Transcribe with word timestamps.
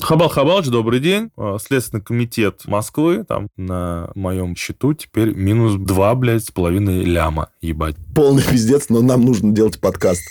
Хабал 0.00 0.28
Хабалыч, 0.28 0.66
добрый 0.68 0.98
день. 0.98 1.30
А, 1.36 1.58
Следственный 1.58 2.02
комитет 2.02 2.62
Москвы, 2.66 3.24
там 3.24 3.48
на 3.56 4.10
моем 4.14 4.56
счету 4.56 4.94
теперь 4.94 5.34
минус 5.34 5.74
2, 5.74 6.14
блядь, 6.14 6.44
с 6.44 6.50
половиной 6.50 7.04
ляма, 7.04 7.50
ебать. 7.60 7.96
Полный 8.14 8.42
пиздец, 8.42 8.88
но 8.88 9.02
нам 9.02 9.24
нужно 9.24 9.52
делать 9.52 9.78
подкаст. 9.80 10.22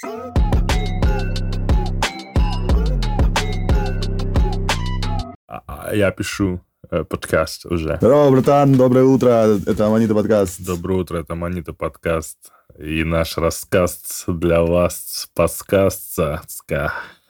А- 5.48 5.62
а 5.68 5.96
Я 5.96 6.12
пишу 6.12 6.62
э, 6.92 7.04
подкаст 7.04 7.66
уже. 7.66 7.98
Здорово, 7.98 8.32
братан, 8.32 8.74
доброе 8.74 9.06
утро. 9.06 9.60
Это 9.66 9.88
Аманита 9.88 10.16
подкаст. 10.16 10.64
Доброе 10.66 11.00
утро, 11.00 11.18
это 11.20 11.36
Манита 11.36 11.74
подкаст. 11.74 12.38
И 12.78 13.04
наш 13.04 13.38
рассказ 13.38 14.24
для 14.28 14.62
вас 14.62 15.28
подкастца. 15.36 16.42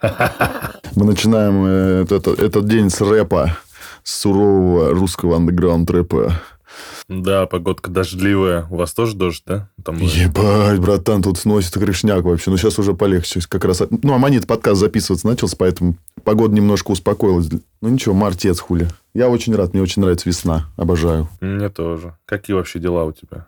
Мы 0.02 1.05
начинаем 1.05 1.65
э, 1.65 2.04
этот, 2.04 2.27
этот 2.39 2.68
день 2.68 2.89
с 2.89 3.02
рэпа, 3.02 3.57
с 4.04 4.21
сурового 4.21 4.92
русского 4.92 5.36
андеграунд-рэпа. 5.36 6.33
Да, 7.10 7.47
погодка 7.47 7.89
дождливая. 7.92 8.65
У 8.70 8.78
вас 8.78 8.93
тоже 8.93 9.15
дождь, 9.15 9.43
да? 9.46 9.70
Там, 9.83 9.97
э, 9.97 10.06
Ебать, 10.06 10.79
братан, 10.79 11.21
тут 11.21 11.37
сносит 11.37 11.73
крышняк 11.73 12.23
вообще. 12.23 12.50
Ну, 12.51 12.57
сейчас 12.57 12.79
уже 12.79 12.93
полегче. 12.93 13.42
Как 13.50 13.65
раз... 13.65 13.82
Ну, 13.89 14.14
Аманит 14.14 14.47
подкаст 14.47 14.79
записываться 14.79 15.28
начался, 15.28 15.57
поэтому 15.57 15.96
погода 16.23 16.54
немножко 16.56 16.92
успокоилась. 16.92 17.50
Ну, 17.81 17.89
ничего, 17.89 18.14
мартец 18.14 18.59
хули. 18.59 18.87
Я 19.14 19.28
очень 19.28 19.56
рад, 19.56 19.73
мне 19.73 19.81
очень 19.81 20.01
нравится 20.01 20.29
весна. 20.29 20.68
Обожаю. 20.78 21.28
Мне 21.42 21.70
тоже. 21.70 22.15
Какие 22.25 22.56
вообще 22.56 22.79
дела 22.79 23.04
у 23.04 23.11
тебя? 23.11 23.47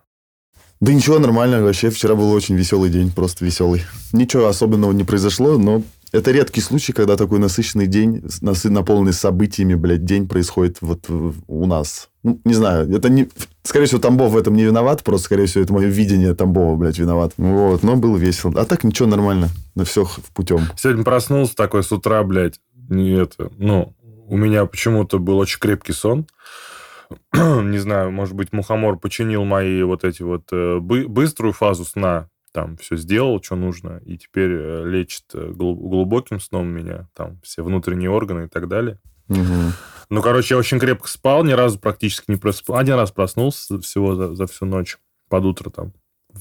Да 0.82 0.92
ничего, 0.92 1.20
нормально. 1.20 1.62
Вообще, 1.62 1.92
вчера 1.92 2.16
был 2.16 2.32
очень 2.32 2.56
веселый 2.56 2.90
день, 2.90 3.12
просто 3.12 3.46
веселый. 3.46 3.84
Ничего 4.12 4.48
особенного 4.48 4.92
не 4.92 5.04
произошло, 5.04 5.60
но 5.60 5.84
это 6.12 6.32
редкий 6.32 6.62
случай, 6.62 6.94
когда 6.94 7.16
такой 7.18 7.40
насыщенный 7.40 7.88
день, 7.88 8.24
насы- 8.42 8.70
наполненный 8.70 9.14
событиями, 9.14 9.76
блядь, 9.76 10.06
день 10.06 10.28
происходит 10.28 10.78
вот 10.82 11.06
у 11.10 11.66
нас. 11.66 12.10
Ну, 12.24 12.40
не 12.46 12.54
знаю, 12.54 12.94
это 12.94 13.10
не... 13.10 13.30
Скорее 13.64 13.86
всего, 13.86 14.00
Тамбов 14.00 14.32
в 14.32 14.38
этом 14.38 14.56
не 14.56 14.64
виноват, 14.64 15.04
просто, 15.04 15.26
скорее 15.26 15.46
всего, 15.46 15.64
это 15.64 15.74
мое 15.74 15.88
видение 15.88 16.36
Тамбова, 16.36 16.76
блядь, 16.76 17.00
виноват. 17.00 17.34
Вот, 17.38 17.84
но 17.84 17.96
было 17.96 18.18
весело. 18.18 18.54
А 18.60 18.66
так 18.66 18.84
ничего, 18.84 19.08
нормально. 19.08 19.50
На 19.76 19.86
все 19.86 20.08
путем. 20.34 20.62
Сегодня 20.78 21.04
проснулся 21.04 21.56
такой 21.56 21.84
с 21.84 21.92
утра, 21.92 22.24
блядь, 22.24 22.60
не 22.90 23.12
это, 23.12 23.52
ну, 23.58 23.94
у 24.28 24.38
меня 24.38 24.66
почему-то 24.66 25.20
был 25.20 25.38
очень 25.38 25.60
крепкий 25.60 25.94
сон. 25.94 26.26
Не 27.34 27.78
знаю, 27.78 28.12
может 28.12 28.36
быть, 28.36 28.54
мухомор 28.54 28.98
починил 28.98 29.44
мои 29.44 29.84
вот 29.84 30.04
эти 30.06 30.22
вот 30.24 30.44
э, 30.54 30.80
бы- 30.80 31.08
быструю 31.10 31.52
фазу 31.54 31.84
сна, 31.84 32.30
там 32.52 32.78
все 32.78 32.96
сделал, 32.98 33.42
что 33.42 33.56
нужно, 33.56 34.02
и 34.06 34.18
теперь 34.18 34.52
э, 34.52 34.86
лечит 34.86 35.26
э, 35.34 35.52
глу- 35.52 35.76
глубоким 35.76 36.40
сном 36.40 36.68
меня, 36.68 37.08
там 37.14 37.40
все 37.42 37.64
внутренние 37.64 38.10
органы 38.10 38.46
и 38.46 38.48
так 38.48 38.68
далее. 38.68 39.00
Мгм. 39.28 39.74
Ну, 40.10 40.22
короче, 40.22 40.56
я 40.56 40.60
очень 40.60 40.80
крепко 40.80 41.08
спал, 41.08 41.44
ни 41.44 41.54
разу 41.54 41.80
практически 41.80 42.26
не 42.32 42.38
проспал. 42.38 42.78
Один 42.78 42.96
раз 42.96 43.12
проснулся 43.12 43.80
всего 43.80 44.16
за, 44.16 44.36
за 44.36 44.48
всю 44.48 44.66
ночь, 44.66 44.98
под 45.30 45.46
утро 45.46 45.70
там 45.70 45.94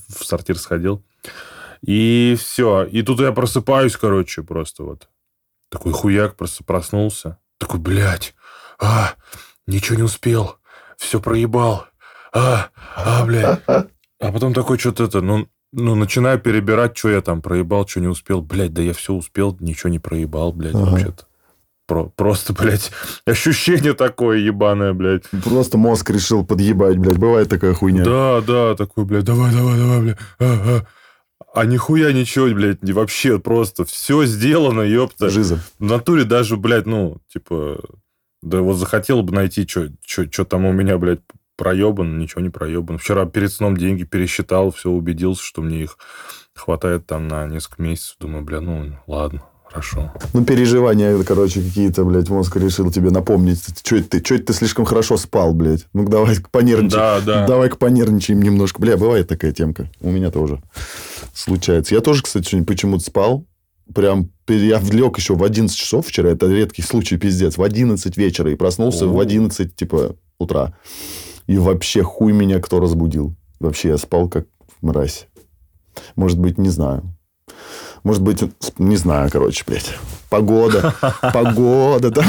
в 0.08 0.24
сортир 0.24 0.58
сходил. 0.58 1.04
И 1.82 2.36
все. 2.38 2.84
И 2.84 3.02
тут 3.02 3.20
я 3.20 3.32
просыпаюсь, 3.32 3.96
короче, 3.96 4.42
просто 4.42 4.82
вот. 4.82 5.08
Такой 5.70 5.92
хуяк 5.92 6.36
просто 6.36 6.64
проснулся. 6.64 7.38
Такой, 7.58 7.78
блядь, 7.78 8.34
а, 8.80 9.14
ничего 9.66 9.96
не 9.96 10.02
успел. 10.02 10.56
Все 10.96 11.20
проебал. 11.20 11.86
А, 12.32 12.70
а, 12.96 13.24
блядь. 13.24 13.62
А 13.66 14.32
потом 14.32 14.52
такой 14.52 14.78
что-то 14.78 15.04
это, 15.04 15.20
ну, 15.20 15.48
ну, 15.72 15.94
начинаю 15.94 16.38
перебирать, 16.40 16.96
что 16.96 17.10
я 17.10 17.20
там 17.20 17.42
проебал, 17.42 17.86
что 17.86 18.00
не 18.00 18.08
успел. 18.08 18.42
Блядь, 18.42 18.72
да 18.72 18.82
я 18.82 18.92
все 18.92 19.12
успел, 19.14 19.56
ничего 19.60 19.90
не 19.90 19.98
проебал, 19.98 20.52
блядь, 20.52 20.74
Ага. 20.74 20.90
вообще-то. 20.90 21.26
Про- 21.86 22.06
просто, 22.08 22.52
блядь, 22.58 22.90
ощущение 23.24 23.94
такое 23.94 24.38
ебаное, 24.38 24.92
блядь. 24.92 25.24
Просто 25.44 25.78
мозг 25.78 26.10
решил 26.10 26.44
подъебать, 26.44 26.98
блядь. 26.98 27.18
Бывает 27.18 27.48
такая 27.48 27.74
хуйня. 27.74 28.04
Да, 28.04 28.40
да, 28.40 28.74
такой, 28.76 29.04
блядь, 29.04 29.24
давай, 29.24 29.52
давай, 29.52 29.76
давай, 29.78 30.00
блядь. 30.00 30.18
А, 30.38 30.44
а. 30.44 30.86
А 31.52 31.64
нихуя 31.64 32.12
ничего, 32.12 32.46
блядь, 32.46 32.82
не 32.84 32.92
вообще 32.92 33.40
просто 33.40 33.84
все 33.84 34.24
сделано, 34.24 34.82
ёпта. 34.82 35.30
Жиза. 35.30 35.58
В 35.80 35.84
натуре 35.84 36.22
даже, 36.24 36.56
блядь, 36.56 36.86
ну, 36.86 37.18
типа, 37.32 37.80
да 38.40 38.60
вот 38.60 38.74
захотел 38.76 39.22
бы 39.22 39.32
найти, 39.34 39.66
что 39.66 40.44
там 40.44 40.64
у 40.64 40.72
меня, 40.72 40.96
блядь, 40.96 41.20
проебан, 41.60 42.18
ничего 42.18 42.40
не 42.40 42.48
проебан. 42.48 42.96
Вчера 42.96 43.26
перед 43.26 43.52
сном 43.52 43.76
деньги 43.76 44.04
пересчитал, 44.04 44.70
все 44.70 44.88
убедился, 44.88 45.44
что 45.44 45.60
мне 45.60 45.82
их 45.82 45.98
хватает 46.54 47.06
там 47.06 47.28
на 47.28 47.46
несколько 47.46 47.82
месяцев. 47.82 48.16
Думаю, 48.18 48.42
бля, 48.42 48.62
ну, 48.62 48.94
ладно, 49.06 49.42
хорошо. 49.66 50.10
Ну, 50.32 50.42
переживания, 50.42 51.22
короче, 51.22 51.60
какие-то, 51.60 52.06
блядь, 52.06 52.30
мозг 52.30 52.56
решил 52.56 52.90
тебе 52.90 53.10
напомнить. 53.10 53.62
Что 53.84 53.96
это 53.96 54.08
ты? 54.08 54.24
Что 54.24 54.36
это 54.36 54.46
ты 54.46 54.52
слишком 54.54 54.86
хорошо 54.86 55.18
спал, 55.18 55.52
блядь? 55.52 55.86
Ну, 55.92 56.08
давай 56.08 56.36
понервничаем. 56.50 56.90
Да, 56.90 57.20
да. 57.20 57.46
Давай-ка 57.46 57.76
понервничаем 57.76 58.40
немножко. 58.40 58.80
Бля, 58.80 58.96
бывает 58.96 59.28
такая 59.28 59.52
темка. 59.52 59.90
У 60.00 60.10
меня 60.10 60.30
тоже 60.30 60.62
случается. 61.34 61.94
Я 61.94 62.00
тоже, 62.00 62.22
кстати, 62.22 62.48
сегодня 62.48 62.66
почему-то 62.66 63.04
спал. 63.04 63.44
Прям 63.94 64.30
я 64.48 64.78
влег 64.78 65.18
еще 65.18 65.34
в 65.34 65.44
11 65.44 65.76
часов 65.76 66.06
вчера. 66.06 66.30
Это 66.30 66.46
редкий 66.46 66.80
случай, 66.80 67.18
пиздец. 67.18 67.58
В 67.58 67.62
11 67.62 68.16
вечера. 68.16 68.50
И 68.50 68.56
проснулся 68.56 69.04
О. 69.04 69.08
в 69.08 69.20
11, 69.20 69.76
типа, 69.76 70.16
утра. 70.38 70.72
И 71.50 71.58
вообще 71.58 72.04
хуй 72.04 72.32
меня 72.32 72.60
кто 72.60 72.78
разбудил. 72.78 73.34
Вообще 73.58 73.88
я 73.88 73.98
спал 73.98 74.28
как 74.28 74.46
мразь. 74.82 75.26
Может 76.14 76.38
быть, 76.38 76.58
не 76.58 76.68
знаю. 76.68 77.02
Может 78.04 78.22
быть, 78.22 78.44
не 78.78 78.94
знаю, 78.94 79.28
короче, 79.32 79.64
блядь. 79.66 79.98
Погода, 80.30 80.94
погода, 81.34 82.12
там, 82.12 82.24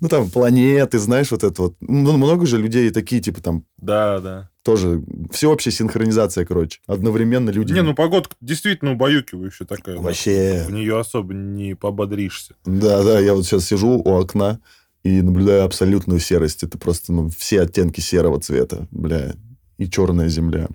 ну, 0.00 0.08
там, 0.08 0.30
планеты, 0.30 0.98
знаешь, 0.98 1.30
вот 1.30 1.44
это 1.44 1.62
вот. 1.62 1.76
Ну, 1.80 2.16
много 2.16 2.44
же 2.44 2.58
людей 2.58 2.90
такие, 2.90 3.22
типа, 3.22 3.40
там, 3.40 3.64
Да, 3.76 4.18
да. 4.18 4.50
тоже 4.64 5.04
всеобщая 5.30 5.70
синхронизация, 5.70 6.44
короче. 6.44 6.80
Одновременно 6.88 7.50
люди... 7.50 7.72
Не, 7.72 7.82
ну 7.82 7.94
погодка 7.94 8.34
действительно 8.40 8.94
убаюкивающая 8.94 9.64
такая. 9.64 9.96
Вообще. 9.96 10.64
В 10.66 10.72
нее 10.72 10.98
особо 10.98 11.34
не 11.34 11.74
пободришься. 11.74 12.56
Да, 12.66 13.04
да, 13.04 13.20
я 13.20 13.34
вот 13.34 13.46
сейчас 13.46 13.66
сижу 13.66 14.02
у 14.04 14.10
окна 14.18 14.58
и 15.04 15.22
наблюдаю 15.22 15.64
абсолютную 15.64 16.20
серость. 16.20 16.62
Это 16.62 16.78
просто, 16.78 17.12
ну, 17.12 17.30
все 17.30 17.62
оттенки 17.62 18.00
серого 18.00 18.40
цвета, 18.40 18.86
бля, 18.90 19.34
и 19.78 19.88
черная 19.88 20.28
земля. 20.28 20.68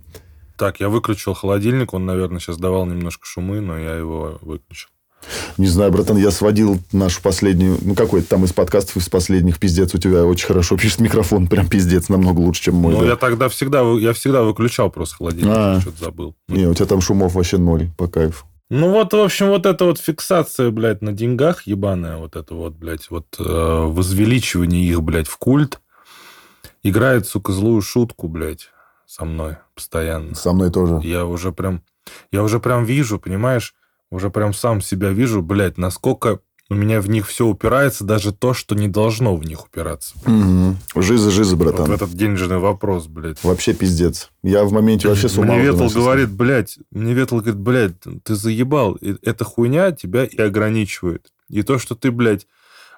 Так, 0.57 0.79
я 0.79 0.89
выключил 0.89 1.33
холодильник, 1.33 1.93
он, 1.93 2.05
наверное, 2.05 2.39
сейчас 2.39 2.57
давал 2.57 2.85
немножко 2.85 3.25
шумы, 3.25 3.59
но 3.59 3.77
я 3.77 3.95
его 3.95 4.37
выключил. 4.41 4.89
Не 5.57 5.67
знаю, 5.67 5.91
братан, 5.91 6.17
я 6.17 6.31
сводил 6.31 6.79
нашу 6.91 7.21
последнюю... 7.21 7.77
Ну, 7.81 7.95
какой-то 7.95 8.27
там 8.27 8.43
из 8.43 8.51
подкастов, 8.53 8.97
из 8.97 9.07
последних, 9.09 9.57
пиздец, 9.59 9.93
у 9.95 9.97
тебя 9.97 10.25
очень 10.25 10.47
хорошо 10.47 10.77
пишет 10.77 10.99
микрофон. 10.99 11.47
Прям 11.47 11.67
пиздец, 11.69 12.09
намного 12.09 12.39
лучше, 12.39 12.63
чем 12.63 12.75
мой. 12.75 12.93
ну, 12.93 12.99
да. 13.01 13.05
я 13.05 13.15
тогда 13.15 13.47
всегда, 13.49 13.81
я 13.99 14.13
всегда 14.13 14.43
выключал 14.43 14.91
просто 14.91 15.15
холодильник, 15.15 15.53
А. 15.55 15.79
что-то 15.81 16.03
забыл. 16.03 16.35
Не, 16.49 16.67
у 16.67 16.73
тебя 16.73 16.85
там 16.87 17.01
шумов 17.01 17.35
вообще 17.35 17.57
ноль, 17.57 17.89
по 17.97 18.07
кайфу. 18.07 18.45
Ну 18.69 18.91
вот, 18.91 19.13
в 19.13 19.19
общем, 19.19 19.49
вот 19.49 19.65
эта 19.65 19.85
вот 19.85 19.99
фиксация, 19.99 20.71
блядь, 20.71 21.01
на 21.01 21.11
деньгах 21.11 21.63
ебаная, 21.63 22.17
вот 22.17 22.35
это 22.35 22.55
вот, 22.55 22.73
блядь, 22.73 23.09
вот 23.09 23.27
э, 23.39 23.43
возвеличивание 23.43 24.83
их, 24.87 25.01
блядь, 25.03 25.27
в 25.27 25.37
культ, 25.37 25.79
играет, 26.81 27.27
сука, 27.27 27.51
злую 27.51 27.81
шутку, 27.81 28.27
блядь, 28.27 28.69
со 29.05 29.25
мной 29.25 29.57
постоянно. 29.75 30.33
Со 30.33 30.53
мной 30.53 30.71
тоже. 30.71 30.99
Я 31.03 31.25
уже 31.25 31.51
прям, 31.51 31.83
я 32.31 32.41
уже 32.41 32.59
прям 32.59 32.85
вижу, 32.85 33.19
понимаешь, 33.19 33.75
уже 34.09 34.29
прям 34.29 34.53
сам 34.53 34.81
себя 34.81 35.09
вижу, 35.09 35.41
блядь, 35.41 35.77
насколько 35.77 36.39
у 36.73 36.75
меня 36.75 36.99
в 37.01 37.09
них 37.09 37.27
все 37.27 37.45
упирается, 37.45 38.03
даже 38.03 38.33
то, 38.33 38.53
что 38.53 38.75
не 38.75 38.87
должно 38.87 39.35
в 39.35 39.43
них 39.45 39.65
упираться. 39.65 40.15
Угу. 40.25 41.01
Жиза, 41.01 41.31
жиза, 41.31 41.55
Вот 41.55 41.65
братан. 41.65 41.85
в 41.87 41.91
этот 41.91 42.11
денежный 42.11 42.57
вопрос, 42.57 43.07
блядь. 43.07 43.43
Вообще 43.43 43.73
пиздец. 43.73 44.29
Я 44.43 44.63
в 44.65 44.71
моменте 44.71 45.07
вообще 45.07 45.29
с 45.29 45.37
ума 45.37 45.55
Мне 45.55 45.63
Ветл 45.63 45.87
говорит, 45.87 46.29
блядь, 46.31 46.77
мне 46.91 47.13
Ветл 47.13 47.37
говорит, 47.37 47.57
блядь, 47.57 47.95
ты 48.23 48.35
заебал, 48.35 48.93
и 48.95 49.15
эта 49.21 49.43
хуйня 49.43 49.91
тебя 49.91 50.25
и 50.25 50.37
ограничивает. 50.41 51.31
И 51.49 51.61
то, 51.63 51.77
что 51.79 51.95
ты, 51.95 52.11
блядь, 52.11 52.45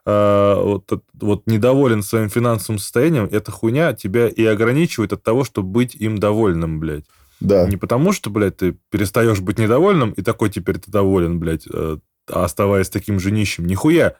э, 0.05 0.55
вот, 0.63 0.91
от- 0.91 1.03
вот 1.19 1.43
недоволен 1.47 2.03
своим 2.03 2.29
финансовым 2.29 2.79
состоянием, 2.79 3.27
эта 3.31 3.51
хуйня 3.51 3.93
тебя 3.93 4.27
и 4.27 4.43
ограничивает 4.45 5.13
от 5.13 5.23
того, 5.23 5.43
чтобы 5.43 5.69
быть 5.69 5.95
им 5.95 6.17
довольным, 6.17 6.79
блядь. 6.79 7.05
Да. 7.41 7.67
Не 7.67 7.75
потому, 7.77 8.13
что, 8.13 8.29
блядь, 8.29 8.57
ты 8.57 8.77
перестаешь 8.91 9.41
быть 9.41 9.59
недовольным, 9.59 10.11
и 10.11 10.21
такой 10.21 10.49
теперь 10.49 10.77
ты 10.77 10.89
доволен, 10.89 11.39
блядь, 11.39 11.67
э, 11.71 11.97
оставаясь 12.27 12.89
таким 12.89 13.19
же 13.19 13.31
нищим. 13.31 13.65
Нихуя. 13.65 14.15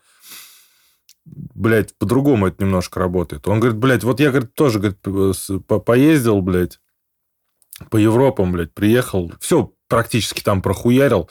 Блядь, 1.25 1.97
по-другому 1.97 2.47
это 2.47 2.63
немножко 2.63 2.99
работает. 2.99 3.47
Он 3.47 3.59
говорит, 3.59 3.79
блядь, 3.79 4.03
вот 4.03 4.19
я, 4.19 4.29
говорит, 4.29 4.53
тоже, 4.53 4.79
говорит, 4.79 4.99
по- 5.65 5.79
поездил, 5.79 6.41
блядь, 6.41 6.79
по 7.89 7.97
Европам, 7.97 8.51
блядь, 8.51 8.73
приехал, 8.73 9.31
все 9.39 9.73
практически 9.87 10.41
там 10.41 10.61
прохуярил, 10.61 11.29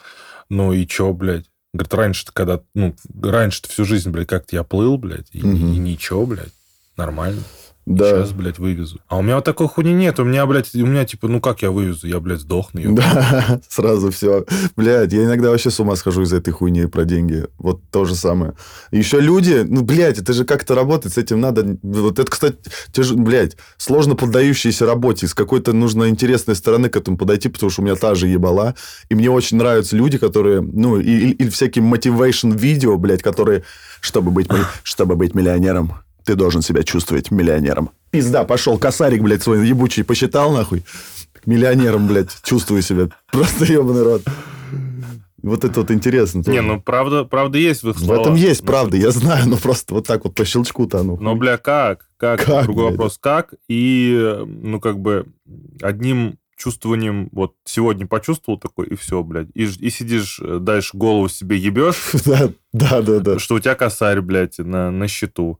ну 0.49 0.73
и 0.73 0.85
чё, 0.85 1.13
блядь? 1.13 1.49
Говорит, 1.73 1.93
раньше-то 1.93 2.31
когда, 2.33 2.61
ну, 2.73 2.95
раньше-то 3.21 3.69
всю 3.69 3.85
жизнь, 3.85 4.09
блядь, 4.09 4.27
как-то 4.27 4.55
я 4.55 4.63
плыл, 4.63 4.97
блядь, 4.97 5.27
и, 5.31 5.41
Мгм. 5.41 5.55
и 5.73 5.77
ничего, 5.77 6.25
блядь, 6.25 6.53
нормально. 6.97 7.41
Да. 7.85 8.09
Сейчас, 8.09 8.31
блядь, 8.31 8.57
вывезу. 8.57 8.99
А 9.07 9.17
у 9.17 9.21
меня 9.21 9.35
вот 9.35 9.45
такой 9.45 9.67
хуйни 9.67 9.93
нет. 9.93 10.19
У 10.19 10.23
меня, 10.23 10.45
блядь, 10.47 10.73
у 10.73 10.85
меня 10.85 11.05
типа, 11.05 11.27
ну 11.27 11.39
как 11.39 11.61
я 11.61 11.69
вывезу? 11.69 12.07
Я, 12.07 12.19
блядь, 12.19 12.39
сдохну. 12.39 12.79
ёб. 12.81 12.95
Да, 12.95 13.61
сразу 13.69 14.09
все. 14.11 14.43
Блядь, 14.75 15.13
я 15.13 15.23
иногда 15.25 15.49
вообще 15.51 15.69
с 15.69 15.79
ума 15.79 15.95
схожу 15.95 16.23
из-за 16.23 16.37
этой 16.37 16.51
хуйни 16.51 16.87
про 16.87 17.05
деньги. 17.05 17.45
Вот 17.59 17.81
то 17.91 18.05
же 18.05 18.15
самое. 18.15 18.53
Еще 18.91 19.19
люди, 19.19 19.63
ну, 19.67 19.81
блядь, 19.83 20.17
это 20.17 20.33
же 20.33 20.45
как-то 20.45 20.73
работает, 20.73 21.13
с 21.13 21.17
этим 21.19 21.39
надо... 21.39 21.77
Вот 21.83 22.17
это, 22.17 22.29
кстати, 22.31 22.57
тяж... 22.91 23.11
блядь, 23.11 23.55
сложно 23.77 24.15
поддающиеся 24.15 24.85
работе. 24.87 25.27
С 25.27 25.35
какой-то 25.35 25.71
нужно 25.73 26.09
интересной 26.09 26.55
стороны 26.55 26.89
к 26.89 26.95
этому 26.97 27.17
подойти, 27.17 27.49
потому 27.49 27.69
что 27.69 27.81
у 27.81 27.85
меня 27.85 27.95
та 27.95 28.15
же 28.15 28.27
ебала. 28.27 28.73
И 29.09 29.15
мне 29.15 29.29
очень 29.29 29.57
нравятся 29.57 29.95
люди, 29.95 30.17
которые, 30.17 30.61
ну, 30.61 30.99
и, 30.99 31.05
и- 31.11 31.31
и 31.45 31.49
всякие 31.49 31.85
motivation 31.85 32.57
видео, 32.57 32.97
блядь, 32.97 33.21
которые, 33.21 33.63
чтобы 34.01 34.31
быть, 34.31 34.47
чтобы 34.83 35.15
быть 35.15 35.35
миллионером, 35.35 35.93
ты 36.25 36.35
должен 36.35 36.61
себя 36.61 36.83
чувствовать 36.83 37.31
миллионером. 37.31 37.91
Пизда, 38.11 38.43
пошел 38.43 38.77
косарик, 38.77 39.21
блядь, 39.21 39.43
свой 39.43 39.65
ебучий 39.67 40.03
посчитал, 40.03 40.51
нахуй. 40.51 40.83
Миллионером, 41.45 42.07
блядь, 42.07 42.31
чувствую 42.43 42.81
себя. 42.81 43.09
Просто 43.31 43.65
ебаный 43.65 44.03
рот. 44.03 44.23
Вот 45.43 45.63
это 45.63 45.81
вот 45.81 45.91
интересно. 45.91 46.41
Не, 46.47 46.61
ну 46.61 46.81
правда, 46.81 47.23
правда 47.23 47.59
есть 47.59 47.83
в 47.83 47.89
их 47.91 47.97
В 47.97 47.99
словах. 47.99 48.21
этом 48.23 48.35
есть 48.35 48.61
Ну, 48.61 48.67
правда, 48.67 48.97
я 48.97 49.11
знаю, 49.11 49.47
но 49.47 49.57
просто 49.57 49.93
вот 49.93 50.07
так 50.07 50.23
вот 50.23 50.33
по 50.33 50.43
щелчку-то 50.43 51.01
оно. 51.01 51.17
Но, 51.17 51.35
бля, 51.35 51.57
как? 51.57 52.07
Как? 52.17 52.43
Как, 52.43 52.63
Другой 52.63 52.85
блядь? 52.85 52.93
вопрос, 52.93 53.19
как? 53.21 53.53
И, 53.69 54.39
ну, 54.43 54.79
как 54.79 54.97
бы, 54.99 55.27
одним 55.83 56.39
чувствованием, 56.57 57.29
вот, 57.31 57.53
сегодня 57.63 58.07
почувствовал 58.07 58.57
такой, 58.59 58.87
и 58.87 58.95
все, 58.95 59.21
блядь. 59.21 59.49
И, 59.53 59.65
и 59.65 59.89
сидишь, 59.91 60.39
э, 60.41 60.57
дальше 60.59 60.97
голову 60.97 61.27
себе 61.27 61.57
ебешь, 61.57 62.13
Да, 62.25 62.49
да, 62.73 63.01
да, 63.03 63.19
да. 63.19 63.37
что 63.39 63.55
у 63.55 63.59
тебя 63.59 63.75
косарь, 63.75 64.21
блядь, 64.21 64.57
на, 64.57 64.89
на 64.89 65.07
счету. 65.07 65.59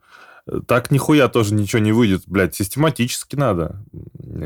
Так 0.67 0.91
нихуя 0.91 1.27
тоже 1.27 1.55
ничего 1.55 1.81
не 1.81 1.91
выйдет, 1.91 2.23
блядь. 2.27 2.55
Систематически 2.55 3.35
надо. 3.35 3.83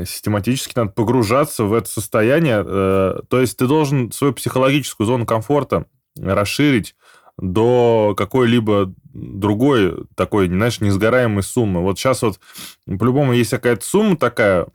Систематически 0.06 0.72
надо 0.76 0.92
погружаться 0.92 1.64
в 1.64 1.74
это 1.74 1.88
состояние. 1.88 2.64
э, 2.66 3.20
То 3.28 3.40
есть 3.40 3.58
ты 3.58 3.66
должен 3.66 4.10
свою 4.10 4.32
психологическую 4.32 5.06
зону 5.06 5.26
комфорта 5.26 5.86
расширить 6.18 6.94
до 7.36 8.14
какой-либо 8.16 8.94
другой 9.12 10.06
такой, 10.14 10.48
знаешь, 10.48 10.80
несгораемой 10.80 11.42
суммы. 11.42 11.82
Вот 11.82 11.98
сейчас 11.98 12.22
вот 12.22 12.40
по-любому 12.86 13.32
есть 13.32 13.50
какая-то 13.50 13.84
сумма 13.84 14.16
такая, 14.16 14.68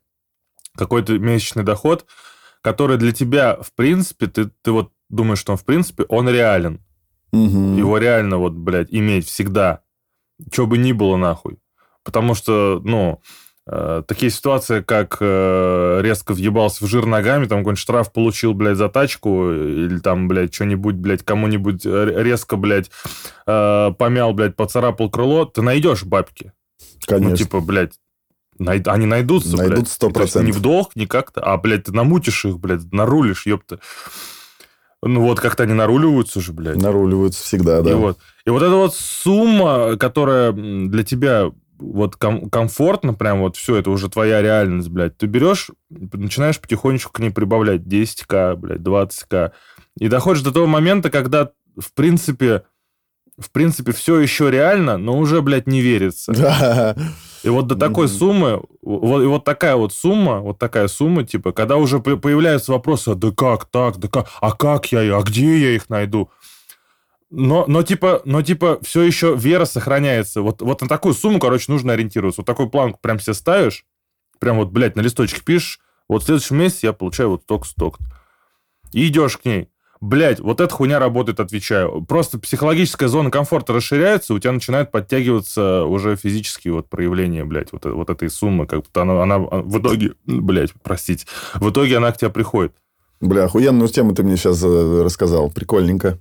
какой-то 0.76 1.18
месячный 1.18 1.64
доход, 1.64 2.06
который 2.62 2.98
для 2.98 3.12
тебя, 3.12 3.56
в 3.62 3.74
принципе, 3.74 4.28
ты, 4.28 4.52
ты 4.62 4.72
вот 4.72 4.92
думаешь, 5.10 5.40
что 5.40 5.54
он, 5.54 5.58
в 5.58 5.66
принципе, 5.66 6.04
он 6.04 6.30
реален. 6.30 6.82
Мгм. 7.32 7.78
Его 7.78 7.98
реально 7.98 8.38
вот, 8.38 8.54
блядь, 8.54 8.92
иметь 8.92 9.28
всегда. 9.28 9.82
Что 10.52 10.68
бы 10.68 10.78
ни 10.78 10.92
было, 10.92 11.18
нахуй. 11.18 11.58
Потому 12.04 12.36
что, 12.36 12.82
ну, 12.84 13.22
э, 13.68 14.04
такие 14.08 14.30
ситуации, 14.32 14.82
как 14.82 15.18
э, 15.20 16.00
резко 16.04 16.34
въебался 16.34 16.84
в 16.86 16.88
жир 16.88 17.06
ногами, 17.06 17.46
там 17.46 17.60
какой-нибудь 17.60 17.80
штраф 17.80 18.12
получил, 18.14 18.54
блядь, 18.54 18.78
за 18.78 18.90
тачку, 18.90 19.52
или 19.52 19.98
там, 20.00 20.28
блядь, 20.28 20.54
что-нибудь, 20.54 20.96
блядь, 20.96 21.24
кому-нибудь 21.24 21.86
р- 21.86 22.24
резко, 22.24 22.58
блядь, 22.58 22.92
э, 23.48 23.92
помял, 23.98 24.34
блядь, 24.34 24.56
поцарапал 24.56 25.10
крыло, 25.10 25.46
ты 25.46 25.62
найдешь 25.62 26.04
бабки. 26.04 26.52
Конечно. 27.08 27.30
Ну, 27.32 27.36
типа, 27.38 27.60
блядь, 27.62 27.94
най- 28.60 28.84
они 28.86 29.06
найдутся, 29.08 29.56
Найдут 29.58 29.76
блядь. 29.78 29.88
сто 29.90 30.10
То 30.12 30.22
есть 30.22 30.36
Не 30.36 30.42
процентов. 30.42 30.60
в 30.60 30.62
долг, 30.62 30.96
не 30.96 31.08
как-то, 31.08 31.42
а, 31.42 31.58
блядь, 31.58 31.86
ты 31.86 31.92
намутишь 31.92 32.46
их, 32.46 32.60
блядь, 32.60 32.92
нарулишь, 32.92 33.46
ёпта. 33.48 33.80
Ну 35.08 35.22
вот 35.22 35.40
как-то 35.40 35.64
они 35.64 35.74
наруливаются 35.74 36.42
же, 36.42 36.52
блядь. 36.52 36.82
Наруливаются 36.82 37.44
всегда, 37.44 37.82
да. 37.82 37.92
И 37.92 37.94
вот, 37.94 38.18
и 38.46 38.50
вот 38.50 38.64
эта 38.64 38.76
вот 38.76 38.96
сумма, 38.96 39.98
которая 39.98 40.52
для 40.52 41.04
тебя 41.04 41.52
вот 41.78 42.16
ком- 42.16 42.50
комфортно, 42.50 43.14
прям 43.14 43.42
вот 43.42 43.56
все, 43.56 43.76
это 43.76 43.92
уже 43.92 44.10
твоя 44.10 44.42
реальность, 44.42 44.90
блядь. 44.90 45.16
Ты 45.18 45.28
берешь, 45.28 45.70
начинаешь 45.90 46.60
потихонечку 46.60 47.12
к 47.14 47.20
ней 47.20 47.30
прибавлять 47.30 47.82
10к, 47.82 48.56
блядь, 48.56 48.82
20к. 48.82 49.52
И 50.00 50.08
доходишь 50.08 50.42
до 50.42 50.52
того 50.52 50.66
момента, 50.66 51.12
когда, 51.12 51.52
в 51.78 51.94
принципе, 51.94 52.64
в 53.38 53.52
принципе, 53.52 53.92
все 53.92 54.20
еще 54.20 54.50
реально, 54.50 54.98
но 54.98 55.18
уже, 55.18 55.42
блядь, 55.42 55.68
не 55.68 55.82
верится. 55.82 56.96
И 57.46 57.50
вот 57.50 57.68
до 57.68 57.76
такой 57.76 58.08
Мгм. 58.08 58.16
суммы, 58.16 58.64
вот, 58.82 59.22
и 59.22 59.26
вот 59.28 59.44
такая 59.44 59.76
вот 59.76 59.94
сумма, 59.94 60.40
вот 60.40 60.58
такая 60.58 60.88
сумма, 60.88 61.24
типа, 61.24 61.52
когда 61.52 61.78
уже 61.78 62.00
по- 62.00 62.18
появляются 62.18 62.72
вопросы, 62.72 63.14
да 63.14 63.30
как 63.32 63.66
так, 63.66 63.98
да 63.98 64.08
как, 64.08 64.28
а 64.42 64.52
как 64.52 64.92
я, 64.92 65.16
а 65.16 65.22
где 65.22 65.60
я 65.60 65.76
их 65.76 65.88
найду? 65.90 66.32
Но, 67.30 67.66
но 67.68 67.84
типа, 67.84 68.24
но 68.26 68.42
типа 68.42 68.80
все 68.82 69.04
еще 69.04 69.36
вера 69.36 69.66
сохраняется. 69.66 70.42
Вот, 70.42 70.62
вот 70.64 70.82
на 70.82 70.88
такую 70.88 71.14
сумму, 71.14 71.40
короче, 71.40 71.72
нужно 71.72 71.94
ориентироваться. 71.94 72.42
Вот 72.42 72.48
такую 72.48 72.70
планку 72.70 72.98
прям 73.00 73.20
себе 73.20 73.36
ставишь, 73.36 73.86
прям 74.40 74.58
вот, 74.58 74.70
блядь, 74.70 74.96
на 74.96 75.02
листочке 75.02 75.42
пишешь, 75.42 75.80
вот 76.08 76.24
в 76.24 76.26
следующем 76.26 76.58
месяце 76.58 76.88
я 76.88 76.94
получаю 76.94 77.30
вот 77.30 77.44
столько-столько. 77.44 78.00
И 78.92 79.08
идешь 79.08 79.38
к 79.38 79.46
ней. 79.46 79.70
Блядь, 80.06 80.40
вот 80.40 80.62
эта 80.62 80.72
хуйня 80.72 81.00
работает, 81.00 81.40
отвечаю. 81.40 82.04
Просто 82.04 82.38
психологическая 82.38 83.10
зона 83.10 83.32
комфорта 83.32 83.74
расширяется, 83.74 84.36
у 84.36 84.40
тебя 84.40 84.52
начинают 84.52 84.92
подтягиваться 84.92 85.84
уже 85.86 86.16
физические 86.16 86.74
вот 86.74 86.88
проявления, 86.88 87.44
блядь, 87.44 87.72
вот, 87.72 87.88
э- 87.88 87.92
вот 87.92 88.12
этой 88.12 88.30
суммы. 88.30 88.68
Как 88.68 88.82
будто 88.82 89.02
она, 89.02 89.24
она 89.24 89.36
а, 89.36 89.62
в 89.64 89.80
итоге, 89.80 90.14
блядь, 90.28 90.74
простите, 90.84 91.26
в 91.56 91.72
итоге 91.72 91.98
она 91.98 92.12
к 92.12 92.18
тебе 92.18 92.30
приходит. 92.30 92.74
Бля, 93.20 93.46
охуенную 93.46 93.90
тему 93.90 94.14
ты 94.14 94.22
мне 94.22 94.38
сейчас 94.38 94.62
рассказал. 94.62 95.50
Прикольненько. 95.50 96.20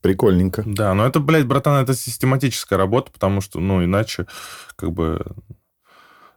Прикольненько. 0.00 0.64
Да, 0.66 0.92
но 0.94 1.06
это, 1.06 1.20
блядь, 1.20 1.46
братан, 1.46 1.80
это 1.80 1.94
систематическая 1.94 2.76
работа, 2.76 3.12
потому 3.12 3.40
что, 3.40 3.60
ну, 3.60 3.84
иначе, 3.84 4.26
как 4.74 4.90
бы... 4.90 5.24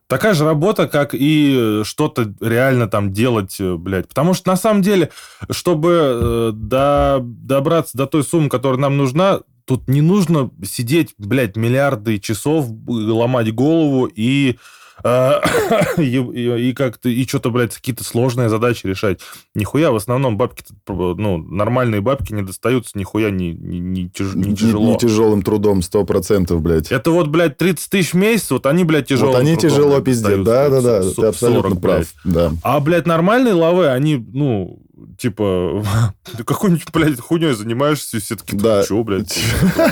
Такая 0.08 0.34
же 0.34 0.46
работа, 0.46 0.88
как 0.88 1.14
и 1.14 1.82
что-то 1.84 2.34
реально 2.40 2.88
там 2.88 3.12
делать, 3.12 3.58
э, 3.60 3.76
блядь. 3.76 4.08
Потому 4.08 4.34
что, 4.34 4.50
на 4.50 4.56
самом 4.56 4.82
деле, 4.82 5.12
чтобы 5.50 5.92
э, 5.92 6.52
до- 6.54 7.20
добраться 7.22 7.98
до 7.98 8.06
той 8.06 8.24
суммы, 8.24 8.50
которая 8.50 8.80
нам 8.80 8.96
нужна, 8.96 9.42
тут 9.66 9.90
не 9.90 10.02
нужно 10.02 10.50
сидеть, 10.64 11.14
блядь, 11.18 11.58
миллиарды 11.58 12.20
часов, 12.20 12.68
ломать 12.88 13.54
голову 13.54 14.06
и... 14.06 14.58
э, 15.04 15.32
и, 15.98 16.18
и- 16.18 16.70
и 16.70 16.74
как-то, 16.74 17.10
и 17.10 17.28
что-то, 17.28 17.50
блядь, 17.52 17.76
какие-то 17.76 18.04
сложные 18.04 18.50
задачи 18.50 18.86
решать. 18.88 19.20
Нихуя, 19.56 19.92
в 19.92 19.96
основном 19.96 20.38
бабки, 20.38 20.64
ну, 20.88 21.38
нормальные 21.38 22.02
бабки 22.02 22.34
не 22.34 22.42
достаются 22.42 22.98
нихуя 22.98 23.30
не, 23.32 23.54
не, 23.54 23.80
не 23.80 24.08
тяж- 24.10 24.36
не 24.36 24.56
тяжело. 24.56 24.92
Не 24.94 24.98
тяжелым 24.98 25.42
трудом, 25.42 25.82
сто 25.82 26.04
процентов, 26.04 26.62
блядь. 26.62 26.92
Это 26.92 27.12
вот, 27.12 27.28
блядь, 27.28 27.58
30 27.58 27.90
тысяч 27.90 28.14
в 28.14 28.18
месяц, 28.18 28.52
вот 28.52 28.66
они, 28.66 28.84
блядь, 28.84 29.08
тяжело. 29.08 29.32
Вот 29.32 29.40
они 29.40 29.56
тяжело 29.58 30.00
пиздец. 30.02 30.44
Да, 30.46 30.70
да, 30.70 30.82
да. 30.82 31.02
Ты 31.04 31.26
абсолютно 31.26 31.76
прав. 31.76 32.06
Да. 32.24 32.52
А, 32.64 32.80
блядь, 32.80 33.06
нормальные 33.08 33.54
лавы, 33.54 33.88
они, 33.88 34.18
ну, 34.18 34.80
типа, 35.18 35.84
ты 36.38 36.44
какой-нибудь, 36.44 36.92
блядь, 36.92 37.20
хуйней 37.20 37.54
занимаешься, 37.54 38.18
и 38.18 38.20
все 38.20 38.36
таки 38.36 38.56
Да. 38.58 38.80
ты 38.82 38.86
что, 38.86 39.04
блядь, 39.04 39.34
ты, 39.34 39.40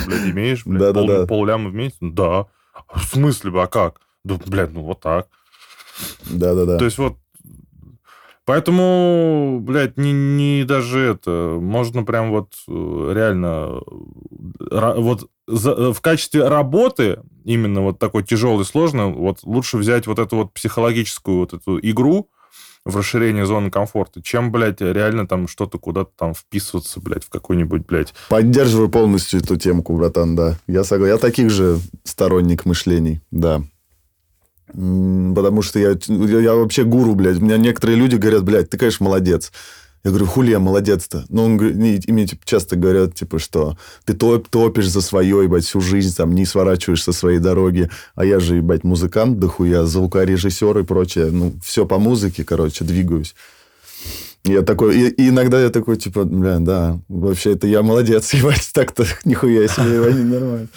блядь, 0.06 0.26
имеешь, 0.30 0.64
блядь, 0.66 0.80
Да-да-да. 0.80 1.26
пол, 1.26 1.26
полляма 1.26 1.70
в 1.70 1.74
месяц? 1.74 1.96
Да. 2.00 2.46
В 2.94 3.04
смысле, 3.04 3.50
а 3.62 3.66
как? 3.66 4.00
Да, 4.26 4.38
блядь, 4.46 4.72
ну 4.72 4.82
вот 4.82 5.00
так. 5.00 5.28
Да, 6.30 6.54
да, 6.54 6.64
да. 6.64 6.78
То 6.78 6.84
есть 6.84 6.98
вот 6.98 7.16
Поэтому, 8.44 9.58
блядь, 9.60 9.98
не, 9.98 10.12
не 10.12 10.64
даже 10.64 11.00
это. 11.00 11.58
Можно 11.60 12.04
прям 12.04 12.30
вот 12.30 12.52
э, 12.68 13.12
реально 13.12 13.80
э, 14.70 14.94
вот 14.98 15.28
за- 15.48 15.92
в 15.92 16.00
качестве 16.00 16.46
работы, 16.46 17.18
именно 17.44 17.80
вот 17.82 17.98
такой 17.98 18.22
тяжелой, 18.22 18.64
сложной, 18.64 19.12
вот 19.12 19.40
лучше 19.42 19.78
взять 19.78 20.06
вот 20.06 20.20
эту 20.20 20.36
вот 20.36 20.52
психологическую 20.52 21.38
вот 21.38 21.54
эту 21.54 21.80
игру 21.80 22.30
в 22.84 22.96
расширение 22.96 23.46
зоны 23.46 23.68
комфорта, 23.72 24.22
чем, 24.22 24.52
блядь, 24.52 24.80
реально 24.80 25.26
там 25.26 25.48
что-то 25.48 25.80
куда-то 25.80 26.12
там 26.16 26.32
вписываться, 26.32 27.00
блядь, 27.00 27.24
в 27.24 27.30
какой-нибудь, 27.30 27.84
блядь. 27.84 28.14
Поддерживаю 28.28 28.88
полностью 28.88 29.40
эту 29.40 29.56
темку, 29.56 29.96
братан, 29.96 30.36
да. 30.36 30.56
Я 30.68 30.84
согласен. 30.84 31.14
Я 31.14 31.18
таких 31.18 31.50
же 31.50 31.80
сторонник 32.04 32.64
мышлений, 32.64 33.22
да. 33.32 33.62
Потому 34.68 35.62
что 35.62 35.78
я, 35.78 35.96
я, 36.08 36.54
вообще 36.54 36.84
гуру, 36.84 37.14
блядь. 37.14 37.38
У 37.38 37.44
меня 37.44 37.56
некоторые 37.56 37.96
люди 37.96 38.16
говорят, 38.16 38.44
блядь, 38.44 38.70
ты, 38.70 38.78
конечно, 38.78 39.04
молодец. 39.04 39.52
Я 40.04 40.10
говорю, 40.10 40.26
хули 40.26 40.50
я 40.50 40.60
молодец-то? 40.60 41.24
Ну, 41.28 41.44
он, 41.44 41.56
и, 41.58 42.12
мне 42.12 42.26
типа, 42.26 42.42
часто 42.44 42.76
говорят, 42.76 43.14
типа, 43.14 43.40
что 43.40 43.76
ты 44.04 44.14
топ, 44.14 44.48
топишь 44.48 44.88
за 44.88 45.00
свое, 45.00 45.42
ебать, 45.42 45.64
всю 45.64 45.80
жизнь, 45.80 46.14
там, 46.16 46.32
не 46.32 46.44
сворачиваешь 46.46 47.02
со 47.02 47.12
своей 47.12 47.38
дороги. 47.38 47.90
А 48.14 48.24
я 48.24 48.38
же, 48.38 48.56
ебать, 48.56 48.84
музыкант 48.84 49.40
дохуя, 49.40 49.84
звукорежиссер 49.84 50.78
и 50.78 50.84
прочее. 50.84 51.30
Ну, 51.32 51.54
все 51.64 51.86
по 51.86 51.98
музыке, 51.98 52.44
короче, 52.44 52.84
двигаюсь. 52.84 53.34
Я 54.44 54.62
такой, 54.62 54.96
и, 54.96 55.08
и 55.08 55.28
иногда 55.30 55.60
я 55.60 55.70
такой, 55.70 55.96
типа, 55.96 56.24
бля, 56.24 56.58
да, 56.60 57.00
вообще 57.08 57.54
это 57.54 57.66
я 57.66 57.82
молодец, 57.82 58.32
ебать, 58.32 58.70
так-то 58.72 59.04
нихуя 59.24 59.66
себе, 59.66 60.00
нормально. 60.22 60.68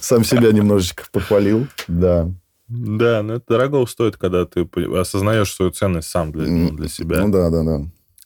Сам 0.00 0.24
себя 0.24 0.52
немножечко 0.52 1.04
похвалил, 1.10 1.66
да. 1.86 2.30
Да, 2.68 3.22
но 3.22 3.34
это 3.34 3.44
дорого 3.48 3.86
стоит, 3.86 4.16
когда 4.16 4.44
ты 4.44 4.68
осознаешь 4.94 5.52
свою 5.52 5.70
ценность 5.70 6.08
сам 6.10 6.32
для, 6.32 6.46
ну, 6.46 6.70
для 6.70 6.88
себя. 6.88 7.20
Ну 7.20 7.32
да, 7.32 7.48
да, 7.50 7.62
да. 7.62 7.80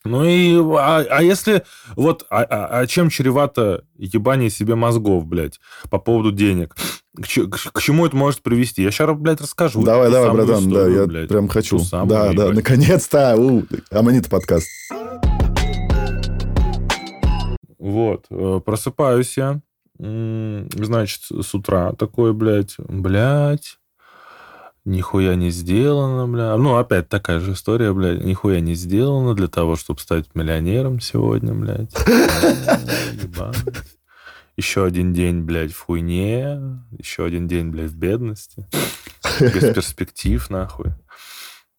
Ну 0.05 0.25
и, 0.25 0.57
а, 0.79 1.05
а 1.11 1.23
если, 1.23 1.63
вот, 1.95 2.27
а, 2.29 2.43
а- 2.43 2.81
а 2.81 2.87
чем 2.89 3.09
чревато 3.09 3.85
ебание 3.97 4.51
себе 4.51 4.75
мозгов, 4.75 5.27
блядь, 5.27 5.61
по 5.91 5.99
поводу 5.99 6.33
денег? 6.33 6.75
к, 7.15 7.27
ч- 7.29 7.47
к- 7.47 7.73
к 7.73 7.81
чему 7.83 8.07
это 8.07 8.17
может 8.17 8.41
привести. 8.43 8.83
Я 8.83 8.91
сейчас, 8.91 9.15
блядь, 9.19 9.41
расскажу. 9.41 9.85
Давай, 9.85 10.11
давай, 10.11 10.33
братан, 10.33 10.65
да, 10.65 10.79
историю, 10.79 11.01
я 11.03 11.07
блядь. 11.07 11.29
прям 11.29 11.47
хочу. 11.47 11.79
Самую, 11.79 12.09
Да, 12.09 12.33
да, 12.33 12.49
наконец-то. 12.53 13.37
У, 13.37 13.63
Аманит 13.91 14.29
подкаст. 14.31 14.67
Вот, 17.79 18.27
э, 18.31 18.61
просыпаюсь 18.65 19.37
я, 19.37 19.61
значит, 19.99 21.21
с 21.31 21.55
утра 21.55 21.93
такой, 21.93 22.33
блядь, 22.33 22.75
блядь, 22.79 23.79
нихуя 24.85 25.35
не 25.35 25.51
сделано, 25.51 26.27
бля. 26.27 26.57
Ну, 26.57 26.77
опять 26.77 27.09
такая 27.09 27.41
же 27.41 27.53
история, 27.53 27.93
блядь, 27.93 28.25
нихуя 28.25 28.61
не 28.61 28.75
сделано 28.75 29.35
для 29.35 29.49
того, 29.49 29.77
чтобы 29.77 30.01
стать 30.01 30.27
миллионером 30.35 31.01
сегодня, 31.01 31.55
блядь. 31.55 31.95
Еще 34.57 34.85
один 34.85 35.15
день, 35.15 35.41
блядь, 35.41 35.73
в 35.73 35.81
хуйне, 35.81 36.61
еще 36.99 37.25
один 37.25 37.49
день, 37.49 37.71
блядь, 37.71 37.91
в 37.91 37.97
бедности, 37.97 38.67
без 39.41 39.75
перспектив, 39.75 40.51
нахуй. 40.51 40.93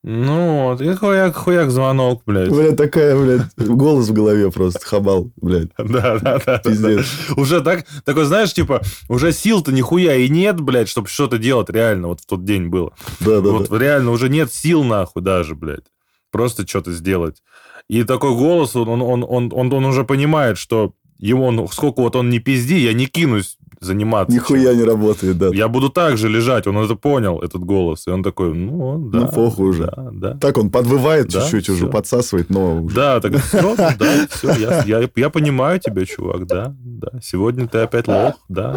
Ну 0.05 0.65
вот, 0.65 0.81
и 0.81 0.93
хуяк, 0.93 1.33
хуяк 1.33 1.71
звонок, 1.71 2.23
блядь. 2.25 2.49
Бля, 2.49 2.75
такая, 2.75 3.17
блядь, 3.17 3.55
голос 3.55 4.09
в 4.09 4.13
голове 4.13 4.51
просто, 4.51 4.85
хабал, 4.85 5.31
блядь. 5.37 5.69
Да, 5.77 6.19
да, 6.19 6.19
да, 6.19 6.41
да. 6.45 6.57
Пиздец. 6.57 7.05
Уже 7.37 7.61
так, 7.61 7.85
такой, 8.03 8.25
знаешь, 8.25 8.53
типа, 8.53 8.81
уже 9.07 9.31
сил-то 9.31 9.71
нихуя 9.71 10.15
и 10.15 10.27
нет, 10.27 10.59
блядь, 10.59 10.89
чтобы 10.89 11.07
что-то 11.07 11.37
делать 11.37 11.69
реально 11.69 12.09
вот 12.09 12.19
в 12.19 12.25
тот 12.25 12.43
день 12.43 12.67
было. 12.67 12.91
Да, 13.21 13.39
да, 13.39 13.51
вот 13.51 13.69
да. 13.69 13.77
реально 13.77 14.11
уже 14.11 14.27
нет 14.27 14.51
сил 14.51 14.83
нахуй 14.83 15.21
даже, 15.21 15.55
блядь. 15.55 15.85
Просто 16.31 16.67
что-то 16.67 16.91
сделать. 16.91 17.41
И 17.87 18.03
такой 18.03 18.35
голос, 18.35 18.75
он, 18.75 18.89
он, 18.89 19.01
он, 19.01 19.25
он, 19.27 19.51
он, 19.53 19.71
он 19.71 19.85
уже 19.85 20.03
понимает, 20.03 20.57
что 20.57 20.93
ему, 21.17 21.49
ну, 21.51 21.69
сколько 21.69 22.01
вот 22.01 22.17
он 22.17 22.29
не 22.29 22.39
пизди, 22.39 22.75
я 22.75 22.91
не 22.91 23.05
кинусь 23.05 23.57
заниматься. 23.83 24.33
Нихуя 24.33 24.73
не 24.73 24.83
работает, 24.83 25.37
да. 25.37 25.49
Я 25.53 25.67
буду 25.67 25.89
так 25.89 26.17
же 26.17 26.29
лежать, 26.29 26.67
он 26.67 26.77
это 26.77 26.95
понял, 26.95 27.39
этот 27.39 27.61
голос. 27.63 28.07
И 28.07 28.09
он 28.11 28.23
такой, 28.23 28.53
ну, 28.53 29.09
да. 29.09 29.19
Ну, 29.19 29.27
похуй 29.31 29.69
уже. 29.69 29.85
Да, 29.85 30.09
да. 30.11 30.37
Так 30.37 30.57
он 30.57 30.69
подвывает 30.69 31.27
Да, 31.27 31.41
чуть-чуть 31.41 31.69
уже, 31.69 31.83
всё. 31.85 31.89
подсасывает, 31.91 32.49
но 32.49 32.81
уже. 32.83 32.95
Да, 32.95 33.19
так 33.21 33.35
все, 33.43 33.75
да, 33.75 34.27
все, 34.29 34.53
я, 34.53 34.83
я, 34.83 35.09
я 35.15 35.29
понимаю 35.29 35.79
тебя, 35.79 36.05
чувак, 36.05 36.45
да, 36.47 36.75
да. 36.79 37.19
Сегодня 37.21 37.67
ты 37.67 37.79
опять 37.79 38.07
лох, 38.07 38.35
да, 38.49 38.73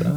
да. 0.00 0.16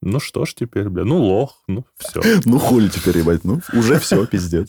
Ну 0.00 0.20
что 0.20 0.44
ж 0.44 0.54
теперь, 0.54 0.88
бля, 0.88 1.04
ну 1.04 1.16
лох, 1.18 1.62
ну 1.66 1.84
все, 1.96 2.20
Ну, 2.44 2.58
хули 2.58 2.88
теперь, 2.88 3.18
ебать, 3.18 3.44
ну, 3.44 3.60
уже 3.72 3.98
все, 3.98 4.24
пиздец. 4.26 4.68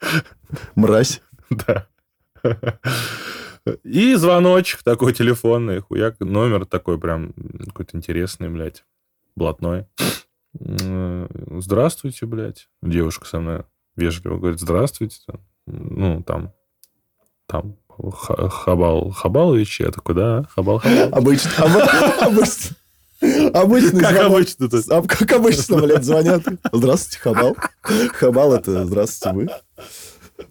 Мразь. 0.74 1.20
да. 1.50 1.86
И 3.84 4.14
звоночек 4.14 4.82
такой 4.82 5.12
телефонный, 5.12 5.80
хуяк, 5.80 6.20
номер 6.20 6.66
такой 6.66 6.98
прям 6.98 7.32
какой-то 7.66 7.96
интересный, 7.96 8.48
блядь, 8.48 8.84
блатной. 9.34 9.86
М, 10.60 11.28
Здравствуйте, 11.60 12.26
блядь. 12.26 12.68
Девушка 12.82 13.26
со 13.26 13.40
мной 13.40 13.64
вежливо 13.96 14.38
говорит, 14.38 14.60
здравствуйте. 14.60 15.16
Ну, 15.66 16.22
там, 16.22 16.52
там, 17.46 17.76
Ха- 17.88 18.48
Хабал 18.48 19.10
Хабалович. 19.10 19.80
Я 19.80 19.90
такой, 19.90 20.14
да, 20.14 20.44
Хабал. 20.54 20.80
Обычно. 21.12 21.50
обы- 21.64 22.20
Обычно. 22.20 22.76
Обычный 23.54 24.00
Как 24.00 24.12
звонок. 24.12 24.32
обычно-то. 24.32 24.82
А 24.90 25.02
Как 25.02 25.32
обычно, 25.32 25.78
блядь, 25.78 26.04
звонят. 26.04 26.42
Здравствуйте, 26.72 27.18
Хабал. 27.20 27.56
Хабал, 27.82 28.54
это 28.54 28.84
здравствуйте 28.84 29.36
вы. 29.36 29.48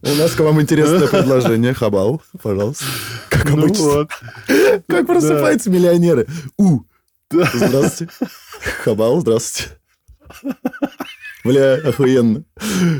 У 0.01 0.15
нас 0.15 0.33
к 0.33 0.39
вам 0.39 0.61
интересное 0.61 1.07
предложение. 1.07 1.73
Хабал, 1.73 2.21
пожалуйста. 2.41 2.85
Как 3.29 3.49
Ну 3.49 3.63
обычно. 3.65 3.83
вот. 3.83 4.11
Как 4.87 5.07
просыпаются 5.07 5.69
миллионеры. 5.69 6.27
У. 6.57 6.81
Здравствуйте. 7.31 8.13
Хабал, 8.83 9.21
здравствуйте. 9.21 9.77
Бля, 11.43 11.75
охуенно. 11.75 12.43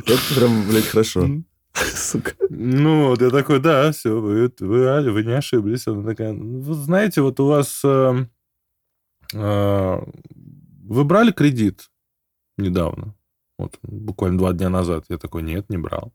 Это 0.05 0.19
прям, 0.35 0.67
блядь, 0.67 0.85
хорошо. 0.85 1.27
Сука. 1.73 2.33
Ну, 2.49 3.09
вот 3.09 3.21
я 3.21 3.29
такой, 3.29 3.59
да, 3.59 3.91
все, 3.91 4.19
вы, 4.19 4.51
вы, 4.59 5.11
вы 5.11 5.23
не 5.23 5.33
ошиблись. 5.33 5.87
Она 5.87 6.07
такая, 6.09 6.31
«Ну, 6.31 6.61
вы 6.61 6.73
знаете, 6.75 7.21
вот 7.21 7.39
у 7.39 7.47
вас... 7.47 7.81
э, 7.83 8.25
э, 9.33 9.99
вы 10.83 11.03
брали 11.03 11.31
кредит 11.31 11.89
недавно? 12.57 13.13
Вот, 13.57 13.77
буквально 13.81 14.37
два 14.37 14.53
дня 14.53 14.69
назад. 14.69 15.05
Я 15.09 15.17
такой, 15.17 15.41
нет, 15.43 15.69
не 15.69 15.77
брал. 15.77 16.13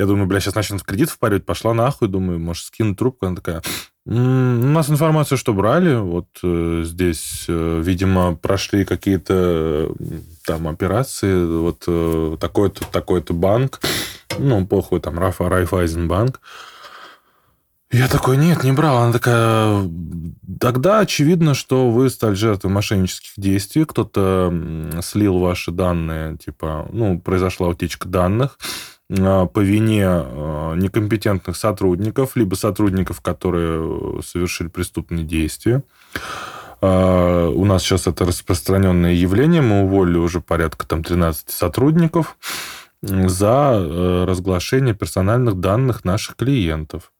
Я 0.00 0.06
думаю, 0.06 0.26
бля, 0.26 0.40
сейчас 0.40 0.54
начнут 0.54 0.80
в 0.80 0.84
кредит 0.84 1.10
впаривать. 1.10 1.44
Пошла 1.44 1.74
нахуй, 1.74 2.08
думаю, 2.08 2.38
может, 2.38 2.64
скину 2.64 2.94
трубку. 2.94 3.26
Она 3.26 3.36
такая, 3.36 3.60
«М, 4.06 4.64
у 4.64 4.68
нас 4.68 4.88
информация, 4.88 5.36
что 5.36 5.52
брали. 5.52 5.94
Вот 5.94 6.26
э, 6.42 6.84
здесь, 6.86 7.44
э, 7.48 7.82
видимо, 7.84 8.34
прошли 8.34 8.86
какие-то 8.86 9.34
э, 9.34 9.94
там 10.46 10.68
операции. 10.68 11.44
Вот 11.44 11.84
э, 11.86 12.38
такой-то, 12.40 12.86
такой-то 12.90 13.34
банк. 13.34 13.82
Ну, 14.38 14.66
похуй, 14.66 15.00
там, 15.00 15.18
Рафа 15.18 15.50
Райфайзенбанк. 15.50 16.40
Я 17.92 18.08
такой, 18.08 18.38
нет, 18.38 18.64
не 18.64 18.72
брал. 18.72 19.02
Она 19.02 19.12
такая, 19.12 19.86
тогда 20.58 21.00
очевидно, 21.00 21.52
что 21.52 21.90
вы 21.90 22.08
стали 22.08 22.32
жертвой 22.36 22.70
мошеннических 22.70 23.32
действий. 23.36 23.84
Кто-то 23.84 24.50
слил 25.02 25.40
ваши 25.40 25.72
данные, 25.72 26.38
типа, 26.38 26.88
ну, 26.90 27.20
произошла 27.20 27.68
утечка 27.68 28.08
данных 28.08 28.56
по 29.10 29.58
вине 29.60 30.06
а, 30.06 30.74
некомпетентных 30.74 31.56
сотрудников, 31.56 32.36
либо 32.36 32.54
сотрудников, 32.54 33.20
которые 33.20 34.22
совершили 34.22 34.68
преступные 34.68 35.24
действия. 35.24 35.82
У 36.82 37.64
нас 37.66 37.82
сейчас 37.82 38.06
это 38.06 38.24
распространенное 38.24 39.12
явление. 39.12 39.60
Мы 39.60 39.82
уволили 39.82 40.16
уже 40.16 40.40
порядка 40.40 40.86
там 40.86 41.04
13 41.04 41.50
сотрудников 41.50 42.38
за 43.02 43.72
э, 43.74 44.24
разглашение 44.26 44.94
персональных 44.94 45.58
данных 45.60 46.04
наших 46.04 46.36
клиентов. 46.36 47.12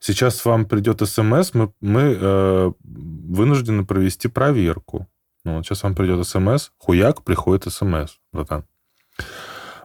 Сейчас 0.00 0.44
вам 0.44 0.66
придет 0.66 1.06
смс, 1.06 1.52
мы, 1.54 1.72
мы 1.80 2.16
э, 2.18 2.72
вынуждены 2.82 3.84
провести 3.84 4.28
проверку. 4.28 5.06
Ну, 5.44 5.56
вот 5.56 5.66
сейчас 5.66 5.82
вам 5.82 5.94
придет 5.94 6.26
смс, 6.26 6.70
хуяк, 6.78 7.22
приходит 7.22 7.72
смс, 7.72 8.16
братан. 8.32 8.64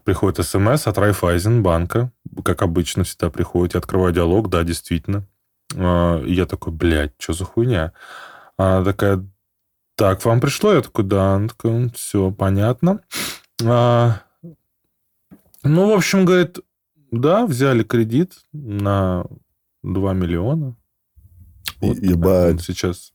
Приходит 0.03 0.45
смс 0.45 0.87
от 0.87 0.97
Райфайзенбанка, 0.97 2.11
как 2.43 2.61
обычно 2.61 3.03
всегда 3.03 3.29
приходит. 3.29 3.75
Я 3.75 3.79
открываю 3.79 4.13
диалог, 4.13 4.49
да, 4.49 4.63
действительно. 4.63 5.27
А, 5.75 6.21
И 6.23 6.33
я 6.33 6.45
такой, 6.45 6.73
блядь, 6.73 7.13
что 7.19 7.33
за 7.33 7.45
хуйня? 7.45 7.93
Она 8.57 8.83
такая, 8.83 9.25
так, 9.95 10.23
вам 10.25 10.41
пришло? 10.41 10.73
Я 10.73 10.81
такой, 10.81 11.05
да. 11.05 11.35
Она 11.35 11.47
такая, 11.49 11.89
все, 11.89 12.31
понятно. 12.31 13.01
А, 13.63 14.21
Ну, 15.63 15.89
в 15.91 15.93
общем, 15.93 16.25
говорит, 16.25 16.59
да, 17.11 17.45
взяли 17.45 17.83
кредит 17.83 18.33
на 18.51 19.25
2 19.83 20.13
миллиона. 20.13 20.75
Вот 21.79 21.97
Ебать. 21.97 22.61
Сейчас 22.61 23.13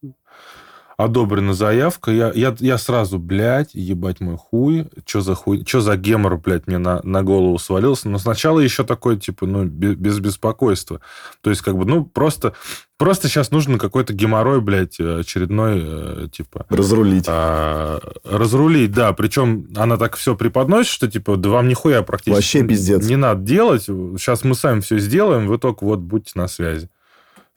одобрена 0.96 1.52
заявка. 1.52 2.10
Я, 2.10 2.32
я, 2.34 2.56
я 2.58 2.78
сразу, 2.78 3.18
блядь, 3.18 3.74
ебать 3.74 4.20
мой 4.20 4.36
хуй. 4.38 4.88
Что 5.04 5.20
за 5.20 5.34
хуй? 5.34 5.62
Что 5.66 5.80
за 5.80 5.96
гемор, 5.96 6.38
блядь, 6.38 6.66
мне 6.66 6.78
на, 6.78 7.00
на 7.02 7.22
голову 7.22 7.58
свалился? 7.58 8.08
Но 8.08 8.18
сначала 8.18 8.60
еще 8.60 8.82
такой, 8.82 9.18
типа, 9.18 9.46
ну, 9.46 9.64
бе- 9.64 9.94
без, 9.94 10.18
беспокойства. 10.20 11.00
То 11.42 11.50
есть, 11.50 11.60
как 11.62 11.76
бы, 11.76 11.84
ну, 11.84 12.04
просто, 12.06 12.54
просто 12.96 13.28
сейчас 13.28 13.50
нужно 13.50 13.78
какой-то 13.78 14.14
геморрой, 14.14 14.62
блядь, 14.62 14.98
очередной, 14.98 15.82
э, 15.84 16.28
типа, 16.32 16.64
Разрулить. 16.70 17.26
а, 17.28 18.00
разрулить, 18.24 18.92
да. 18.92 19.12
Причем 19.12 19.68
она 19.76 19.98
так 19.98 20.16
все 20.16 20.34
преподносит, 20.34 20.90
что 20.90 21.10
типа, 21.10 21.36
да 21.36 21.50
вам 21.50 21.68
нихуя 21.68 22.00
практически 22.02 22.34
Вообще 22.58 22.64
пиздец. 22.66 23.04
не 23.06 23.16
надо 23.16 23.42
делать. 23.42 23.82
Сейчас 23.82 24.44
мы 24.44 24.54
сами 24.54 24.80
все 24.80 24.98
сделаем, 24.98 25.46
вы 25.46 25.58
только 25.58 25.84
вот 25.84 25.98
будьте 26.00 26.32
на 26.36 26.48
связи. 26.48 26.88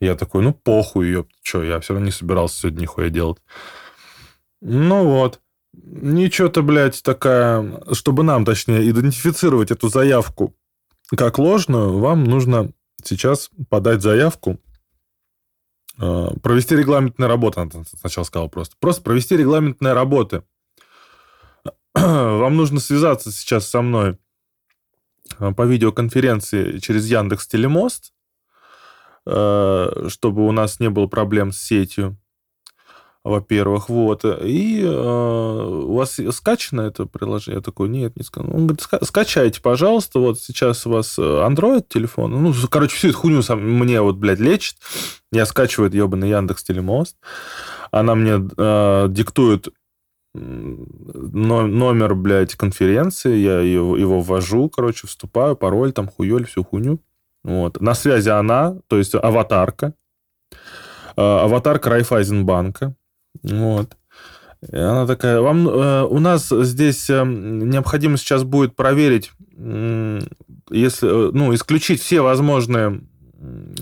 Я 0.01 0.15
такой, 0.15 0.43
ну 0.43 0.53
похуй, 0.53 1.09
ёпт, 1.09 1.31
что, 1.41 1.63
я 1.63 1.79
все 1.79 1.93
равно 1.93 2.05
не 2.05 2.11
собирался 2.11 2.61
сегодня 2.61 2.81
нихуя 2.81 3.09
делать. 3.09 3.37
Ну 4.61 5.03
вот. 5.03 5.41
Ничего-то, 5.73 6.61
блядь, 6.61 7.01
такая... 7.03 7.81
Чтобы 7.93 8.23
нам, 8.23 8.45
точнее, 8.45 8.89
идентифицировать 8.89 9.71
эту 9.71 9.89
заявку 9.89 10.55
как 11.15 11.39
ложную, 11.39 11.97
вам 11.97 12.23
нужно 12.23 12.71
сейчас 13.03 13.49
подать 13.69 14.01
заявку, 14.01 14.59
э, 15.99 16.27
провести 16.41 16.75
регламентные 16.75 17.27
работы, 17.27 17.61
она 17.61 17.71
сначала 17.99 18.25
сказала 18.25 18.47
просто. 18.47 18.75
Просто 18.79 19.01
провести 19.01 19.35
регламентные 19.35 19.93
работы. 19.93 20.43
Вам 21.93 22.55
нужно 22.55 22.79
связаться 22.79 23.31
сейчас 23.31 23.67
со 23.67 23.81
мной 23.81 24.17
э, 25.39 25.51
по 25.53 25.63
видеоконференции 25.63 26.77
через 26.77 27.07
Яндекс 27.07 27.47
Телемост, 27.47 28.13
чтобы 29.25 30.47
у 30.47 30.51
нас 30.51 30.79
не 30.79 30.89
было 30.89 31.07
проблем 31.07 31.51
с 31.51 31.59
сетью, 31.59 32.17
во-первых, 33.23 33.89
вот. 33.89 34.23
И 34.23 34.81
э, 34.81 34.87
у 34.89 35.93
вас 35.93 36.19
скачано 36.31 36.81
это 36.81 37.05
приложение? 37.05 37.57
Я 37.57 37.61
такой, 37.61 37.89
нет, 37.89 38.15
не 38.15 38.23
скачано. 38.23 38.55
Он 38.55 38.67
говорит, 38.67 38.81
«Ска- 38.81 39.03
скачайте, 39.03 39.61
пожалуйста, 39.61 40.19
вот 40.19 40.39
сейчас 40.39 40.87
у 40.87 40.91
вас 40.91 41.19
э, 41.19 41.21
Android 41.21 41.85
телефон, 41.87 42.31
ну, 42.41 42.53
короче, 42.71 42.95
всю 42.95 43.09
эту 43.09 43.17
хуйню 43.17 43.41
сам, 43.41 43.61
мне 43.61 44.01
вот, 44.01 44.15
блядь, 44.15 44.39
лечит. 44.39 44.77
Я 45.33 45.45
скачиваю 45.45 45.91
ебаный 45.91 46.29
Яндекс 46.29 46.63
Телемост. 46.63 47.17
Она 47.91 48.15
мне 48.15 48.47
э, 48.57 49.07
диктует 49.09 49.67
номер, 50.33 52.15
блядь, 52.15 52.55
конференции, 52.55 53.35
я 53.35 53.59
его, 53.61 53.97
его 53.97 54.21
ввожу, 54.21 54.69
короче, 54.69 55.07
вступаю, 55.07 55.55
пароль, 55.55 55.91
там, 55.91 56.07
хуёль, 56.07 56.45
всю 56.45 56.63
хуйню. 56.63 56.99
Вот. 57.43 57.79
На 57.81 57.93
связи 57.93 58.29
она, 58.29 58.77
то 58.87 58.97
есть 58.97 59.15
аватарка. 59.15 59.93
А, 61.15 61.43
аватарка 61.45 61.89
Райфайзенбанка. 61.89 62.95
Вот. 63.43 63.95
И 64.71 64.75
она 64.75 65.07
такая, 65.07 65.39
вам, 65.39 65.69
э, 65.69 66.03
у 66.03 66.19
нас 66.19 66.49
здесь 66.49 67.09
э, 67.09 67.23
необходимо 67.23 68.17
сейчас 68.17 68.43
будет 68.43 68.75
проверить, 68.75 69.31
если, 69.57 71.07
э, 71.07 71.31
ну, 71.33 71.53
исключить 71.55 72.01
все 72.01 72.19
возможные 72.19 73.01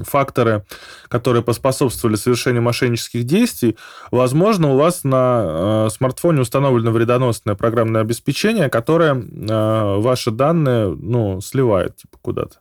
факторы, 0.03 0.65
которые 1.07 1.41
поспособствовали 1.41 2.15
совершению 2.15 2.61
мошеннических 2.61 3.23
действий, 3.23 3.77
возможно, 4.11 4.73
у 4.73 4.77
вас 4.77 5.03
на 5.03 5.87
э, 5.87 5.89
смартфоне 5.91 6.41
установлено 6.41 6.91
вредоносное 6.91 7.55
программное 7.55 8.01
обеспечение, 8.01 8.69
которое 8.69 9.15
э, 9.15 9.99
ваши 9.99 10.31
данные 10.31 10.95
ну, 10.95 11.41
сливает 11.41 11.95
типа, 11.97 12.17
куда-то. 12.21 12.59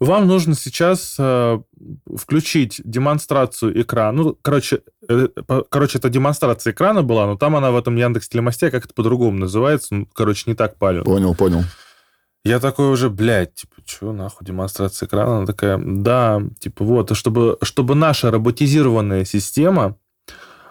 Вам 0.00 0.26
нужно 0.26 0.54
сейчас 0.54 1.16
э, 1.18 1.60
включить 2.16 2.80
демонстрацию 2.84 3.80
экрана. 3.80 4.22
Ну, 4.22 4.38
короче, 4.42 4.80
э, 5.08 5.28
короче, 5.68 5.98
это 5.98 6.08
демонстрация 6.08 6.72
экрана 6.72 7.02
была, 7.02 7.26
но 7.26 7.36
там 7.36 7.56
она 7.56 7.70
в 7.70 7.76
этом 7.76 7.96
Яндекс 7.96 8.28
Телемосте 8.28 8.70
как-то 8.70 8.92
по-другому 8.92 9.38
называется. 9.38 9.94
Ну, 9.94 10.08
короче, 10.12 10.44
не 10.46 10.54
так 10.54 10.76
палю. 10.78 11.04
Понял, 11.04 11.34
понял. 11.34 11.62
Я 12.44 12.60
такой 12.60 12.90
уже, 12.90 13.08
блядь, 13.08 13.54
типа, 13.54 13.74
что 13.86 14.12
нахуй 14.12 14.46
демонстрация 14.46 15.06
экрана? 15.06 15.38
Она 15.38 15.46
такая, 15.46 15.80
да, 15.82 16.42
типа, 16.58 16.84
вот, 16.84 17.16
чтобы, 17.16 17.56
чтобы 17.62 17.94
наша 17.94 18.30
роботизированная 18.30 19.24
система 19.24 19.96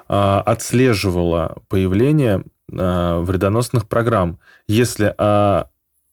э, 0.07 0.13
отслеживала 0.13 1.57
появление 1.69 2.43
э, 2.71 3.19
вредоносных 3.21 3.87
программ. 3.87 4.37
Если 4.67 5.15
э, 5.17 5.63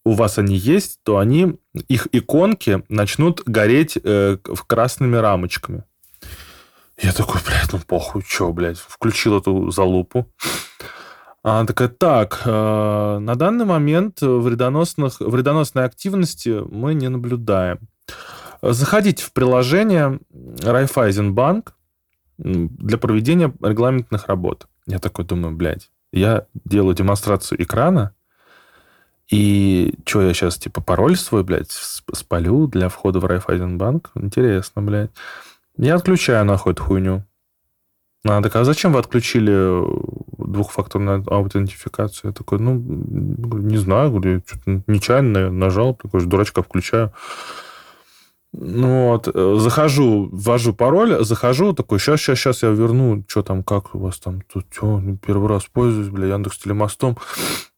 у 0.04 0.12
вас 0.12 0.38
они 0.38 0.56
есть, 0.56 1.00
то 1.02 1.18
они, 1.18 1.58
их 1.88 2.08
иконки 2.12 2.82
начнут 2.88 3.42
гореть 3.44 3.98
э, 4.02 4.38
красными 4.66 5.16
рамочками. 5.16 5.84
Я 7.00 7.12
такой, 7.12 7.40
блядь, 7.46 7.72
ну 7.72 7.78
похуй, 7.86 8.22
что, 8.26 8.52
блядь, 8.52 8.78
включил 8.78 9.38
эту 9.38 9.70
залупу. 9.70 10.26
Она 11.42 11.66
такая, 11.66 11.88
так, 11.88 12.42
э, 12.44 13.18
на 13.20 13.34
данный 13.34 13.64
момент 13.64 14.20
вредоносных, 14.20 15.20
вредоносной 15.20 15.84
активности 15.84 16.60
мы 16.70 16.94
не 16.94 17.08
наблюдаем. 17.08 17.88
Заходите 18.62 19.24
в 19.24 19.32
приложение 19.32 20.20
Райфайзенбанк 20.62 21.74
для 22.36 22.98
проведения 22.98 23.54
регламентных 23.62 24.26
работ. 24.26 24.66
Я 24.86 24.98
такой 24.98 25.24
думаю, 25.24 25.54
блядь, 25.56 25.90
я 26.12 26.46
делаю 26.66 26.94
демонстрацию 26.94 27.62
экрана, 27.62 28.14
и 29.30 29.94
что, 30.04 30.22
я 30.22 30.34
сейчас, 30.34 30.58
типа, 30.58 30.80
пароль 30.80 31.16
свой, 31.16 31.44
блядь, 31.44 31.70
спалю 31.70 32.66
для 32.66 32.88
входа 32.88 33.20
в 33.20 33.24
Райфайзенбанк? 33.24 34.10
Интересно, 34.16 34.82
блядь. 34.82 35.10
Я 35.76 35.94
отключаю, 35.94 36.44
нахуй, 36.44 36.72
эту 36.72 36.82
хуйню. 36.82 37.24
Она 38.24 38.42
такая, 38.42 38.62
а 38.62 38.64
зачем 38.66 38.92
вы 38.92 38.98
отключили 38.98 39.82
двухфакторную 40.36 41.24
аутентификацию. 41.26 42.30
Я 42.30 42.34
такой, 42.34 42.58
ну, 42.58 42.74
не 42.74 43.78
знаю, 43.78 44.10
говорю, 44.10 44.42
нечаянно 44.86 45.50
нажал, 45.50 45.94
такой 45.94 46.20
же 46.20 46.26
дурачка 46.26 46.62
включаю. 46.62 47.12
Ну 48.52 49.10
вот, 49.10 49.28
э, 49.32 49.56
захожу, 49.58 50.28
ввожу 50.32 50.74
пароль, 50.74 51.24
захожу, 51.24 51.72
такой, 51.72 52.00
сейчас, 52.00 52.20
сейчас, 52.20 52.38
сейчас 52.38 52.62
я 52.64 52.70
верну, 52.70 53.24
что 53.28 53.42
там, 53.42 53.62
как 53.62 53.94
у 53.94 54.00
вас 54.00 54.18
там, 54.18 54.40
тут, 54.52 54.66
что, 54.72 55.00
первый 55.24 55.48
раз 55.48 55.66
пользуюсь, 55.66 56.08
бля, 56.08 56.34
Яндекс 56.34 56.58
Телемостом. 56.58 57.16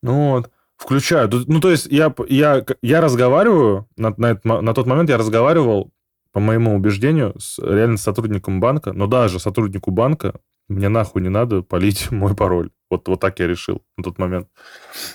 Ну 0.02 0.30
вот, 0.30 0.50
включаю. 0.82 1.30
Ну, 1.46 1.60
то 1.60 1.70
есть 1.70 1.86
я, 1.90 2.14
я, 2.28 2.64
я 2.82 3.00
разговариваю, 3.00 3.88
на, 3.96 4.14
на, 4.16 4.38
на 4.42 4.74
тот 4.74 4.86
момент 4.86 5.10
я 5.10 5.16
разговаривал, 5.16 5.92
по 6.32 6.40
моему 6.40 6.74
убеждению, 6.74 7.34
с 7.38 7.58
реально 7.58 7.98
сотрудником 7.98 8.60
банка, 8.60 8.92
но 8.92 9.06
даже 9.06 9.38
сотруднику 9.38 9.90
банка 9.90 10.34
мне 10.68 10.88
нахуй 10.88 11.22
не 11.22 11.28
надо 11.28 11.62
полить 11.62 12.10
мой 12.10 12.34
пароль. 12.34 12.70
Вот, 12.90 13.08
вот 13.08 13.20
так 13.20 13.38
я 13.38 13.46
решил 13.46 13.82
на 13.96 14.04
тот 14.04 14.18
момент. 14.18 14.48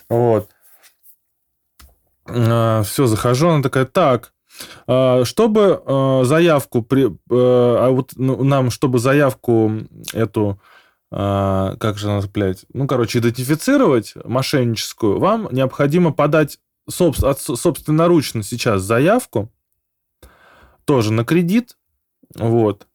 Вот. 0.09 0.49
А, 2.25 2.83
все, 2.83 3.05
захожу, 3.05 3.49
она 3.49 3.63
такая, 3.63 3.85
так, 3.85 4.33
а, 4.87 5.23
чтобы 5.25 5.81
а, 5.85 6.23
заявку, 6.23 6.81
при, 6.81 7.07
а 7.29 7.89
вот 7.89 8.11
ну, 8.15 8.43
нам, 8.43 8.69
чтобы 8.69 8.99
заявку 8.99 9.71
эту, 10.13 10.59
как 11.09 11.97
же 11.97 12.07
нас, 12.07 12.27
блядь, 12.27 12.65
ну, 12.73 12.85
короче, 12.85 13.19
идентифицировать 13.19 14.13
мошенническую, 14.25 15.19
вам 15.19 15.47
необходимо 15.51 16.11
подать 16.11 16.59
собственноручно 16.89 18.43
сейчас 18.43 18.81
заявку, 18.81 19.49
тоже 20.85 21.13
на 21.13 21.23
кредит, 21.23 21.77
вот, 22.35 22.87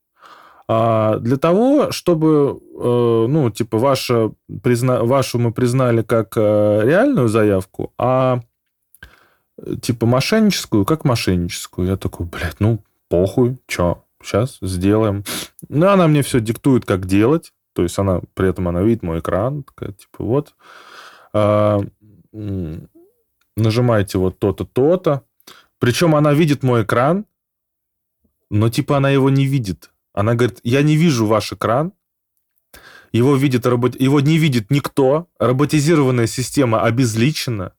а 0.68 1.18
для 1.18 1.36
того, 1.36 1.90
чтобы, 1.92 2.60
э, 2.78 3.26
ну, 3.28 3.50
типа, 3.50 3.78
ваша, 3.78 4.32
призна... 4.62 5.02
вашу 5.02 5.38
мы 5.38 5.52
признали 5.52 6.02
как 6.02 6.34
э, 6.36 6.80
реальную 6.84 7.28
заявку, 7.28 7.92
а 7.98 8.40
типа 9.82 10.06
мошенническую, 10.06 10.84
как 10.84 11.04
мошенническую. 11.04 11.88
Я 11.88 11.96
такой, 11.96 12.26
блядь, 12.26 12.60
ну, 12.60 12.82
похуй, 13.08 13.58
чё, 13.66 14.02
сейчас 14.22 14.58
сделаем. 14.62 15.24
Ну, 15.68 15.88
она 15.88 16.08
мне 16.08 16.22
все 16.22 16.40
диктует, 16.40 16.84
как 16.84 17.06
делать. 17.06 17.52
То 17.72 17.82
есть 17.82 17.98
она, 17.98 18.20
при 18.34 18.48
этом 18.48 18.68
она 18.68 18.82
видит 18.82 19.02
мой 19.02 19.20
экран, 19.20 19.62
такая, 19.62 19.92
типа, 19.92 20.24
вот, 20.24 20.54
а, 21.32 21.80
нажимаете 23.56 24.18
вот 24.18 24.38
то-то, 24.38 24.64
то-то. 24.64 25.22
Причем 25.78 26.14
она 26.14 26.32
видит 26.32 26.62
мой 26.62 26.84
экран, 26.84 27.26
но 28.50 28.68
типа 28.68 28.98
она 28.98 29.10
его 29.10 29.30
не 29.30 29.46
видит. 29.46 29.90
Она 30.12 30.34
говорит, 30.34 30.60
я 30.62 30.82
не 30.82 30.96
вижу 30.96 31.26
ваш 31.26 31.52
экран, 31.52 31.92
его, 33.12 33.36
видит 33.36 33.66
робот... 33.66 34.00
его 34.00 34.20
не 34.20 34.38
видит 34.38 34.70
никто, 34.70 35.28
роботизированная 35.38 36.26
система 36.26 36.82
обезличена, 36.82 37.72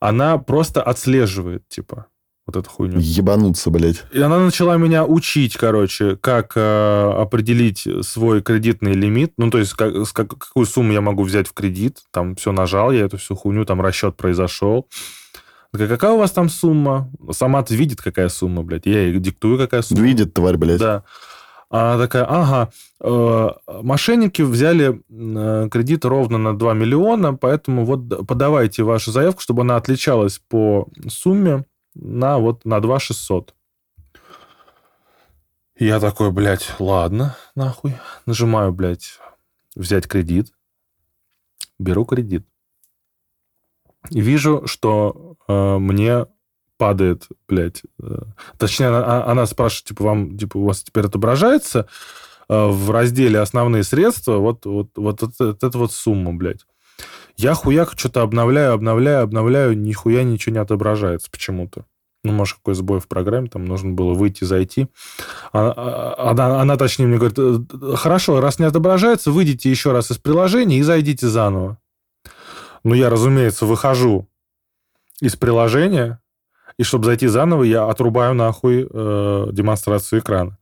она 0.00 0.38
просто 0.38 0.82
отслеживает, 0.82 1.68
типа, 1.68 2.06
вот 2.50 2.56
эту 2.56 2.70
хуйню. 2.70 2.98
Ебануться, 2.98 3.70
блядь. 3.70 4.04
И 4.12 4.20
она 4.20 4.38
начала 4.38 4.76
меня 4.76 5.04
учить, 5.04 5.56
короче, 5.56 6.16
как 6.16 6.52
э, 6.56 7.12
определить 7.16 7.86
свой 8.02 8.42
кредитный 8.42 8.92
лимит, 8.92 9.32
ну, 9.38 9.50
то 9.50 9.58
есть 9.58 9.72
как, 9.74 9.94
как, 10.12 10.36
какую 10.38 10.66
сумму 10.66 10.92
я 10.92 11.00
могу 11.00 11.22
взять 11.22 11.48
в 11.48 11.52
кредит, 11.52 11.98
там 12.10 12.34
все 12.36 12.52
нажал, 12.52 12.92
я 12.92 13.06
эту 13.06 13.18
всю 13.18 13.34
хуйню, 13.36 13.64
там 13.64 13.80
расчет 13.80 14.16
произошел. 14.16 14.88
Такая, 15.72 15.88
какая 15.88 16.12
у 16.12 16.18
вас 16.18 16.32
там 16.32 16.48
сумма? 16.48 17.10
Сама-то 17.30 17.74
видит, 17.74 18.02
какая 18.02 18.28
сумма, 18.28 18.62
блядь. 18.62 18.86
Я 18.86 19.02
ей 19.02 19.18
диктую, 19.20 19.56
какая 19.56 19.82
сумма. 19.82 20.02
Видит, 20.02 20.34
тварь, 20.34 20.56
блядь. 20.56 20.80
Да. 20.80 21.04
Она 21.70 21.98
такая, 21.98 22.24
ага, 22.28 22.70
э, 23.00 23.48
мошенники 23.82 24.42
взяли 24.42 25.00
э, 25.08 25.68
кредит 25.70 26.04
ровно 26.04 26.36
на 26.36 26.58
2 26.58 26.74
миллиона, 26.74 27.34
поэтому 27.34 27.84
вот 27.84 28.26
подавайте 28.26 28.82
вашу 28.82 29.12
заявку, 29.12 29.40
чтобы 29.40 29.62
она 29.62 29.76
отличалась 29.76 30.40
по 30.48 30.88
сумме 31.08 31.64
на 31.94 32.38
вот 32.38 32.64
на 32.64 32.80
2 32.80 32.98
600. 33.00 33.54
Я 35.78 35.98
такой, 35.98 36.30
блядь, 36.30 36.74
ладно, 36.78 37.36
нахуй. 37.54 37.96
Нажимаю, 38.26 38.72
блядь, 38.72 39.18
взять 39.74 40.06
кредит. 40.06 40.52
Беру 41.78 42.04
кредит. 42.04 42.46
И 44.10 44.20
вижу, 44.20 44.66
что 44.66 45.36
э, 45.48 45.78
мне 45.78 46.26
падает, 46.76 47.28
блядь. 47.48 47.82
Э, 48.02 48.18
точнее, 48.58 48.88
она, 48.88 49.24
она 49.24 49.46
спрашивает, 49.46 49.88
типа, 49.88 50.04
вам, 50.04 50.36
типа, 50.38 50.56
у 50.58 50.64
вас 50.64 50.82
теперь 50.82 51.06
отображается 51.06 51.88
э, 52.48 52.66
в 52.66 52.90
разделе 52.90 53.40
«Основные 53.40 53.82
средства» 53.82 54.36
вот, 54.38 54.66
вот, 54.66 54.90
вот, 54.96 55.22
вот, 55.22 55.32
вот 55.38 55.64
эта 55.64 55.78
вот 55.78 55.92
сумма, 55.92 56.32
блядь. 56.34 56.66
Я 57.36 57.54
хуяк 57.54 57.92
что-то 57.96 58.22
обновляю, 58.22 58.72
обновляю, 58.72 59.22
обновляю, 59.22 59.78
нихуя 59.78 60.22
ничего 60.22 60.54
не 60.54 60.60
отображается 60.60 61.30
почему-то. 61.30 61.84
Ну, 62.22 62.32
может, 62.32 62.56
какой 62.56 62.74
сбой 62.74 63.00
в 63.00 63.08
программе, 63.08 63.48
там 63.48 63.64
нужно 63.64 63.92
было 63.92 64.12
выйти, 64.12 64.44
зайти. 64.44 64.88
Она, 65.52 65.72
а, 65.74 66.30
она, 66.30 66.60
она 66.60 66.76
точнее 66.76 67.06
мне 67.06 67.16
говорит, 67.16 67.38
«Э, 67.38 67.96
хорошо, 67.96 68.40
раз 68.40 68.58
не 68.58 68.66
отображается, 68.66 69.30
выйдите 69.30 69.70
еще 69.70 69.92
раз 69.92 70.10
из 70.10 70.18
приложения 70.18 70.78
и 70.78 70.82
зайдите 70.82 71.28
заново. 71.28 71.78
Ну, 72.84 72.94
я, 72.94 73.08
разумеется, 73.08 73.64
выхожу 73.64 74.28
из 75.22 75.36
приложения, 75.36 76.20
и 76.76 76.82
чтобы 76.82 77.06
зайти 77.06 77.26
заново, 77.26 77.62
я 77.62 77.88
отрубаю 77.88 78.34
нахуй 78.34 78.86
э, 78.90 79.46
демонстрацию 79.52 80.20
экрана. 80.20 80.58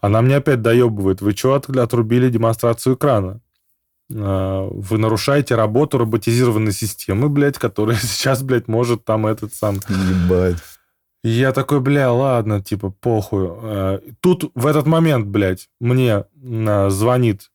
Она 0.00 0.22
мне 0.22 0.36
опять 0.36 0.62
доебывает. 0.62 1.20
Вы 1.20 1.32
что 1.32 1.54
отрубили 1.54 2.30
демонстрацию 2.30 2.96
экрана? 2.96 3.40
Э, 4.12 4.68
вы 4.70 4.98
нарушаете 4.98 5.54
работу 5.54 5.98
роботизированной 5.98 6.72
системы, 6.72 7.28
блядь, 7.28 7.58
которая 7.58 7.96
сейчас, 8.02 8.42
блядь, 8.42 8.68
может 8.68 9.04
там 9.04 9.26
этот 9.26 9.54
сам... 9.54 9.76
Ебать. 9.88 10.58
я 11.22 11.52
такой, 11.52 11.80
бля, 11.80 12.12
ладно, 12.12 12.62
типа, 12.62 12.90
похуй. 12.90 13.48
Э, 13.50 14.00
тут 14.20 14.50
в 14.54 14.66
этот 14.66 14.86
момент, 14.86 15.26
блядь, 15.26 15.68
мне 15.80 16.24
э, 16.42 16.90
звонит 16.90 17.50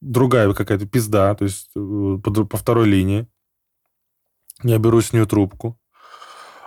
другая 0.00 0.52
какая-то 0.52 0.86
пизда, 0.86 1.34
то 1.34 1.44
есть 1.44 1.70
э, 1.76 2.18
по, 2.22 2.56
второй 2.56 2.86
линии. 2.86 3.26
Я 4.62 4.78
беру 4.78 5.00
с 5.00 5.12
нее 5.12 5.26
трубку. 5.26 5.78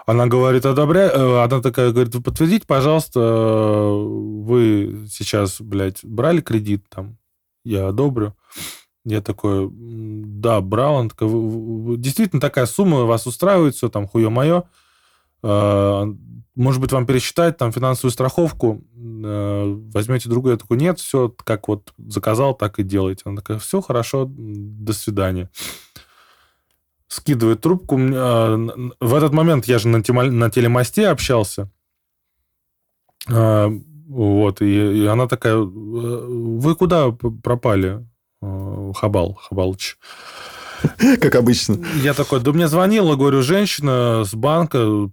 Она 0.06 0.28
говорит, 0.28 0.66
одобряй, 0.66 1.08
э, 1.08 1.44
она 1.44 1.62
такая 1.62 1.92
говорит, 1.92 2.14
вы 2.14 2.22
подтвердите, 2.22 2.68
пожалуйста, 2.68 3.22
вы 3.22 5.06
сейчас, 5.10 5.62
блядь, 5.62 6.04
брали 6.04 6.42
кредит 6.42 6.84
там, 6.90 7.18
я 7.64 7.88
одобрю. 7.88 8.36
Я 9.06 9.22
такой, 9.22 9.70
да, 9.72 10.62
такой, 10.62 11.98
действительно 11.98 12.40
такая 12.40 12.66
сумма 12.66 13.02
вас 13.04 13.28
устраивает, 13.28 13.76
все 13.76 13.90
там 13.90 14.08
хуе 14.08 14.30
мое. 14.30 14.64
А, 15.42 16.08
может 16.56 16.80
быть, 16.80 16.92
вам 16.92 17.06
пересчитать 17.06 17.58
там 17.58 17.72
финансовую 17.72 18.12
страховку, 18.12 18.84
э, 18.96 19.78
возьмете 19.94 20.30
другую. 20.30 20.54
Я 20.54 20.58
такой, 20.58 20.78
нет, 20.78 21.00
все, 21.00 21.34
как 21.44 21.68
вот 21.68 21.94
заказал, 21.98 22.54
так 22.54 22.80
и 22.80 22.84
делайте. 22.84 23.24
Она 23.26 23.38
такая, 23.38 23.60
все, 23.60 23.82
хорошо, 23.82 24.28
до 24.30 24.94
свидания. 24.94 25.50
Скидывает 27.08 27.62
трубку. 27.62 28.00
А, 28.00 28.56
в 29.00 29.16
этот 29.16 29.34
момент 29.34 29.66
я 29.66 29.80
же 29.80 29.88
на, 29.88 29.98
на 29.98 30.50
телемосте 30.50 31.10
общался. 31.10 31.70
А, 33.30 33.70
вот, 34.08 34.62
и, 34.62 35.04
и 35.04 35.06
она 35.08 35.28
такая, 35.28 35.58
вы 35.58 36.76
куда 36.76 37.12
пропали? 37.12 38.06
Э, 38.44 38.92
Хабал, 38.96 39.36
Хабалыч. 39.36 39.98
Как 41.22 41.36
обычно. 41.36 41.78
Я 42.02 42.14
такой, 42.14 42.42
да 42.42 42.52
мне 42.52 42.68
звонила, 42.68 43.16
говорю, 43.16 43.42
женщина 43.42 44.24
с 44.26 44.34
банка, 44.34 45.10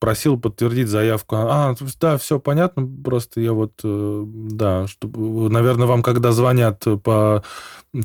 просил 0.00 0.38
подтвердить 0.38 0.88
заявку. 0.88 1.36
А, 1.36 1.76
да, 2.00 2.18
все 2.18 2.40
понятно, 2.40 2.88
просто 3.04 3.40
я 3.40 3.52
вот, 3.52 3.72
э, 3.84 4.24
да, 4.26 4.88
чтобы, 4.88 5.48
наверное, 5.48 5.86
вам, 5.86 6.02
когда 6.02 6.32
звонят 6.32 6.82
по 7.04 7.44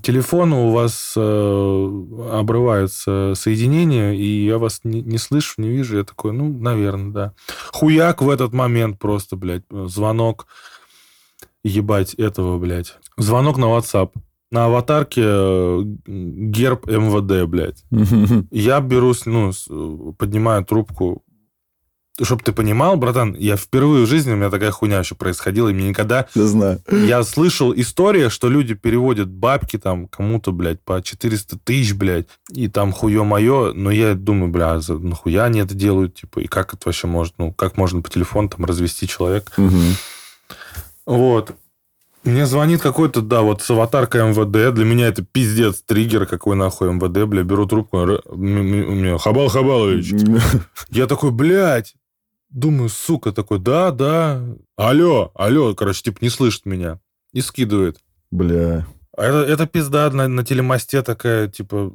телефону, 0.03 0.67
у 0.67 0.71
вас 0.71 1.13
э, 1.15 2.03
обрывается 2.31 3.33
соединение, 3.35 4.15
и 4.15 4.45
я 4.45 4.59
вас 4.59 4.81
не, 4.83 5.01
не 5.01 5.17
слышу, 5.17 5.55
не 5.57 5.69
вижу. 5.69 5.97
Я 5.97 6.03
такой, 6.03 6.33
ну, 6.33 6.55
наверное, 6.55 7.11
да. 7.11 7.33
Хуяк 7.71 8.21
в 8.21 8.29
этот 8.29 8.53
момент 8.53 8.99
просто, 8.99 9.37
блядь, 9.37 9.63
звонок, 9.71 10.45
ебать 11.63 12.13
этого, 12.13 12.59
блядь. 12.59 12.95
Звонок 13.17 13.57
на 13.57 13.65
WhatsApp 13.65 14.11
на 14.51 14.65
аватарке 14.65 15.21
э, 15.23 15.81
герб 16.05 16.87
МВД, 16.87 17.47
блядь. 17.49 17.83
Я 18.51 18.79
берусь, 18.79 19.25
ну, 19.25 19.51
поднимаю 20.17 20.65
трубку. 20.65 21.23
Чтоб 22.19 22.41
ты 22.41 22.51
понимал, 22.51 22.97
братан, 22.97 23.35
я 23.37 23.57
впервые 23.57 24.07
в 24.07 24.09
жизни, 24.09 24.33
у 24.33 24.35
меня 24.35 24.49
такая 24.49 24.71
хуйня 24.71 24.97
еще 24.97 25.13
происходила, 25.13 25.69
и 25.69 25.73
мне 25.73 25.89
никогда... 25.89 26.25
Я 26.33 26.47
знаю. 26.47 26.81
Я 26.89 27.21
слышал 27.21 27.71
историю, 27.75 28.31
что 28.31 28.49
люди 28.49 28.73
переводят 28.73 29.29
бабки 29.29 29.77
там 29.77 30.07
кому-то, 30.07 30.51
блядь, 30.51 30.81
по 30.81 30.99
400 30.99 31.59
тысяч, 31.59 31.93
блядь, 31.93 32.25
и 32.51 32.69
там 32.69 32.91
хуе 32.91 33.21
мое, 33.21 33.71
но 33.73 33.91
я 33.91 34.15
думаю, 34.15 34.51
бля, 34.51 34.79
нахуя 34.87 35.43
они 35.43 35.59
это 35.59 35.75
делают, 35.75 36.15
типа, 36.15 36.39
и 36.39 36.47
как 36.47 36.73
это 36.73 36.81
вообще 36.85 37.05
может, 37.05 37.35
ну, 37.37 37.53
как 37.53 37.77
можно 37.77 38.01
по 38.01 38.09
телефону 38.09 38.49
там 38.49 38.65
развести 38.65 39.07
человека? 39.07 39.51
Вот. 41.05 41.55
Мне 42.27 42.45
звонит 42.45 42.81
какой-то, 42.81 43.21
да, 43.21 43.41
вот 43.41 43.61
с 43.61 43.69
аватаркой 43.69 44.29
МВД. 44.29 44.75
Для 44.75 44.83
меня 44.83 45.07
это 45.07 45.23
пиздец, 45.23 45.81
триггер 45.81 46.25
какой 46.25 46.57
нахуй 46.57 46.91
МВД, 46.91 47.25
бля. 47.25 47.43
Беру 47.43 47.65
трубку, 47.65 47.99
у 47.99 48.35
меня 48.35 49.17
Хабал 49.17 49.47
Хабалович. 49.47 50.11
Я 50.89 51.07
такой, 51.07 51.31
блядь. 51.31 51.95
Думаю, 52.49 52.89
сука, 52.89 53.31
такой, 53.31 53.59
да, 53.59 53.91
да. 53.91 54.43
Алло, 54.75 55.31
алло, 55.35 55.73
короче, 55.73 56.03
типа 56.03 56.17
не 56.21 56.29
слышит 56.29 56.65
меня. 56.65 56.99
И 57.31 57.39
скидывает. 57.39 57.97
Бля. 58.29 58.85
А 59.15 59.23
это, 59.23 59.37
это 59.49 59.65
пизда 59.65 60.09
на, 60.11 60.27
на 60.27 60.43
телемосте 60.43 61.03
такая, 61.03 61.47
типа, 61.47 61.93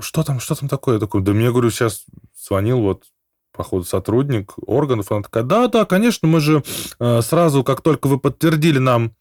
что 0.00 0.24
там, 0.24 0.40
что 0.40 0.56
там 0.56 0.68
такое? 0.68 0.94
Я 0.94 1.00
такой, 1.00 1.22
да 1.22 1.32
мне, 1.32 1.52
говорю, 1.52 1.70
сейчас 1.70 2.04
звонил 2.34 2.80
вот 2.80 3.04
походу, 3.52 3.84
сотрудник 3.84 4.54
органов. 4.66 5.10
Она 5.10 5.22
такая, 5.22 5.44
да, 5.44 5.68
да, 5.68 5.84
конечно, 5.84 6.28
мы 6.28 6.40
же 6.40 6.62
э, 6.98 7.20
сразу, 7.22 7.64
как 7.64 7.80
только 7.80 8.06
вы 8.08 8.18
подтвердили 8.18 8.78
нам, 8.78 9.12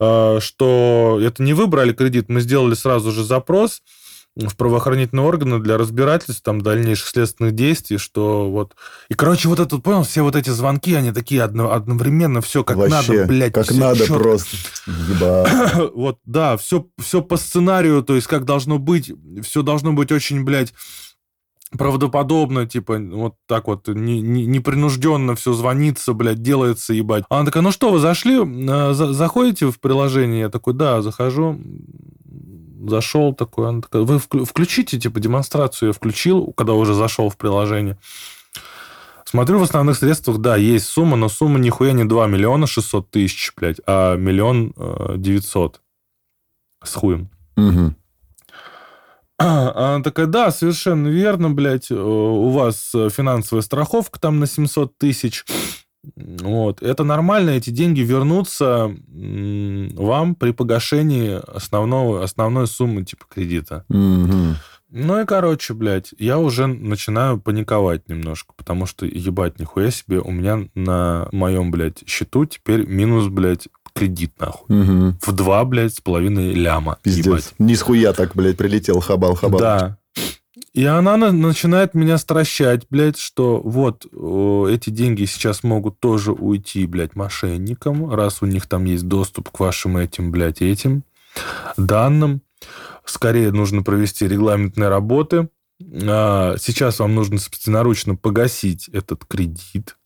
э, 0.00 0.38
что 0.40 1.18
это 1.22 1.42
не 1.42 1.54
вы 1.54 1.66
брали 1.66 1.92
кредит, 1.92 2.28
мы 2.28 2.40
сделали 2.40 2.74
сразу 2.74 3.12
же 3.12 3.24
запрос 3.24 3.82
в 4.34 4.56
правоохранительные 4.56 5.26
органы 5.26 5.58
для 5.58 5.76
разбирательств, 5.76 6.42
там, 6.42 6.62
дальнейших 6.62 7.08
следственных 7.08 7.54
действий, 7.54 7.98
что 7.98 8.50
вот... 8.50 8.74
И, 9.10 9.14
короче, 9.14 9.48
вот 9.48 9.60
этот, 9.60 9.82
понял, 9.82 10.04
все 10.04 10.22
вот 10.22 10.36
эти 10.36 10.48
звонки, 10.48 10.94
они 10.94 11.12
такие 11.12 11.42
одно, 11.42 11.72
одновременно, 11.72 12.40
все 12.40 12.64
как 12.64 12.78
Вообще, 12.78 13.12
надо, 13.12 13.26
блядь. 13.26 13.52
как 13.52 13.70
надо 13.72 13.98
четко. 13.98 14.14
просто. 14.14 14.56
вот, 15.94 16.18
да, 16.24 16.56
все, 16.56 16.86
все 16.98 17.20
по 17.20 17.36
сценарию, 17.36 18.02
то 18.02 18.14
есть 18.14 18.26
как 18.26 18.44
должно 18.44 18.78
быть, 18.78 19.12
все 19.42 19.62
должно 19.62 19.92
быть 19.92 20.10
очень, 20.10 20.44
блядь, 20.44 20.72
правдоподобно, 21.76 22.66
типа, 22.66 22.98
вот 22.98 23.34
так 23.46 23.66
вот, 23.66 23.88
не, 23.88 24.20
не, 24.20 24.46
непринужденно 24.46 25.34
все 25.34 25.52
звонится, 25.52 26.12
блядь, 26.12 26.42
делается, 26.42 26.92
ебать. 26.92 27.24
Она 27.28 27.44
такая, 27.44 27.62
ну 27.62 27.72
что, 27.72 27.90
вы 27.90 27.98
зашли, 27.98 28.38
э, 28.38 28.92
за, 28.92 29.12
заходите 29.12 29.70
в 29.70 29.80
приложение? 29.80 30.40
Я 30.40 30.48
такой, 30.48 30.74
да, 30.74 31.02
захожу. 31.02 31.60
Зашел 32.88 33.32
такой, 33.32 33.68
она 33.68 33.80
такая, 33.80 34.02
вы 34.02 34.18
включите, 34.18 34.98
типа, 34.98 35.20
демонстрацию. 35.20 35.88
Я 35.88 35.92
включил, 35.92 36.52
когда 36.56 36.74
уже 36.74 36.94
зашел 36.94 37.28
в 37.28 37.36
приложение. 37.36 37.96
Смотрю, 39.24 39.60
в 39.60 39.62
основных 39.62 39.96
средствах, 39.96 40.38
да, 40.38 40.56
есть 40.56 40.86
сумма, 40.86 41.16
но 41.16 41.28
сумма 41.28 41.58
нихуя 41.58 41.92
не 41.92 42.04
2 42.04 42.26
миллиона 42.26 42.66
600 42.66 43.10
тысяч, 43.10 43.52
блядь, 43.56 43.80
а 43.86 44.16
миллион 44.16 44.74
э, 44.76 45.14
девятьсот 45.16 45.80
с 46.84 46.94
хуем. 46.94 47.30
Угу. 47.56 47.94
Она 49.74 50.02
такая, 50.02 50.26
да, 50.26 50.50
совершенно 50.50 51.08
верно, 51.08 51.50
блядь, 51.50 51.90
э, 51.90 51.94
у 51.94 52.50
вас 52.50 52.92
э, 52.94 53.08
финансовая 53.10 53.62
страховка 53.62 54.20
там 54.20 54.38
на 54.40 54.46
700 54.46 54.96
тысяч. 54.98 55.44
Вот. 56.16 56.82
Это 56.82 57.04
нормально, 57.04 57.50
эти 57.50 57.70
деньги 57.70 58.00
вернутся 58.00 58.92
вам 59.08 60.34
при 60.34 60.50
погашении 60.52 61.40
основного, 61.56 62.24
основной 62.24 62.66
суммы 62.66 63.04
типа 63.04 63.24
кредита. 63.32 63.84
Угу. 63.88 64.56
Ну 64.94 65.22
и, 65.22 65.24
короче, 65.24 65.72
блядь, 65.72 66.12
я 66.18 66.38
уже 66.38 66.66
начинаю 66.66 67.40
паниковать 67.40 68.08
немножко, 68.10 68.52
потому 68.54 68.84
что, 68.84 69.06
ебать, 69.06 69.58
нихуя 69.58 69.90
себе, 69.90 70.20
у 70.20 70.30
меня 70.30 70.68
на 70.74 71.28
моем, 71.32 71.70
блядь, 71.70 72.06
счету 72.06 72.44
теперь 72.44 72.86
минус, 72.86 73.28
блядь, 73.28 73.68
кредит, 73.92 74.32
нахуй. 74.38 74.80
Угу. 74.80 75.16
В 75.20 75.32
два, 75.32 75.64
блядь, 75.64 75.94
с 75.94 76.00
половиной 76.00 76.52
ляма. 76.52 76.98
Пиздец. 77.02 77.24
Ебать. 77.24 77.54
Так, 78.16 78.34
блядь, 78.34 78.56
прилетел 78.56 79.00
хабал-хабал. 79.00 79.60
Да. 79.60 79.98
И 80.72 80.84
она 80.86 81.16
начинает 81.16 81.92
меня 81.92 82.16
стращать, 82.16 82.86
блядь, 82.88 83.18
что 83.18 83.60
вот 83.60 84.06
эти 84.06 84.88
деньги 84.88 85.26
сейчас 85.26 85.62
могут 85.62 86.00
тоже 86.00 86.32
уйти, 86.32 86.86
блядь, 86.86 87.14
мошенникам, 87.14 88.10
раз 88.12 88.40
у 88.40 88.46
них 88.46 88.66
там 88.66 88.84
есть 88.84 89.06
доступ 89.06 89.50
к 89.50 89.60
вашим 89.60 89.98
этим, 89.98 90.30
блядь, 90.30 90.62
этим 90.62 91.04
данным. 91.76 92.40
Скорее 93.04 93.52
нужно 93.52 93.82
провести 93.82 94.26
регламентные 94.26 94.88
работы. 94.88 95.50
А, 96.04 96.56
сейчас 96.58 97.00
вам 97.00 97.14
нужно 97.16 97.38
собственноручно 97.38 98.14
погасить 98.16 98.88
этот 98.88 99.24
кредит. 99.26 99.96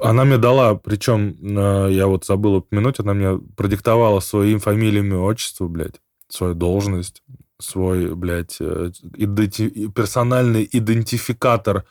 Она 0.00 0.24
мне 0.24 0.36
дала, 0.36 0.74
причем 0.74 1.36
э, 1.40 1.92
я 1.92 2.06
вот 2.06 2.24
забыл 2.26 2.56
упомянуть, 2.56 3.00
она 3.00 3.14
мне 3.14 3.38
продиктовала 3.56 4.20
свое 4.20 4.58
фамилию, 4.58 5.02
имя, 5.02 5.18
отчество, 5.18 5.68
блядь, 5.68 6.00
свою 6.28 6.54
должность, 6.54 7.22
свой, 7.58 8.14
блядь, 8.14 8.58
э, 8.60 8.90
иденти... 9.14 9.88
персональный 9.88 10.68
идентификатор 10.70 11.86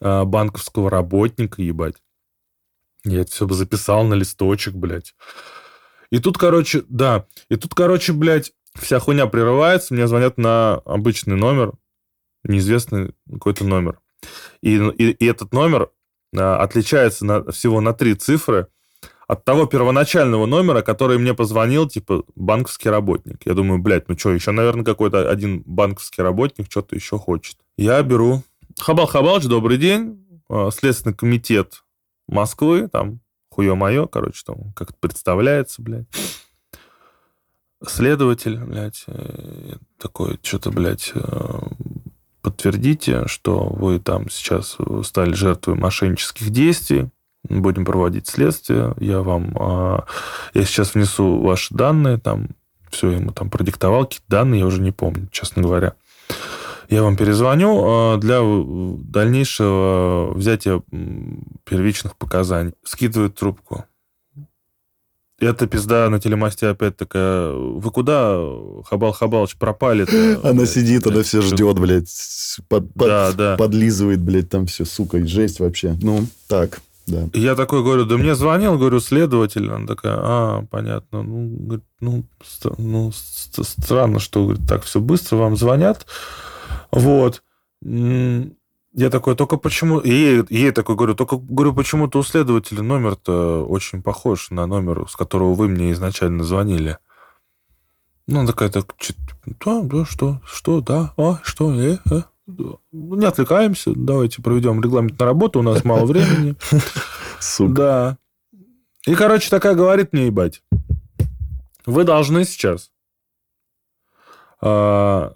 э, 0.00 0.24
банковского 0.24 0.88
работника, 0.88 1.60
ебать. 1.60 1.96
Я 3.04 3.20
это 3.20 3.30
все 3.30 3.46
записал 3.48 4.04
на 4.04 4.14
листочек, 4.14 4.74
блядь. 4.74 5.14
И 6.10 6.18
тут, 6.20 6.38
короче, 6.38 6.84
да, 6.88 7.26
и 7.50 7.56
тут, 7.56 7.74
короче, 7.74 8.14
блядь, 8.14 8.52
вся 8.74 8.98
хуйня 8.98 9.26
прерывается, 9.26 9.92
мне 9.92 10.06
звонят 10.06 10.38
на 10.38 10.76
обычный 10.86 11.36
номер, 11.36 11.72
неизвестный 12.44 13.14
какой-то 13.30 13.64
номер. 13.64 14.00
И, 14.62 14.76
и, 14.76 15.10
и 15.10 15.26
этот 15.26 15.52
номер 15.52 15.90
отличается 16.34 17.24
на, 17.24 17.50
всего 17.52 17.80
на 17.80 17.92
три 17.92 18.14
цифры 18.14 18.68
от 19.26 19.44
того 19.44 19.66
первоначального 19.66 20.46
номера, 20.46 20.82
который 20.82 21.18
мне 21.18 21.34
позвонил, 21.34 21.88
типа, 21.88 22.24
банковский 22.36 22.90
работник. 22.90 23.46
Я 23.46 23.54
думаю, 23.54 23.80
блядь, 23.80 24.08
ну 24.08 24.18
что, 24.18 24.32
еще, 24.32 24.50
наверное, 24.50 24.84
какой-то 24.84 25.30
один 25.30 25.62
банковский 25.64 26.22
работник 26.22 26.66
что-то 26.70 26.94
еще 26.94 27.18
хочет. 27.18 27.56
Я 27.78 28.02
беру. 28.02 28.42
Хабал 28.78 29.06
Хабалыч, 29.06 29.44
добрый 29.44 29.78
день. 29.78 30.22
Э, 30.50 30.70
Следственный 30.70 31.14
комитет 31.14 31.84
Москвы, 32.28 32.88
там, 32.88 33.20
хуе 33.50 33.74
мое, 33.74 34.06
короче, 34.06 34.42
там, 34.44 34.72
как 34.74 34.90
это 34.90 34.98
представляется, 35.00 35.80
блядь. 35.82 36.06
Следователь, 37.86 38.58
блядь, 38.58 39.04
э, 39.06 39.76
такой, 39.98 40.38
что-то, 40.42 40.70
блядь, 40.70 41.12
подтвердите, 42.42 43.26
что 43.26 43.68
вы 43.68 43.98
там 43.98 44.28
сейчас 44.28 44.76
стали 45.04 45.32
жертвой 45.32 45.76
мошеннических 45.76 46.50
действий. 46.50 47.08
будем 47.48 47.84
проводить 47.84 48.28
следствие, 48.28 48.94
я 48.98 49.20
вам, 49.20 49.56
а, 49.58 50.04
я 50.54 50.64
сейчас 50.64 50.94
внесу 50.94 51.40
ваши 51.40 51.74
данные, 51.74 52.18
там, 52.18 52.48
все 52.90 53.10
ему 53.10 53.32
там 53.32 53.50
продиктовал, 53.50 54.04
какие 54.04 54.22
данные, 54.28 54.60
я 54.60 54.66
уже 54.66 54.80
не 54.80 54.92
помню, 54.92 55.28
честно 55.32 55.62
говоря. 55.62 55.94
Я 56.88 57.02
вам 57.02 57.16
перезвоню 57.16 57.82
а, 57.84 58.16
для 58.18 58.40
дальнейшего 58.42 60.32
взятия 60.34 60.82
первичных 61.64 62.16
показаний. 62.16 62.74
Скидывает 62.84 63.34
трубку. 63.34 63.86
Это 65.42 65.66
пизда 65.66 66.08
на 66.08 66.20
телемасте 66.20 66.68
опять 66.68 66.96
такая, 66.96 67.50
вы 67.52 67.90
куда, 67.90 68.38
Хабал 68.84 69.12
Хабалыч, 69.12 69.56
пропали 69.56 70.04
-то? 70.06 70.40
Она 70.48 70.66
сидит, 70.66 71.04
она 71.06 71.22
все 71.22 71.42
ждет, 71.42 71.78
блядь, 71.80 72.08
под, 72.68 72.94
под, 72.94 73.08
Да, 73.08 73.32
да. 73.32 73.56
подлизывает, 73.56 74.20
блядь, 74.20 74.48
там 74.48 74.66
все, 74.66 74.84
сука, 74.84 75.26
жесть 75.26 75.58
вообще. 75.58 75.96
Ну, 76.00 76.26
так, 76.46 76.80
да. 77.08 77.28
Я 77.34 77.56
такой 77.56 77.82
говорю, 77.82 78.04
да 78.04 78.16
мне 78.18 78.36
звонил, 78.36 78.78
говорю, 78.78 79.00
следователь. 79.00 79.68
Она 79.68 79.86
такая, 79.88 80.14
а, 80.16 80.64
понятно. 80.70 81.22
Ну, 81.24 81.48
говорит, 81.58 81.84
ну, 82.00 82.24
ст- 82.44 82.78
ну, 82.78 83.10
ст- 83.12 83.64
странно, 83.68 84.20
что 84.20 84.44
говорит, 84.44 84.62
так 84.68 84.84
все 84.84 85.00
быстро 85.00 85.38
вам 85.38 85.56
звонят. 85.56 86.06
Вот. 86.92 87.42
Я 88.94 89.08
такой, 89.08 89.36
только 89.36 89.56
почему... 89.56 90.00
и 90.00 90.10
Ей, 90.10 90.44
ей 90.50 90.70
такой 90.70 90.96
говорю, 90.96 91.14
только 91.14 91.38
говорю, 91.38 91.74
почему-то 91.74 92.18
у 92.18 92.22
следователя 92.22 92.82
номер-то 92.82 93.64
очень 93.64 94.02
похож 94.02 94.50
на 94.50 94.66
номер, 94.66 95.08
с 95.08 95.16
которого 95.16 95.54
вы 95.54 95.68
мне 95.68 95.92
изначально 95.92 96.44
звонили. 96.44 96.98
Ну, 98.26 98.40
она 98.40 98.48
такая, 98.48 98.70
так, 98.70 98.94
да, 99.64 99.80
да, 99.82 100.04
что, 100.04 100.40
что, 100.44 100.80
да, 100.80 101.12
а, 101.16 101.40
что, 101.42 101.72
э, 101.72 101.98
э. 102.10 102.22
Не 102.92 103.24
отвлекаемся, 103.24 103.92
давайте 103.96 104.42
проведем 104.42 104.82
регламент 104.82 105.18
на 105.18 105.24
работу, 105.24 105.60
у 105.60 105.62
нас 105.62 105.84
мало 105.84 106.04
времени. 106.04 106.54
Сука. 107.40 107.74
Да. 107.74 108.18
И, 109.06 109.14
короче, 109.14 109.48
такая 109.48 109.74
говорит 109.74 110.12
мне, 110.12 110.26
ебать, 110.26 110.62
вы 111.86 112.04
должны 112.04 112.44
сейчас 112.44 112.90
а, 114.60 115.34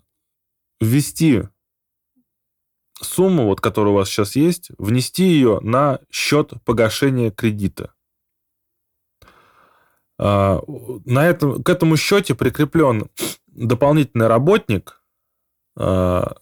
ввести 0.81 1.45
сумму, 3.01 3.47
вот, 3.47 3.61
которая 3.61 3.93
у 3.93 3.97
вас 3.97 4.09
сейчас 4.09 4.37
есть, 4.37 4.71
внести 4.79 5.25
ее 5.25 5.61
на 5.63 6.01
счет 6.11 6.53
погашения 6.65 7.31
кредита. 7.31 7.93
А, 10.19 10.61
на 11.05 11.27
этом, 11.27 11.63
к 11.63 11.69
этому 11.69 11.97
счете 11.97 12.35
прикреплен 12.35 13.09
дополнительный 13.47 14.27
работник, 14.27 15.03
а, 15.79 16.37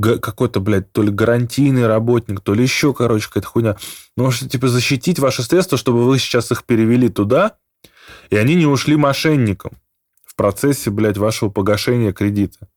какой-то, 0.00 0.60
блядь, 0.60 0.90
то 0.92 1.02
ли 1.02 1.10
гарантийный 1.10 1.86
работник, 1.86 2.40
то 2.40 2.54
ли 2.54 2.62
еще, 2.62 2.94
короче, 2.94 3.28
какая-то 3.28 3.48
хуйня. 3.48 3.76
Ну, 4.16 4.24
может, 4.24 4.50
типа, 4.50 4.68
защитить 4.68 5.18
ваши 5.18 5.42
средства, 5.42 5.76
чтобы 5.76 6.04
вы 6.06 6.18
сейчас 6.18 6.50
их 6.50 6.64
перевели 6.64 7.10
туда, 7.10 7.58
и 8.30 8.36
они 8.36 8.54
не 8.54 8.66
ушли 8.66 8.96
мошенникам 8.96 9.72
в 10.24 10.34
процессе, 10.34 10.90
блядь, 10.90 11.18
вашего 11.18 11.50
погашения 11.50 12.12
кредита. 12.12 12.68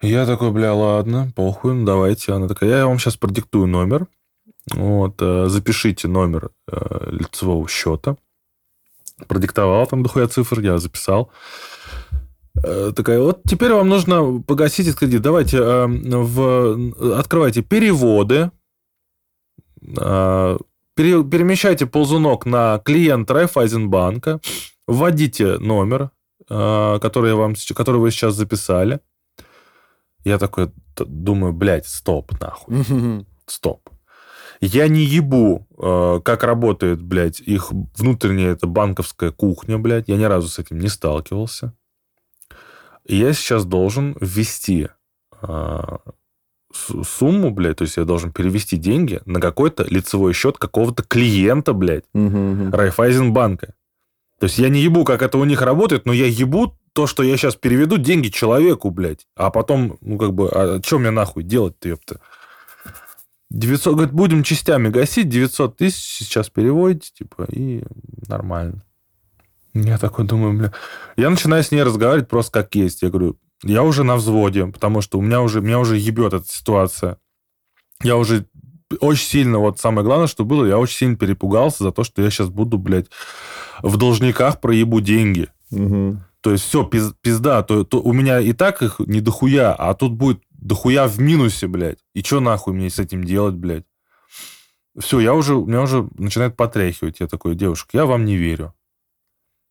Я 0.00 0.26
такой, 0.26 0.52
бля, 0.52 0.74
ладно, 0.74 1.32
похуй, 1.34 1.74
ну, 1.74 1.84
давайте. 1.84 2.32
Она 2.32 2.46
такая, 2.46 2.70
я 2.70 2.86
вам 2.86 2.98
сейчас 2.98 3.16
продиктую 3.16 3.66
номер. 3.66 4.06
Вот, 4.74 5.16
э, 5.20 5.46
запишите 5.48 6.08
номер 6.08 6.50
э, 6.70 7.08
лицевого 7.10 7.66
счета. 7.68 8.16
Продиктовал 9.26 9.86
там 9.86 10.02
дохуя 10.02 10.28
цифр, 10.28 10.60
я 10.60 10.78
записал. 10.78 11.32
Э, 12.62 12.92
Такая, 12.94 13.20
вот 13.20 13.40
теперь 13.48 13.72
вам 13.72 13.88
нужно 13.88 14.40
погасить 14.42 14.86
этот 14.86 15.00
кредит. 15.00 15.22
Давайте 15.22 15.60
в, 15.60 17.18
открывайте 17.18 17.62
переводы, 17.62 18.50
пере- 19.80 21.24
перемещайте 21.24 21.86
ползунок 21.86 22.46
на 22.46 22.78
клиент 22.84 23.30
Райфайзенбанка, 23.30 24.40
вводите 24.86 25.58
номер, 25.58 26.10
который, 26.48 27.34
вам, 27.34 27.54
который 27.74 28.00
вы 28.00 28.10
сейчас 28.10 28.34
записали. 28.34 29.00
Я 30.24 30.38
такой 30.38 30.70
думаю, 30.96 31.52
блядь, 31.52 31.86
стоп, 31.86 32.32
нахуй 32.40 33.26
стоп. 33.46 33.88
Я 34.60 34.88
не 34.88 35.04
ебу, 35.04 35.66
э, 35.78 36.20
как 36.24 36.42
работает, 36.42 37.00
блядь, 37.00 37.40
их 37.40 37.70
внутренняя 37.96 38.52
эта 38.52 38.66
банковская 38.66 39.30
кухня, 39.30 39.78
блядь. 39.78 40.08
Я 40.08 40.16
ни 40.16 40.24
разу 40.24 40.48
с 40.48 40.58
этим 40.58 40.80
не 40.80 40.88
сталкивался. 40.88 41.74
И 43.04 43.16
я 43.16 43.32
сейчас 43.32 43.64
должен 43.64 44.16
ввести 44.20 44.88
э, 45.42 45.78
сумму, 46.72 47.50
блядь, 47.50 47.76
то 47.76 47.82
есть 47.82 47.96
я 47.96 48.04
должен 48.04 48.32
перевести 48.32 48.76
деньги 48.76 49.20
на 49.24 49.40
какой-то 49.40 49.84
лицевой 49.84 50.32
счет 50.32 50.58
какого-то 50.58 51.04
клиента, 51.04 51.72
блядь, 51.72 52.04
Мгм. 52.12 52.72
Райфайзенбанка. 52.72 53.74
То 54.40 54.44
есть 54.44 54.58
я 54.58 54.68
не 54.68 54.80
ебу, 54.80 55.04
как 55.04 55.22
это 55.22 55.38
у 55.38 55.44
них 55.44 55.62
работает, 55.62 56.04
но 56.04 56.12
я 56.12 56.26
ебу 56.26 56.76
то, 56.98 57.06
что 57.06 57.22
я 57.22 57.36
сейчас 57.36 57.54
переведу 57.54 57.96
деньги 57.96 58.26
человеку, 58.26 58.90
блядь. 58.90 59.28
А 59.36 59.50
потом, 59.50 59.98
ну, 60.00 60.18
как 60.18 60.34
бы, 60.34 60.48
а 60.48 60.82
что 60.84 60.98
мне 60.98 61.12
нахуй 61.12 61.44
делать-то, 61.44 61.90
ёпта? 61.90 62.18
900, 63.50 63.94
говорит, 63.94 64.12
будем 64.12 64.42
частями 64.42 64.88
гасить, 64.88 65.28
900 65.28 65.76
тысяч 65.76 66.02
сейчас 66.02 66.50
переводите, 66.50 67.12
типа, 67.16 67.46
и 67.52 67.84
нормально. 68.26 68.84
Я 69.74 69.96
такой 69.96 70.24
думаю, 70.24 70.58
бля... 70.58 70.72
Я 71.16 71.30
начинаю 71.30 71.62
с 71.62 71.70
ней 71.70 71.84
разговаривать 71.84 72.28
просто 72.28 72.50
как 72.50 72.74
есть. 72.74 73.02
Я 73.02 73.10
говорю, 73.10 73.38
я 73.62 73.84
уже 73.84 74.02
на 74.02 74.16
взводе, 74.16 74.66
потому 74.66 75.00
что 75.00 75.20
у 75.20 75.22
меня 75.22 75.40
уже, 75.40 75.60
меня 75.60 75.78
уже 75.78 75.98
ебет 75.98 76.32
эта 76.32 76.48
ситуация. 76.48 77.18
Я 78.02 78.16
уже 78.16 78.46
очень 78.98 79.28
сильно, 79.28 79.60
вот 79.60 79.78
самое 79.78 80.04
главное, 80.04 80.26
что 80.26 80.44
было, 80.44 80.64
я 80.64 80.78
очень 80.78 80.96
сильно 80.96 81.16
перепугался 81.16 81.84
за 81.84 81.92
то, 81.92 82.02
что 82.02 82.22
я 82.22 82.30
сейчас 82.30 82.48
буду, 82.48 82.76
блядь, 82.76 83.06
в 83.82 83.96
должниках 83.98 84.60
проебу 84.60 85.00
деньги. 85.00 85.46
Мгм. 85.70 86.24
То 86.48 86.52
есть 86.52 86.64
все, 86.64 86.82
пизда, 86.82 87.62
то, 87.62 87.84
то 87.84 88.00
у 88.00 88.14
меня 88.14 88.40
и 88.40 88.54
так 88.54 88.80
их 88.80 89.00
не 89.00 89.20
дохуя, 89.20 89.74
а 89.74 89.92
тут 89.92 90.12
будет 90.12 90.40
дохуя 90.50 91.06
в 91.06 91.20
минусе, 91.20 91.66
блядь. 91.66 91.98
И 92.14 92.22
что 92.22 92.40
нахуй 92.40 92.72
мне 92.72 92.88
с 92.88 92.98
этим 92.98 93.22
делать, 93.22 93.54
блядь? 93.54 93.84
Все, 94.98 95.20
я 95.20 95.34
уже, 95.34 95.56
меня 95.56 95.82
уже 95.82 96.08
начинает 96.16 96.56
потряхивать. 96.56 97.20
Я 97.20 97.26
такой, 97.26 97.54
девушка, 97.54 97.90
я 97.98 98.06
вам 98.06 98.24
не 98.24 98.36
верю. 98.36 98.72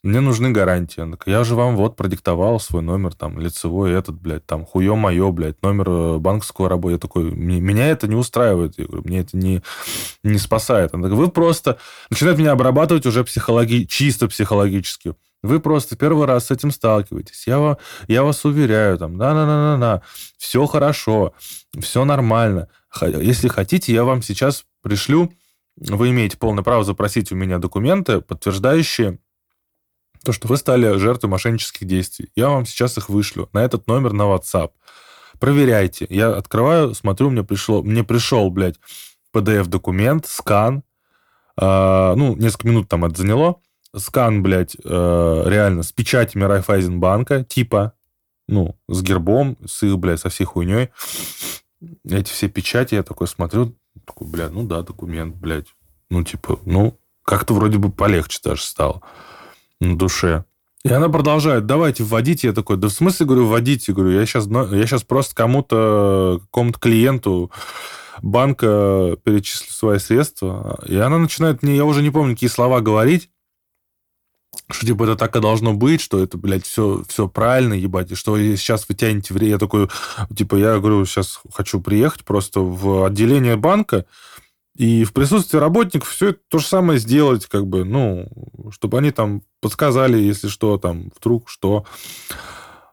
Мне 0.03 0.19
нужны 0.19 0.51
гарантии. 0.51 1.03
Я 1.27 1.43
же 1.43 1.55
вам 1.55 1.75
вот 1.75 1.95
продиктовал 1.95 2.59
свой 2.59 2.83
номер, 2.83 3.15
там, 3.15 3.39
лицевой 3.39 3.93
этот, 3.93 4.21
блядь, 4.21 4.45
там, 4.45 4.63
хуе 4.63 4.93
мое, 4.93 5.31
блядь, 5.31 5.59
номер 5.63 5.89
э, 5.89 6.17
банковского 6.19 6.69
работы. 6.69 6.93
Я 6.93 6.99
такой, 6.99 7.31
«Мне- 7.31 7.59
меня 7.59 7.87
это 7.87 8.07
не 8.07 8.15
устраивает. 8.15 8.77
Я 8.77 8.85
говорю, 8.85 9.01
мне 9.03 9.21
это 9.21 9.35
не, 9.35 9.63
не 10.21 10.37
спасает. 10.37 10.93
Она 10.93 11.09
такая, 11.09 11.17
вы 11.17 11.31
просто... 11.31 11.79
Начинает 12.11 12.37
меня 12.37 12.51
обрабатывать 12.51 13.07
уже 13.07 13.23
психологи... 13.23 13.85
чисто 13.85 14.27
психологически. 14.27 15.15
Вы 15.47 15.59
просто 15.59 15.95
первый 15.95 16.27
раз 16.27 16.47
с 16.47 16.51
этим 16.51 16.71
сталкиваетесь. 16.71 17.47
Я, 17.47 17.59
ва- 17.59 17.77
я 18.07 18.23
вас 18.23 18.43
уверяю, 18.45 18.97
там, 18.97 19.17
да-да-да-да-да, 19.17 20.01
все 20.37 20.65
хорошо, 20.65 21.33
все 21.79 22.05
нормально. 22.05 22.67
Если 23.01 23.47
хотите, 23.47 23.93
я 23.93 24.03
вам 24.03 24.21
сейчас 24.21 24.65
пришлю, 24.81 25.31
вы 25.75 26.09
имеете 26.09 26.37
полное 26.37 26.63
право 26.63 26.83
запросить 26.83 27.31
у 27.31 27.35
меня 27.35 27.59
документы, 27.59 28.21
подтверждающие 28.21 29.19
то, 30.23 30.31
что 30.31 30.47
вы 30.47 30.57
стали 30.57 30.97
жертвой 30.97 31.29
мошеннических 31.29 31.87
действий. 31.87 32.29
Я 32.35 32.49
вам 32.49 32.65
сейчас 32.65 32.97
их 32.97 33.09
вышлю 33.09 33.49
на 33.53 33.59
этот 33.63 33.87
номер 33.87 34.13
на 34.13 34.23
WhatsApp. 34.23 34.71
Проверяйте. 35.39 36.07
Я 36.09 36.35
открываю, 36.35 36.95
смотрю, 36.95 37.29
мне 37.29 37.43
пришло, 37.43 37.83
мне 37.83 38.03
пришел, 38.03 38.49
блядь, 38.49 38.75
PDF-документ, 39.33 40.25
скан. 40.25 40.83
А, 41.55 42.15
ну, 42.15 42.35
несколько 42.35 42.67
минут 42.67 42.89
там 42.89 43.05
это 43.05 43.15
заняло. 43.17 43.59
Скан, 43.95 44.43
блядь, 44.43 44.75
э, 44.83 45.43
реально 45.45 45.83
с 45.83 45.91
печатями 45.91 46.43
Райфайзенбанка, 46.43 47.43
типа, 47.43 47.93
ну, 48.47 48.77
с 48.87 49.01
гербом, 49.01 49.57
с 49.65 49.83
их, 49.83 49.97
блядь, 49.97 50.19
со 50.19 50.29
всей 50.29 50.45
хуйней. 50.45 50.89
Эти 52.05 52.29
все 52.29 52.47
печати, 52.47 52.95
я 52.95 53.03
такой 53.03 53.27
смотрю, 53.27 53.75
такой, 54.05 54.27
блядь, 54.27 54.51
ну 54.51 54.63
да, 54.63 54.81
документ, 54.81 55.35
блядь. 55.35 55.67
Ну, 56.09 56.23
типа, 56.23 56.59
ну, 56.65 56.97
как-то 57.23 57.53
вроде 57.53 57.77
бы 57.77 57.91
полегче 57.91 58.39
даже 58.43 58.63
стало 58.63 59.01
на 59.79 59.97
душе. 59.97 60.45
И 60.83 60.89
она 60.89 61.09
продолжает, 61.09 61.65
давайте 61.65 62.03
вводите. 62.03 62.47
Я 62.47 62.53
такой, 62.53 62.77
да 62.77 62.87
в 62.87 62.91
смысле, 62.91 63.25
говорю, 63.25 63.47
вводите? 63.47 63.91
Говорю, 63.91 64.17
я 64.17 64.25
сейчас, 64.25 64.47
я 64.47 64.87
сейчас 64.87 65.03
просто 65.03 65.35
кому-то, 65.35 66.39
какому-то 66.43 66.79
клиенту 66.79 67.51
банка 68.21 69.17
перечислю 69.23 69.71
свои 69.71 69.99
средства. 69.99 70.79
И 70.85 70.95
она 70.95 71.17
начинает 71.17 71.61
мне, 71.61 71.75
я 71.75 71.83
уже 71.83 72.01
не 72.01 72.09
помню, 72.09 72.35
какие 72.35 72.49
слова 72.49 72.79
говорить, 72.79 73.29
что 74.69 74.85
типа 74.85 75.03
это 75.03 75.15
так 75.15 75.35
и 75.35 75.39
должно 75.39 75.73
быть, 75.73 76.01
что 76.01 76.21
это, 76.21 76.37
блядь, 76.37 76.65
все, 76.65 77.03
все 77.07 77.27
правильно, 77.27 77.73
ебать, 77.73 78.11
и 78.11 78.15
что 78.15 78.37
сейчас 78.37 78.85
вы 78.87 78.95
тянете 78.95 79.33
время. 79.33 79.53
Я 79.53 79.57
такой, 79.57 79.89
типа, 80.35 80.55
я 80.55 80.79
говорю, 80.79 81.05
сейчас 81.05 81.39
хочу 81.53 81.81
приехать 81.81 82.23
просто 82.25 82.61
в 82.61 83.05
отделение 83.05 83.55
банка, 83.55 84.05
и 84.75 85.03
в 85.05 85.13
присутствии 85.13 85.57
работников 85.57 86.09
все 86.09 86.29
это 86.29 86.39
то 86.49 86.59
же 86.59 86.65
самое 86.67 86.99
сделать, 86.99 87.47
как 87.47 87.65
бы, 87.65 87.83
ну, 87.83 88.27
чтобы 88.69 88.99
они 88.99 89.11
там 89.11 89.41
подсказали, 89.59 90.19
если 90.19 90.49
что, 90.49 90.77
там, 90.77 91.11
вдруг 91.17 91.49
что. 91.49 91.85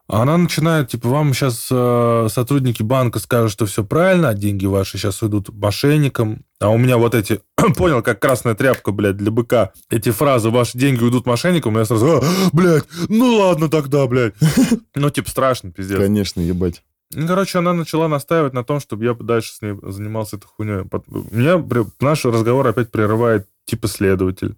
А 0.07 0.21
Она 0.21 0.37
начинает, 0.37 0.89
типа, 0.89 1.09
вам 1.09 1.33
сейчас 1.33 1.67
э, 1.71 2.27
сотрудники 2.29 2.83
банка 2.83 3.17
скажут, 3.17 3.51
что 3.51 3.65
все 3.65 3.83
правильно, 3.83 4.29
а 4.29 4.33
деньги 4.35 4.67
ваши 4.67 4.99
сейчас 4.99 5.23
уйдут 5.23 5.49
мошенникам. 5.49 6.45
А 6.59 6.69
у 6.69 6.77
меня 6.77 6.97
вот 6.97 7.15
эти, 7.15 7.41
понял, 7.75 8.03
как 8.03 8.19
красная 8.19 8.53
тряпка, 8.53 8.91
блядь, 8.91 9.17
для 9.17 9.31
быка, 9.31 9.71
эти 9.89 10.11
фразы, 10.11 10.51
ваши 10.51 10.77
деньги 10.77 11.03
уйдут 11.03 11.25
мошенникам, 11.25 11.73
меня 11.73 11.85
сразу, 11.85 12.17
а, 12.17 12.21
блядь, 12.53 12.83
ну 13.09 13.35
ладно 13.37 13.67
тогда, 13.67 14.05
блядь. 14.05 14.35
Ну, 14.95 15.09
типа, 15.09 15.29
страшно, 15.29 15.71
пиздец. 15.71 15.97
Конечно, 15.97 16.39
ебать. 16.39 16.83
Ну, 17.13 17.27
короче, 17.27 17.59
она 17.59 17.73
начала 17.73 18.07
настаивать 18.07 18.53
на 18.53 18.63
том, 18.63 18.79
чтобы 18.79 19.05
я 19.05 19.13
дальше 19.13 19.53
с 19.53 19.61
ней 19.61 19.75
занимался 19.81 20.37
этой 20.37 20.47
хуйней. 20.47 20.83
Меня 21.31 21.63
наш 21.99 22.25
разговор 22.25 22.67
опять 22.67 22.91
прерывает 22.91 23.47
типа 23.65 23.87
следователь. 23.87 24.55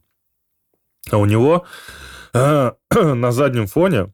А 1.09 1.17
у 1.17 1.25
него 1.25 1.65
э, 2.33 2.71
на 2.91 3.31
заднем 3.31 3.67
фоне 3.67 4.11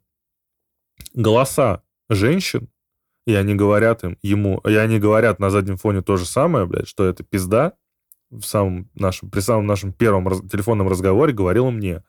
голоса 1.13 1.82
женщин, 2.10 2.69
и 3.26 3.34
они 3.34 3.56
говорят 3.56 4.04
им, 4.04 4.17
ему, 4.21 4.60
и 4.60 4.76
они 4.76 4.99
говорят 4.99 5.39
на 5.39 5.49
заднем 5.49 5.78
фоне 5.78 6.02
то 6.02 6.17
же 6.17 6.26
самое, 6.26 6.65
блядь, 6.65 6.88
что 6.88 7.06
это 7.06 7.23
пизда. 7.23 7.73
В 8.30 8.43
самом 8.43 8.89
нашем, 8.95 9.30
при 9.30 9.41
самом 9.41 9.67
нашем 9.67 9.93
первом 9.93 10.28
раз- 10.28 10.41
телефонном 10.41 10.88
разговоре 10.88 11.34
говорила 11.34 11.69
мне. 11.69 12.04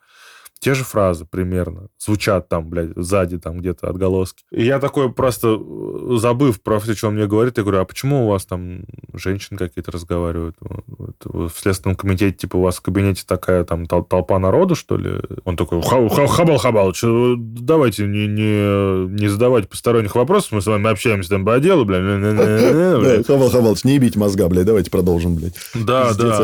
Те 0.61 0.73
же 0.73 0.83
фразы 0.85 1.27
примерно 1.31 1.89
звучат 1.99 2.49
там, 2.49 2.71
блядь, 2.71 2.91
сзади 2.97 3.39
там 3.39 3.59
где-то 3.59 3.89
отголоски. 3.91 4.45
И 4.51 4.65
я 4.65 4.79
такой 4.79 5.13
просто, 5.13 5.59
э, 5.61 6.17
забыв 6.17 6.63
про 6.63 6.79
все, 6.81 6.95
что 6.95 7.09
он 7.09 7.17
мне 7.17 7.27
говорит, 7.27 7.59
я 7.59 7.65
говорю, 7.65 7.81
а 7.81 7.85
почему 7.85 8.25
у 8.25 8.31
вас 8.31 8.47
там 8.47 8.85
женщины 9.13 9.59
какие-то 9.59 9.91
разговаривают? 9.93 10.57
Вот, 10.61 11.17
В 11.25 11.53
Следственном 11.55 11.97
комитете, 11.97 12.35
типа, 12.37 12.57
у 12.57 12.63
вас 12.63 12.77
в 12.77 12.81
кабинете 12.81 13.25
такая 13.27 13.65
там 13.65 13.85
тол- 13.85 14.07
толпа 14.09 14.39
народу, 14.39 14.75
что 14.75 14.97
ли? 14.97 15.21
Он 15.45 15.57
такой, 15.57 15.83
«Ха- 15.83 16.09
ха- 16.09 16.27
хабал-хабал, 16.27 16.93
давайте 17.37 18.07
не, 18.07 18.27
не, 18.27 19.07
не 19.09 19.29
задавать 19.29 19.69
посторонних 19.69 20.15
вопросов, 20.15 20.53
мы 20.53 20.63
с 20.63 20.67
вами 20.67 20.89
общаемся 20.91 21.29
там 21.31 21.45
по 21.45 21.59
делу, 21.61 21.85
блядь. 21.85 22.03
Да, 22.37 22.99
блядь». 22.99 23.27
Хавал, 23.27 23.51
Хавалыч, 23.51 23.85
не 23.85 23.95
ебите 23.95 24.19
мозга, 24.19 24.49
блядь, 24.49 24.67
давайте 24.67 24.91
продолжим, 24.91 25.35
блядь. 25.37 25.55
Да, 25.75 26.15
да. 26.15 26.39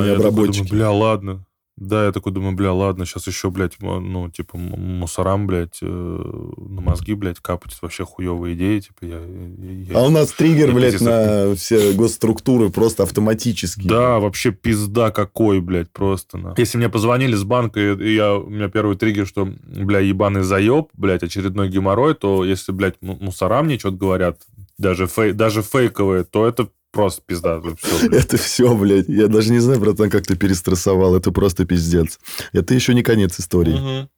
бля, 0.69 0.91
ладно. 0.91 1.45
Да, 1.81 2.05
я 2.05 2.13
такой 2.13 2.31
думаю, 2.33 2.55
бля, 2.55 2.73
ладно, 2.75 3.07
сейчас 3.07 3.27
еще, 3.27 3.51
блядь, 3.51 3.77
ну, 3.81 4.29
типа, 4.31 4.59
мусорам, 4.59 5.47
блядь, 5.47 5.79
э, 5.81 5.87
на 5.87 6.81
мозги, 6.83 7.15
блядь, 7.15 7.41
капать 7.41 7.75
вообще 7.81 8.05
хуевые 8.05 8.55
идеи, 8.55 8.81
типа, 8.81 8.99
я... 9.07 9.19
я- 9.19 9.99
А 9.99 10.03
у 10.07 10.11
нас 10.11 10.31
триггер, 10.33 10.69
Я 10.69 10.75
блядь, 10.75 11.01
на 11.01 11.55
все 11.57 11.93
госструктуры 11.95 12.69
просто 12.69 13.05
автоматически. 13.05 13.89
Да, 13.89 14.19
вообще 14.19 14.53
пизда 14.53 15.11
какой, 15.11 15.61
блядь, 15.61 15.91
просто. 15.91 16.37
На. 16.37 16.55
Если 16.59 16.77
мне 16.77 16.91
позвонили 16.91 17.35
с 17.35 17.45
банка, 17.45 17.81
и 17.81 18.15
я, 18.15 18.35
у 18.37 18.51
меня 18.51 18.69
первый 18.69 18.97
триггер, 18.97 19.27
что, 19.27 19.47
бля, 19.47 20.01
ебаный 20.01 20.43
заеб, 20.43 20.89
блядь, 20.93 21.23
очередной 21.23 21.71
геморрой, 21.71 22.15
то 22.15 22.45
если, 22.45 22.73
блядь, 22.73 23.01
му- 23.01 23.17
мусора 23.21 23.63
мне 23.63 23.79
что-то 23.79 23.97
говорят, 23.97 24.43
даже, 24.77 25.07
фей, 25.07 25.33
даже 25.33 25.63
фейковые, 25.63 26.25
то 26.25 26.47
это 26.47 26.69
просто 26.93 27.23
пизда. 27.27 27.61
блядь. 27.61 27.79
Это 28.13 28.37
все, 28.37 28.75
блядь. 28.75 29.09
Я 29.09 29.29
даже 29.29 29.53
не 29.53 29.59
знаю, 29.59 29.81
братан, 29.81 30.11
как 30.11 30.27
ты 30.27 30.37
перестрессовал. 30.37 31.15
Это 31.17 31.31
просто 31.33 31.65
пиздец. 31.65 32.19
Это 32.53 32.75
еще 32.75 32.95
не 32.95 33.03
конец 33.03 33.39
истории. 33.39 33.75
Мгм. 33.79 34.09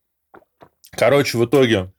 Короче, 0.96 1.38
в 1.38 1.44
итоге 1.44 1.90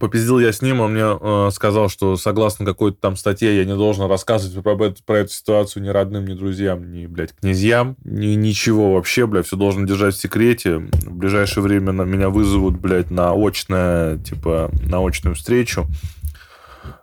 попиздил 0.00 0.38
я 0.38 0.52
с 0.52 0.62
ним, 0.62 0.80
он 0.80 0.92
мне 0.92 1.02
э, 1.20 1.50
сказал, 1.52 1.88
что 1.88 2.16
согласно 2.16 2.64
какой-то 2.64 2.98
там 3.00 3.16
статье 3.16 3.56
я 3.56 3.64
не 3.64 3.74
должен 3.74 4.08
рассказывать 4.08 4.62
про, 4.62 4.74
эту- 4.86 5.02
про 5.04 5.18
эту 5.18 5.32
ситуацию 5.32 5.82
ни 5.82 5.88
родным, 5.88 6.24
ни 6.24 6.34
друзьям, 6.34 6.92
ни, 6.92 7.06
блядь, 7.06 7.34
князьям, 7.34 7.96
ни 8.04 8.34
ничего 8.34 8.94
вообще, 8.94 9.26
блядь, 9.26 9.46
все 9.46 9.56
должен 9.56 9.86
держать 9.86 10.14
в 10.14 10.20
секрете. 10.20 10.78
В 10.78 11.14
ближайшее 11.16 11.64
время 11.64 11.90
на 11.92 12.02
меня 12.02 12.30
вызовут, 12.30 12.78
блядь, 12.78 13.10
на 13.10 13.32
очное, 13.32 14.18
типа, 14.18 14.70
на 14.84 15.04
очную 15.04 15.34
встречу. 15.34 15.86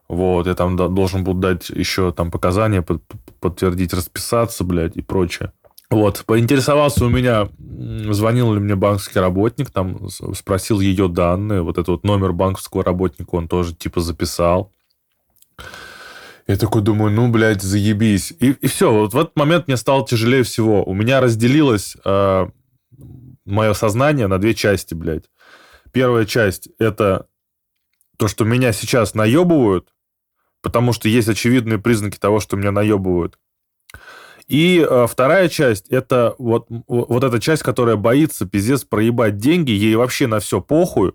Вот, 0.07 0.47
я 0.47 0.53
там 0.53 0.75
до- 0.75 0.87
должен 0.87 1.23
буду 1.23 1.39
дать 1.39 1.69
еще 1.69 2.11
там 2.11 2.31
показания, 2.31 2.81
под- 2.81 3.03
подтвердить, 3.39 3.93
расписаться, 3.93 4.63
блядь, 4.63 4.95
и 4.95 5.01
прочее. 5.01 5.51
Вот, 5.89 6.23
поинтересовался 6.25 7.05
у 7.05 7.09
меня, 7.09 7.49
звонил 8.11 8.53
ли 8.53 8.59
мне 8.59 8.75
банковский 8.75 9.19
работник, 9.19 9.69
там 9.69 10.09
спросил 10.09 10.79
ее 10.79 11.07
данные, 11.07 11.61
вот 11.61 11.77
этот 11.77 11.87
вот 11.89 12.03
номер 12.03 12.33
банковского 12.33 12.83
работника 12.83 13.35
он 13.35 13.47
тоже 13.47 13.75
типа 13.75 14.01
записал. 14.01 14.71
Я 16.47 16.57
такой 16.57 16.81
думаю, 16.81 17.11
ну, 17.11 17.29
блядь, 17.29 17.63
заебись. 17.63 18.31
И, 18.39 18.51
и 18.51 18.67
все, 18.67 18.91
вот 18.91 19.13
в 19.13 19.17
этот 19.17 19.35
момент 19.35 19.67
мне 19.67 19.77
стало 19.77 20.05
тяжелее 20.05 20.43
всего. 20.43 20.83
У 20.83 20.93
меня 20.93 21.19
разделилось 21.19 21.97
мое 23.45 23.73
сознание 23.73 24.27
на 24.27 24.37
две 24.37 24.53
части, 24.53 24.93
блядь. 24.93 25.25
Первая 25.91 26.25
часть– 26.25 26.69
это 26.79 27.27
то, 28.17 28.27
что 28.27 28.43
меня 28.43 28.73
сейчас 28.73 29.13
наебывают, 29.15 29.89
потому 30.65 30.93
что 30.93 31.07
есть 31.07 31.29
очевидные 31.29 31.77
признаки 31.77 32.17
того, 32.17 32.39
что 32.39 32.57
меня 32.57 32.71
наебывают. 32.71 33.37
И 34.47 34.83
э, 34.83 35.05
вторая 35.07 35.47
часть 35.47 35.89
это 35.89 36.33
вот, 36.39 36.65
вот 36.87 37.23
эта 37.23 37.39
часть, 37.39 37.61
которая 37.61 37.97
боится 37.97 38.47
пиздец 38.47 38.83
проебать 38.83 39.37
деньги, 39.37 39.69
ей 39.69 39.93
вообще 39.93 40.25
на 40.25 40.39
все 40.39 40.61
похуй, 40.61 41.13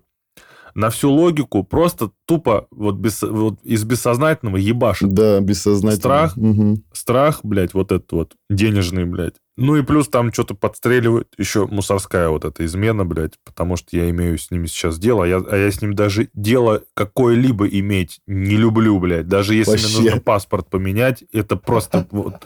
на 0.73 0.89
всю 0.89 1.11
логику, 1.11 1.65
просто 1.65 2.11
тупо 2.25 2.67
вот, 2.71 2.95
без, 2.95 3.21
вот 3.23 3.59
из 3.63 3.83
бессознательного 3.83 4.55
ебашит. 4.55 5.13
Да, 5.13 5.41
бессознательно. 5.41 5.99
Страх? 5.99 6.37
Мгм. 6.37 6.83
Страх, 6.93 7.41
блядь, 7.43 7.73
вот 7.73 7.91
этот 7.91 8.09
вот, 8.13 8.35
денежный, 8.49 9.03
блядь. 9.03 9.35
Ну 9.61 9.75
и 9.75 9.83
плюс 9.83 10.07
там 10.07 10.33
что-то 10.33 10.55
подстреливают, 10.55 11.27
еще 11.37 11.67
мусорская 11.67 12.29
вот 12.29 12.45
эта 12.45 12.65
измена, 12.65 13.05
блядь, 13.05 13.33
потому 13.45 13.77
что 13.77 13.95
я 13.95 14.09
имею 14.09 14.39
с 14.39 14.49
ними 14.49 14.65
сейчас 14.65 14.97
дело, 14.97 15.23
а 15.23 15.27
я, 15.27 15.37
а 15.37 15.55
я 15.55 15.71
с 15.71 15.81
ним 15.83 15.93
даже 15.93 16.29
дело 16.33 16.81
какое-либо 16.95 17.67
иметь 17.67 18.21
не 18.25 18.55
люблю, 18.55 18.99
блядь. 18.99 19.27
Даже 19.27 19.53
если 19.53 19.71
Вообще. 19.71 19.87
мне 19.87 20.05
нужно 20.05 20.21
паспорт 20.21 20.67
поменять, 20.67 21.23
это 21.31 21.57
просто 21.57 22.07
вот 22.11 22.43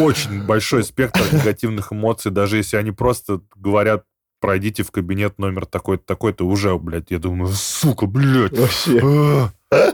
очень 0.00 0.42
большой 0.46 0.84
спектр 0.84 1.20
негативных 1.32 1.92
эмоций, 1.92 2.32
даже 2.32 2.56
если 2.56 2.78
они 2.78 2.92
просто 2.92 3.42
говорят, 3.54 4.04
пройдите 4.40 4.84
в 4.84 4.90
кабинет 4.90 5.38
номер 5.38 5.66
такой-то, 5.66 6.04
такой-то, 6.06 6.46
уже, 6.46 6.78
блядь, 6.78 7.10
я 7.10 7.18
думаю, 7.18 7.52
сука, 7.52 8.06
блядь. 8.06 8.56
Вообще. 8.56 9.50
а. 9.70 9.92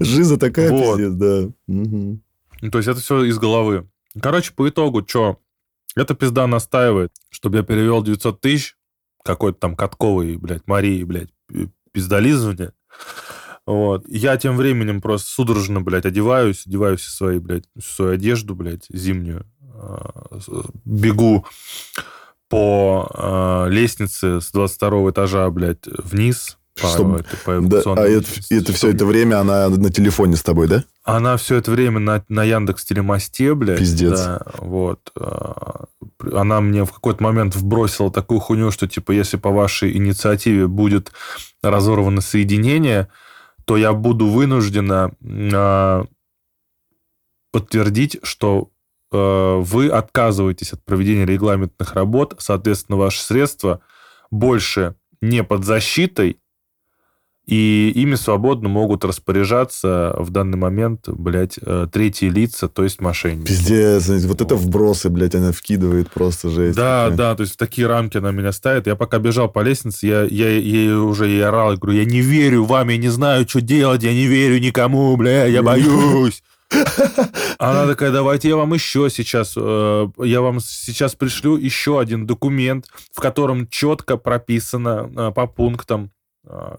Жиза 0.00 0.38
такая 0.38 0.70
Вот. 0.70 0.96
пиздец, 0.96 1.12
да. 1.12 1.48
Ну, 1.66 2.70
то 2.70 2.78
есть 2.78 2.88
это 2.88 3.00
все 3.00 3.24
из 3.24 3.38
головы. 3.38 3.88
Короче, 4.20 4.52
по 4.54 4.66
итогу, 4.68 5.04
что? 5.06 5.38
Эта 5.96 6.14
пизда 6.14 6.46
настаивает, 6.46 7.12
чтобы 7.30 7.58
я 7.58 7.62
перевел 7.62 8.02
900 8.02 8.40
тысяч 8.40 8.76
какой-то 9.24 9.58
там 9.58 9.76
Катковой, 9.76 10.36
блядь, 10.36 10.66
Марии, 10.66 11.02
блядь, 11.04 11.30
пи- 11.46 11.70
пиздолизывание. 11.92 12.72
Вот. 13.66 14.04
Я 14.08 14.36
тем 14.36 14.56
временем 14.56 15.00
просто 15.00 15.30
судорожно, 15.30 15.80
блядь, 15.80 16.06
одеваюсь, 16.06 16.66
одеваю 16.66 16.96
все 16.96 17.10
свои, 17.10 17.38
блядь, 17.38 17.64
свою 17.82 18.12
одежду, 18.12 18.54
блядь, 18.54 18.86
зимнюю. 18.88 19.46
а, 19.74 20.38
Бегу 20.84 21.46
по 22.48 23.08
а, 23.14 23.66
лестнице 23.68 24.40
с 24.40 24.50
22 24.50 25.10
этажа, 25.10 25.48
блядь, 25.50 25.86
вниз. 25.86 26.58
По 26.80 26.88
Чтоб- 26.88 27.16
этой- 27.20 27.38
по 27.44 27.60
Да, 27.60 27.82
а 27.96 28.06
это, 28.06 28.28
это 28.50 28.72
все 28.72 28.88
это 28.90 29.04
время 29.06 29.40
она 29.40 29.68
на 29.68 29.90
телефоне 29.90 30.36
с 30.36 30.42
тобой, 30.42 30.68
да? 30.68 30.84
она 31.04 31.36
все 31.36 31.56
это 31.56 31.70
время 31.70 31.98
на, 31.98 32.24
на 32.28 32.44
Яндекс 32.44 32.84
Телемосте, 32.84 33.54
блядь. 33.54 33.78
Пиздец. 33.78 34.20
Да, 34.20 34.42
вот. 34.58 35.10
а, 35.18 35.86
Она 36.32 36.60
мне 36.60 36.84
в 36.84 36.92
какой-то 36.92 37.22
момент 37.22 37.56
вбросила 37.56 38.12
такую 38.12 38.38
хуйню, 38.40 38.70
что, 38.70 38.86
типа, 38.86 39.12
если 39.12 39.36
по 39.36 39.50
вашей 39.50 39.96
инициативе 39.96 40.66
будет 40.68 41.12
разорвано 41.62 42.20
соединение, 42.20 43.08
то 43.64 43.76
я 43.76 43.92
буду 43.92 44.28
вынуждена 44.28 45.10
а, 45.52 46.04
подтвердить, 47.52 48.18
что 48.22 48.70
э, 49.12 49.56
вы 49.60 49.88
отказываетесь 49.88 50.72
от 50.72 50.84
проведения 50.84 51.26
регламентных 51.26 51.94
работ, 51.94 52.36
соответственно, 52.38 52.96
ваши 52.98 53.22
средства 53.22 53.80
больше 54.30 54.94
не 55.20 55.42
под 55.42 55.64
защитой, 55.64 56.38
и 57.50 57.90
ими 57.96 58.14
свободно 58.14 58.68
могут 58.68 59.04
распоряжаться 59.04 60.14
в 60.16 60.30
данный 60.30 60.56
момент, 60.56 61.08
блядь, 61.08 61.58
э, 61.60 61.88
третьи 61.92 62.28
лица, 62.28 62.68
то 62.68 62.84
есть 62.84 63.00
мошенники. 63.00 63.48
Пиздец, 63.48 64.08
вот 64.24 64.40
это 64.40 64.54
вбросы, 64.54 65.08
блядь, 65.08 65.34
она 65.34 65.50
вкидывает 65.50 66.12
просто 66.12 66.48
жесть. 66.48 66.76
Да, 66.76 67.06
какая. 67.06 67.16
да, 67.16 67.34
то 67.34 67.40
есть 67.40 67.54
в 67.54 67.56
такие 67.56 67.88
рамки 67.88 68.18
она 68.18 68.30
меня 68.30 68.52
ставит. 68.52 68.86
Я 68.86 68.94
пока 68.94 69.18
бежал 69.18 69.48
по 69.50 69.64
лестнице, 69.64 70.06
я, 70.06 70.22
я 70.22 70.48
ей 70.48 70.92
уже 70.92 71.26
ей 71.26 71.44
орал, 71.44 71.72
я 71.72 71.76
говорю, 71.76 71.98
я 71.98 72.04
не 72.04 72.20
верю 72.20 72.66
вам, 72.66 72.88
я 72.88 72.98
не 72.98 73.08
знаю, 73.08 73.48
что 73.48 73.60
делать, 73.60 74.04
я 74.04 74.12
не 74.12 74.26
верю 74.26 74.60
никому, 74.60 75.16
бля, 75.16 75.46
я 75.46 75.64
боюсь. 75.64 76.44
Она 77.58 77.88
такая, 77.88 78.12
давайте 78.12 78.48
я 78.48 78.54
вам 78.54 78.74
еще 78.74 79.10
сейчас, 79.10 79.54
э, 79.56 80.08
я 80.18 80.40
вам 80.40 80.60
сейчас 80.60 81.16
пришлю 81.16 81.56
еще 81.56 81.98
один 81.98 82.28
документ, 82.28 82.86
в 83.12 83.20
котором 83.20 83.66
четко 83.66 84.16
прописано 84.16 85.10
э, 85.16 85.32
по 85.32 85.48
пунктам 85.48 86.12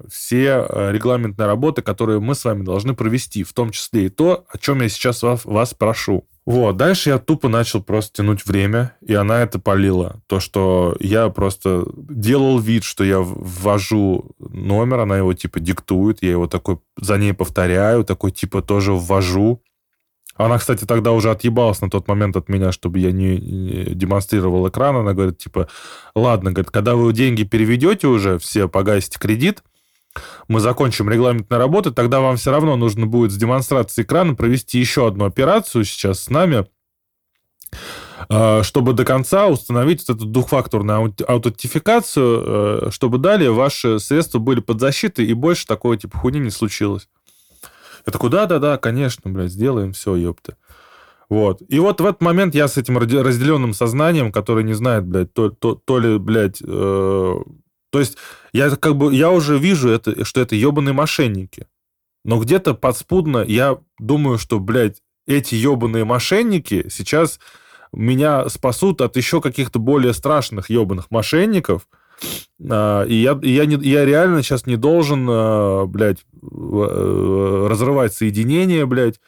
все 0.10 0.66
э, 0.68 0.92
регламентные 0.92 1.46
работы, 1.46 1.82
которые 1.82 2.20
мы 2.20 2.36
с 2.36 2.44
вами 2.44 2.64
должны 2.64 2.94
провести, 2.94 3.44
в 3.44 3.54
том 3.54 3.72
числе 3.72 4.08
и 4.08 4.10
то, 4.10 4.46
о 4.52 4.58
чем 4.58 4.82
я 4.82 4.90
сейчас 4.90 5.24
вас, 5.24 5.46
вас 5.46 5.74
прошу. 5.74 6.26
Вот, 6.46 6.76
дальше 6.76 7.12
я 7.12 7.20
тупо 7.20 7.48
начал 7.50 7.84
просто 7.84 8.18
тянуть 8.18 8.46
время, 8.46 8.98
и 9.02 9.14
она 9.14 9.44
это 9.44 9.60
полила. 9.60 10.22
То, 10.26 10.40
что 10.40 10.98
я 11.00 11.30
просто 11.30 11.86
делал 11.96 12.58
вид, 12.60 12.84
что 12.84 13.04
я 13.04 13.20
ввожу 13.20 14.32
номер, 14.40 15.02
она 15.02 15.18
его 15.18 15.34
типа 15.34 15.60
диктует, 15.60 16.24
я 16.24 16.32
его 16.32 16.48
такой 16.48 16.80
за 16.98 17.18
ней 17.18 17.34
повторяю, 17.34 18.04
такой 18.04 18.32
типа 18.32 18.64
тоже 18.64 18.94
ввожу. 18.94 19.62
Она, 20.36 20.58
кстати, 20.58 20.86
тогда 20.86 21.12
уже 21.12 21.30
отъебалась 21.30 21.82
на 21.82 21.90
тот 21.90 22.08
момент 22.08 22.36
от 22.36 22.50
меня, 22.50 22.72
чтобы 22.72 23.00
я 23.00 23.12
не, 23.12 23.38
демонстрировал 23.38 24.68
экран. 24.70 24.96
Она 24.96 25.14
говорит, 25.14 25.38
типа, 25.38 25.68
ладно, 26.16 26.52
говорит, 26.52 26.72
когда 26.72 26.96
вы 26.96 27.12
деньги 27.14 27.44
переведете 27.44 28.08
уже, 28.08 28.40
все 28.40 28.68
погасите 28.68 29.20
кредит, 29.20 29.62
мы 30.48 30.60
закончим 30.60 31.10
регламентные 31.10 31.58
работы, 31.58 31.92
тогда 31.92 32.20
вам 32.20 32.38
все 32.38 32.52
равно 32.52 32.76
нужно 32.76 33.08
будет 33.08 33.32
с 33.32 33.38
демонстрацией 33.38 34.06
экрана 34.06 34.36
провести 34.36 34.80
еще 34.80 35.08
одну 35.08 35.26
операцию 35.26 35.86
сейчас 35.86 36.24
с 36.24 36.30
нами, 36.30 36.66
а, 38.30 38.64
чтобы 38.64 38.94
до 38.94 39.06
конца 39.06 39.48
установить 39.48 40.08
вот 40.08 40.18
эту 40.18 40.26
двухфакторную 40.26 41.16
аутентификацию, 41.28 42.44
э, 42.46 42.92
чтобы 42.92 43.18
далее 43.18 43.52
ваши 43.52 44.00
средства 44.00 44.40
были 44.40 44.60
под 44.60 44.80
защитой, 44.80 45.26
и 45.26 45.34
больше 45.34 45.66
такого 45.66 45.98
типа 45.98 46.18
хуйни 46.18 46.40
не 46.40 46.50
случилось. 46.50 47.08
Я 48.06 48.12
такой, 48.12 48.30
да-да-да, 48.30 48.78
конечно, 48.78 49.30
блядь, 49.32 49.52
сделаем 49.52 49.94
все, 49.94 50.16
ёпта. 50.16 50.58
Вот. 51.30 51.62
И 51.70 51.80
вот 51.80 52.02
в 52.02 52.06
этот 52.06 52.22
момент 52.22 52.56
я 52.56 52.68
с 52.68 52.78
этим 52.78 52.98
разделенным 52.98 53.74
сознанием, 53.74 54.32
который 54.32 54.64
не 54.64 54.74
знает, 54.74 55.06
блядь, 55.06 55.34
то, 55.34 55.50
то, 55.50 55.76
то 55.76 56.00
ли, 56.00 56.18
блядь, 56.18 56.62
э, 56.62 57.36
то 57.92 58.00
есть 58.00 58.18
я 58.54 58.70
как 58.72 58.96
бы, 58.96 59.14
я 59.14 59.30
уже 59.32 59.58
вижу, 59.58 59.90
это, 59.90 60.26
что 60.26 60.42
это 60.42 60.56
ебаные 60.56 60.94
мошенники. 60.94 61.68
Но 62.24 62.40
где-то 62.40 62.74
подспудно 62.74 63.44
я 63.48 63.80
думаю, 63.98 64.38
что, 64.38 64.60
блядь, 64.60 65.02
эти 65.28 65.56
ебаные 65.56 66.04
мошенники 66.04 66.88
сейчас 66.90 67.40
меня 67.94 68.48
спасут 68.50 69.02
от 69.02 69.18
еще 69.18 69.42
каких-то 69.42 69.80
более 69.80 70.14
страшных 70.14 70.70
ебаных 70.70 71.12
мошенников. 71.12 71.88
А, 72.70 73.04
и 73.04 73.16
я, 73.16 73.40
я, 73.42 73.66
не, 73.66 73.76
я 73.88 74.06
реально 74.06 74.44
сейчас 74.44 74.66
не 74.66 74.78
должен, 74.78 75.28
а, 75.30 75.86
блядь, 75.86 76.26
э, 76.42 77.68
разрывать 77.70 78.14
соединение, 78.14 78.86
блядь, 78.86 79.20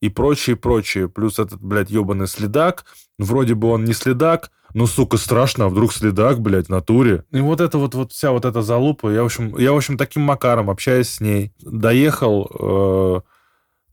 и 0.00 0.08
прочее, 0.08 0.56
прочее. 0.56 1.08
Плюс 1.08 1.38
этот, 1.38 1.60
блядь, 1.60 1.90
ебаный 1.90 2.26
следак. 2.26 2.84
Вроде 3.18 3.54
бы 3.54 3.68
он 3.68 3.84
не 3.84 3.92
следак, 3.92 4.50
ну, 4.74 4.86
сука, 4.88 5.16
страшно, 5.18 5.66
а 5.66 5.68
вдруг 5.68 5.92
следак, 5.92 6.40
блядь, 6.40 6.66
в 6.66 6.70
натуре. 6.70 7.24
И 7.30 7.40
вот 7.40 7.60
это 7.60 7.78
вот, 7.78 7.94
вот 7.94 8.12
вся 8.12 8.32
вот 8.32 8.44
эта 8.44 8.60
залупа, 8.60 9.12
я, 9.12 9.22
в 9.22 9.26
общем, 9.26 9.56
я, 9.56 9.72
в 9.72 9.76
общем, 9.76 9.96
таким 9.96 10.22
макаром, 10.22 10.68
общаясь 10.68 11.08
с 11.10 11.20
ней, 11.20 11.52
доехал 11.60 12.50
э, 12.52 13.20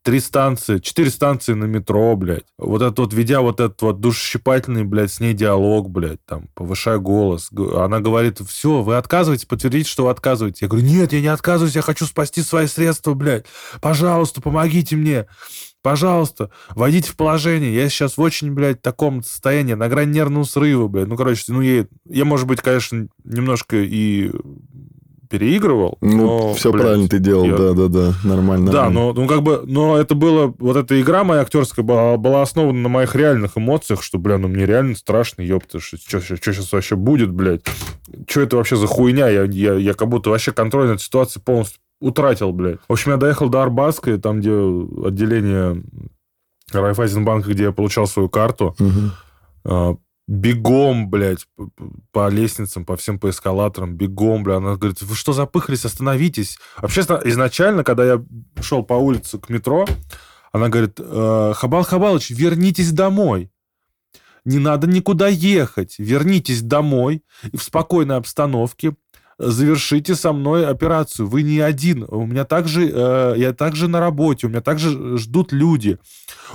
три 0.04 0.20
станции, 0.20 0.80
четыре 0.80 1.10
станции 1.10 1.54
на 1.54 1.66
метро, 1.66 2.16
блядь. 2.16 2.46
Вот 2.58 2.82
это 2.82 3.02
вот, 3.02 3.14
ведя 3.14 3.42
вот 3.42 3.60
этот 3.60 3.82
вот 3.82 4.00
душесчипательный, 4.00 4.84
блядь, 4.84 5.12
с 5.12 5.20
ней 5.20 5.34
диалог, 5.34 5.90
блядь, 5.90 6.24
там, 6.26 6.48
повышая 6.56 6.98
голос. 6.98 7.50
Она 7.52 8.00
говорит, 8.00 8.40
все, 8.40 8.82
вы 8.82 8.98
отказываетесь, 8.98 9.46
подтвердите, 9.46 9.90
что 9.90 10.06
вы 10.06 10.12
отказываетесь. 10.12 10.62
Я 10.62 10.68
говорю, 10.68 10.86
нет, 10.86 11.14
я 11.14 11.22
не 11.22 11.28
отказываюсь, 11.28 11.76
я 11.76 11.82
хочу 11.82 12.06
спасти 12.06 12.42
свои 12.42 12.68
средства, 12.68 13.14
блядь. 13.14 13.46
Пожалуйста, 13.80 14.42
помогите 14.42 14.96
мне. 14.96 15.28
Пожалуйста, 15.84 16.52
войдите 16.70 17.10
в 17.10 17.16
положение. 17.16 17.74
Я 17.74 17.90
сейчас 17.90 18.18
в 18.18 18.22
очень, 18.22 18.52
блядь, 18.52 18.82
таком 18.82 19.24
состоянии, 19.24 19.74
на 19.74 19.90
грани 19.90 20.14
нервного 20.14 20.44
срыва, 20.44 20.88
блядь. 20.88 21.08
Ну, 21.08 21.18
короче, 21.18 21.44
ну, 21.48 21.62
я, 21.62 21.88
я 22.06 22.26
может 22.26 22.48
быть, 22.48 22.62
конечно, 22.62 23.08
немножко 23.24 23.78
и 23.78 24.32
переигрывал. 25.32 25.98
Ну, 26.02 26.18
но, 26.18 26.54
все 26.54 26.72
блядь, 26.72 26.84
правильно 26.84 27.08
ты 27.08 27.20
делал, 27.20 27.46
я... 27.46 27.58
да, 27.58 27.74
да, 27.74 27.88
да, 27.88 28.14
нормально. 28.26 28.72
Да, 28.72 28.90
но, 28.90 29.14
ну, 29.14 29.26
как 29.28 29.42
бы, 29.42 29.64
но 29.66 29.98
это 29.98 30.14
было, 30.14 30.54
вот 30.60 30.76
эта 30.76 31.00
игра 31.02 31.24
моя 31.24 31.42
актерская 31.42 31.86
была, 31.86 32.18
была 32.18 32.42
основана 32.42 32.78
на 32.78 32.90
моих 32.90 33.16
реальных 33.16 33.58
эмоциях, 33.58 34.04
что, 34.04 34.20
бля, 34.20 34.38
ну 34.38 34.50
мне 34.50 34.66
реально 34.66 34.96
страшно, 34.96 35.42
ёпта, 35.42 35.80
что, 35.80 35.98
что, 35.98 36.20
что 36.20 36.54
сейчас 36.54 36.72
вообще 36.74 36.98
будет, 36.98 37.32
блядь? 37.32 37.62
Что 38.28 38.42
это 38.42 38.58
вообще 38.58 38.76
за 38.76 38.88
хуйня? 38.88 39.30
Я, 39.30 39.44
я, 39.44 39.74
я 39.76 39.94
как 39.94 40.10
будто 40.10 40.30
вообще 40.30 40.52
контроль 40.52 40.88
над 40.88 41.02
ситуацией 41.02 41.42
полностью 41.44 41.80
утратил, 42.02 42.52
блядь. 42.52 42.80
В 42.90 42.92
общем, 42.92 43.12
я 43.12 43.18
доехал 43.18 43.48
до 43.48 43.62
Арбатской, 43.62 44.20
там, 44.20 44.42
где 44.42 44.52
отделение 44.52 45.82
Райфайзенбанка, 46.74 47.52
где 47.52 47.64
я 47.66 47.72
получал 47.72 48.08
свою 48.08 48.28
карту. 48.28 48.76
Угу. 48.80 50.00
Бегом, 50.28 51.10
блядь, 51.10 51.48
по 52.12 52.30
лестницам, 52.30 52.86
по 52.86 52.96
всем 52.96 53.20
по 53.20 53.30
эскалаторам, 53.30 53.96
бегом, 53.96 54.44
блядь. 54.44 54.58
Она 54.58 54.76
говорит, 54.76 55.02
вы 55.02 55.16
что 55.16 55.34
запыхались, 55.34 55.86
остановитесь. 55.86 56.58
Вообще, 56.78 57.02
изначально, 57.02 57.84
когда 57.84 58.06
я 58.06 58.24
шел 58.62 58.84
по 58.84 58.94
улице 58.94 59.40
к 59.40 59.50
метро, 59.50 59.88
она 60.52 60.70
говорит, 60.70 61.00
«Э, 61.00 61.54
Хабал 61.56 61.84
Хабалыч, 61.84 62.30
вернитесь 62.30 62.92
домой. 62.92 63.52
Не 64.44 64.60
надо 64.60 64.88
никуда 64.88 65.28
ехать. 65.28 65.96
Вернитесь 65.98 66.62
домой 66.62 67.24
и 67.52 67.58
в 67.58 67.64
спокойной 67.64 68.18
обстановке 68.18 68.96
завершите 69.38 70.16
со 70.16 70.34
мной 70.34 70.68
операцию. 70.68 71.28
Вы 71.28 71.44
не 71.44 71.60
один. 71.60 72.06
У 72.08 72.26
меня 72.26 72.46
также, 72.46 72.90
э, 72.92 73.34
я 73.38 73.54
также 73.54 73.88
на 73.88 74.00
работе, 74.00 74.48
у 74.48 74.50
меня 74.50 74.62
также 74.62 75.18
ждут 75.18 75.52
люди. 75.52 75.98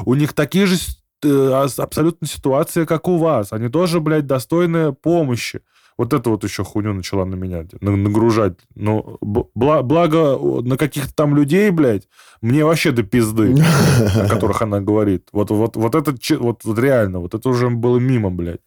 У 0.05 0.15
них 0.15 0.33
такие 0.33 0.67
же 0.67 0.77
абсолютно 1.23 2.27
ситуация, 2.27 2.87
как 2.87 3.09
у 3.09 3.17
вас. 3.17 3.53
Они 3.53 3.69
тоже, 3.69 4.01
блядь, 4.01 4.27
достойны 4.27 4.93
помощи. 4.93 5.61
Вот 5.99 6.13
это 6.13 6.29
вот 6.29 6.45
еще 6.45 6.63
хуйню 6.63 6.93
начала 6.93 7.25
на 7.25 7.37
меня 7.37 7.65
нагружать. 7.81 8.59
Ну, 8.75 9.17
бла 9.23 9.83
благо 9.83 10.39
на 10.63 10.77
каких-то 10.77 11.15
там 11.15 11.35
людей, 11.35 11.71
блядь, 11.71 12.07
мне 12.43 12.65
вообще 12.65 12.93
до 12.93 13.03
пизды, 13.03 13.55
о 14.15 14.29
которых 14.29 14.61
она 14.61 14.81
говорит. 14.81 15.29
Вот, 15.33 15.51
вот, 15.51 15.77
вот 15.77 15.95
это 15.95 16.15
вот, 16.39 16.65
вот 16.65 16.79
реально, 16.79 17.21
вот 17.21 17.35
это 17.35 17.49
уже 17.49 17.71
было 17.71 17.99
мимо, 17.99 18.31
блядь. 18.31 18.61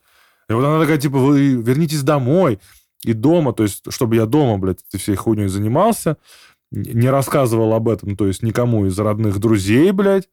И 0.50 0.54
вот 0.54 0.66
она 0.66 0.80
такая, 0.80 0.98
типа, 0.98 1.20
вы 1.20 1.54
вернитесь 1.54 2.02
домой 2.02 2.60
и 3.04 3.14
дома, 3.14 3.54
то 3.54 3.64
есть, 3.64 3.84
чтобы 3.92 4.16
я 4.16 4.26
дома, 4.26 4.58
блядь, 4.58 4.80
этой 4.90 5.00
всей 5.00 5.16
хуйней 5.16 5.48
занимался, 5.48 6.18
не 6.72 7.10
рассказывал 7.10 7.74
об 7.74 7.88
этом, 7.88 8.16
то 8.16 8.26
есть, 8.26 8.42
никому 8.42 8.88
из 8.88 8.98
родных 8.98 9.38
друзей, 9.38 9.92
блядь, 9.92 10.28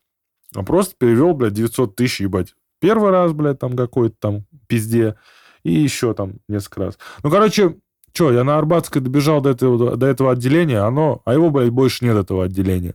а 0.57 0.63
просто 0.63 0.95
перевел, 0.99 1.35
блядь, 1.35 1.53
900 1.53 1.97
тысяч, 1.97 2.21
ебать. 2.21 2.55
Первый 2.81 3.11
раз, 3.11 3.33
блядь, 3.33 3.59
там 3.59 3.77
какой-то 3.77 4.17
там 4.19 4.45
пизде, 4.67 5.17
и 5.63 5.73
еще 5.73 6.15
там 6.15 6.35
несколько 6.49 6.81
раз. 6.81 6.99
Ну, 7.23 7.31
короче, 7.31 7.77
что, 8.13 8.33
я 8.33 8.45
на 8.45 8.57
Арбатской 8.57 9.03
добежал 9.03 9.43
до 9.43 9.51
этого, 9.51 9.97
до 9.97 10.07
этого 10.07 10.33
отделения, 10.33 10.79
оно, 10.79 11.21
а 11.27 11.35
его, 11.35 11.51
блядь, 11.51 11.71
больше 11.71 12.05
нет 12.05 12.17
этого 12.17 12.45
отделения. 12.45 12.95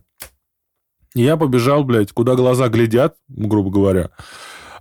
И 1.14 1.22
я 1.22 1.36
побежал, 1.36 1.84
блядь, 1.84 2.12
куда 2.12 2.34
глаза 2.34 2.68
глядят, 2.68 3.16
грубо 3.28 3.70
говоря, 3.70 4.10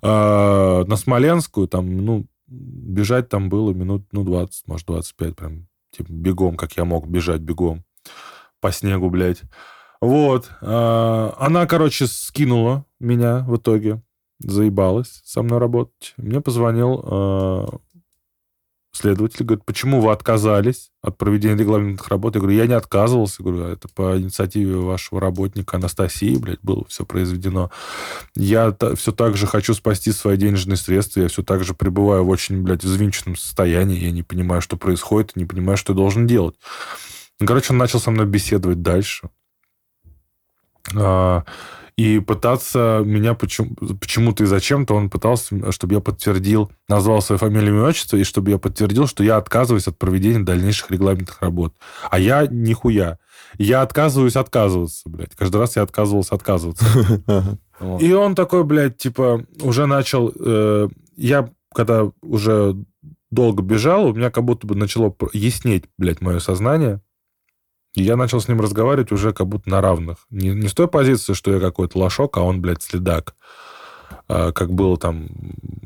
а, 0.02 0.84
на 0.86 0.96
Смоленскую, 0.96 1.68
там, 1.68 1.96
ну, 1.96 2.26
бежать 2.48 3.30
там 3.30 3.50
было 3.50 3.72
минут, 3.72 4.08
ну, 4.12 4.24
20, 4.24 4.68
может, 4.68 4.88
25, 4.88 5.36
прям, 5.36 5.68
типа, 5.92 6.12
бегом, 6.12 6.58
как 6.58 6.74
я 6.74 6.86
мог 6.86 7.08
бежать 7.08 7.42
бегом 7.42 7.84
по 8.62 8.72
снегу, 8.72 9.10
блядь. 9.10 9.42
Вот. 10.02 10.50
А, 10.62 11.36
она, 11.38 11.66
короче, 11.68 12.08
скинула 12.08 12.86
меня 13.00 13.46
в 13.48 13.58
итоге, 13.58 14.02
заебалась 14.40 15.22
со 15.24 15.44
мной 15.44 15.60
работать. 15.60 16.14
Мне 16.18 16.42
позвонил 16.42 17.04
а, 17.04 17.68
следователь, 18.92 19.46
говорит, 19.46 19.64
почему 19.64 20.02
вы 20.02 20.12
отказались 20.12 20.90
от 21.04 21.18
проведения 21.18 21.56
регламентных 21.56 22.08
работ? 22.08 22.34
Я 22.34 22.42
говорю, 22.42 22.58
я 22.58 22.66
не 22.66 22.74
отказывался. 22.74 23.44
говорю, 23.44 23.66
это 23.66 23.88
по 23.90 24.20
инициативе 24.20 24.76
вашего 24.78 25.22
работника 25.22 25.78
Анастасии, 25.78 26.36
блядь, 26.36 26.62
было 26.64 26.84
все 26.88 27.06
произведено. 27.06 27.70
Я 28.36 28.76
все 28.96 29.12
так 29.12 29.38
же 29.38 29.46
хочу 29.46 29.76
спасти 29.76 30.12
свои 30.12 30.36
денежные 30.36 30.78
средства, 30.78 31.22
я 31.22 31.28
все 31.28 31.44
так 31.44 31.64
же 31.64 31.76
пребываю 31.76 32.26
в 32.26 32.30
очень, 32.30 32.64
блядь, 32.64 32.84
взвинченном 32.84 33.36
состоянии, 33.36 34.04
я 34.04 34.12
не 34.12 34.24
понимаю, 34.24 34.62
что 34.62 34.78
происходит, 34.78 35.36
не 35.36 35.46
понимаю, 35.46 35.78
что 35.78 35.94
я 35.94 35.98
должен 35.98 36.26
делать. 36.26 36.56
Короче, 37.40 37.74
он 37.74 37.78
начал 37.78 38.00
со 38.00 38.12
мной 38.12 38.26
беседовать 38.26 38.82
дальше. 38.82 39.30
А, 40.96 41.44
и 41.98 42.20
пытаться 42.20 43.02
меня 43.06 43.34
почему, 43.34 43.76
почему-то 44.00 44.44
и 44.44 44.48
зачем-то 44.48 44.96
он 44.96 45.10
пытался, 45.10 45.72
чтобы 45.72 45.96
я 45.96 46.00
подтвердил, 46.00 46.72
назвал 46.88 47.22
свою 47.22 47.38
фамилию, 47.38 47.76
имя, 47.76 47.84
отчество, 47.84 48.18
и 48.18 48.24
чтобы 48.24 48.52
я 48.52 48.58
подтвердил, 48.58 49.08
что 49.08 49.24
я 49.24 49.38
отказываюсь 49.38 49.88
от 49.88 49.98
проведения 49.98 50.44
дальнейших 50.44 50.90
регламентных 50.90 51.42
работ. 51.42 51.76
А 52.10 52.18
я 52.18 52.48
нихуя. 52.48 53.20
Я 53.58 53.82
отказываюсь 53.82 54.36
отказываться, 54.36 55.10
блядь. 55.10 55.36
Каждый 55.36 55.58
раз 55.58 55.76
я 55.76 55.84
отказывался 55.84 56.36
отказываться. 56.36 56.86
И 58.00 58.14
он 58.14 58.36
такой, 58.36 58.64
блядь, 58.64 58.98
типа, 58.98 59.46
уже 59.60 59.86
начал... 59.86 60.32
Э, 60.40 60.88
я, 61.18 61.50
когда 61.74 62.10
уже 62.22 62.76
долго 63.32 63.64
бежал, 63.64 64.06
у 64.06 64.14
меня 64.14 64.30
как 64.30 64.44
будто 64.44 64.68
бы 64.68 64.76
начало 64.76 65.16
яснеть, 65.34 65.86
блядь, 65.98 66.22
мое 66.22 66.40
сознание. 66.40 67.02
И 67.94 68.04
я 68.04 68.16
начал 68.16 68.40
с 68.40 68.48
ним 68.48 68.62
разговаривать 68.62 69.12
уже 69.12 69.34
как 69.34 69.48
будто 69.48 69.70
на 69.70 69.82
равных. 69.82 70.20
Не, 70.30 70.50
не 70.50 70.68
с 70.68 70.74
той 70.74 70.88
позиции, 70.88 71.34
что 71.34 71.54
я 71.54 71.60
какой-то 71.60 71.98
лошок, 71.98 72.38
а 72.38 72.42
он, 72.42 72.62
блядь, 72.62 72.82
следак. 72.82 73.36
А, 74.28 74.52
как 74.52 74.72
было 74.74 74.98
там, 74.98 75.28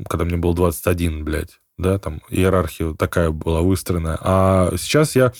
когда 0.08 0.24
мне 0.24 0.36
было 0.36 0.54
21, 0.54 1.24
блядь. 1.24 1.58
Да, 1.78 1.98
там 1.98 2.22
иерархия 2.30 2.94
такая 2.94 3.30
была 3.30 3.60
выстроена. 3.60 4.18
А 4.20 4.70
сейчас 4.78 5.16
я 5.16 5.32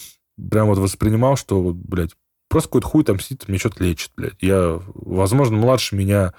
прям 0.51 0.67
вот 0.67 0.79
воспринимал, 0.79 1.37
что, 1.37 1.73
блядь, 1.73 2.15
просто 2.49 2.69
какой-то 2.69 2.89
хуй 2.89 3.05
там 3.05 3.21
сидит, 3.21 3.49
мне 3.49 3.59
что-то 3.59 3.85
лечит, 3.85 4.11
блядь. 4.17 4.43
Я, 4.43 4.81
возможно, 4.95 5.57
младше 5.57 5.95
меня. 5.95 6.35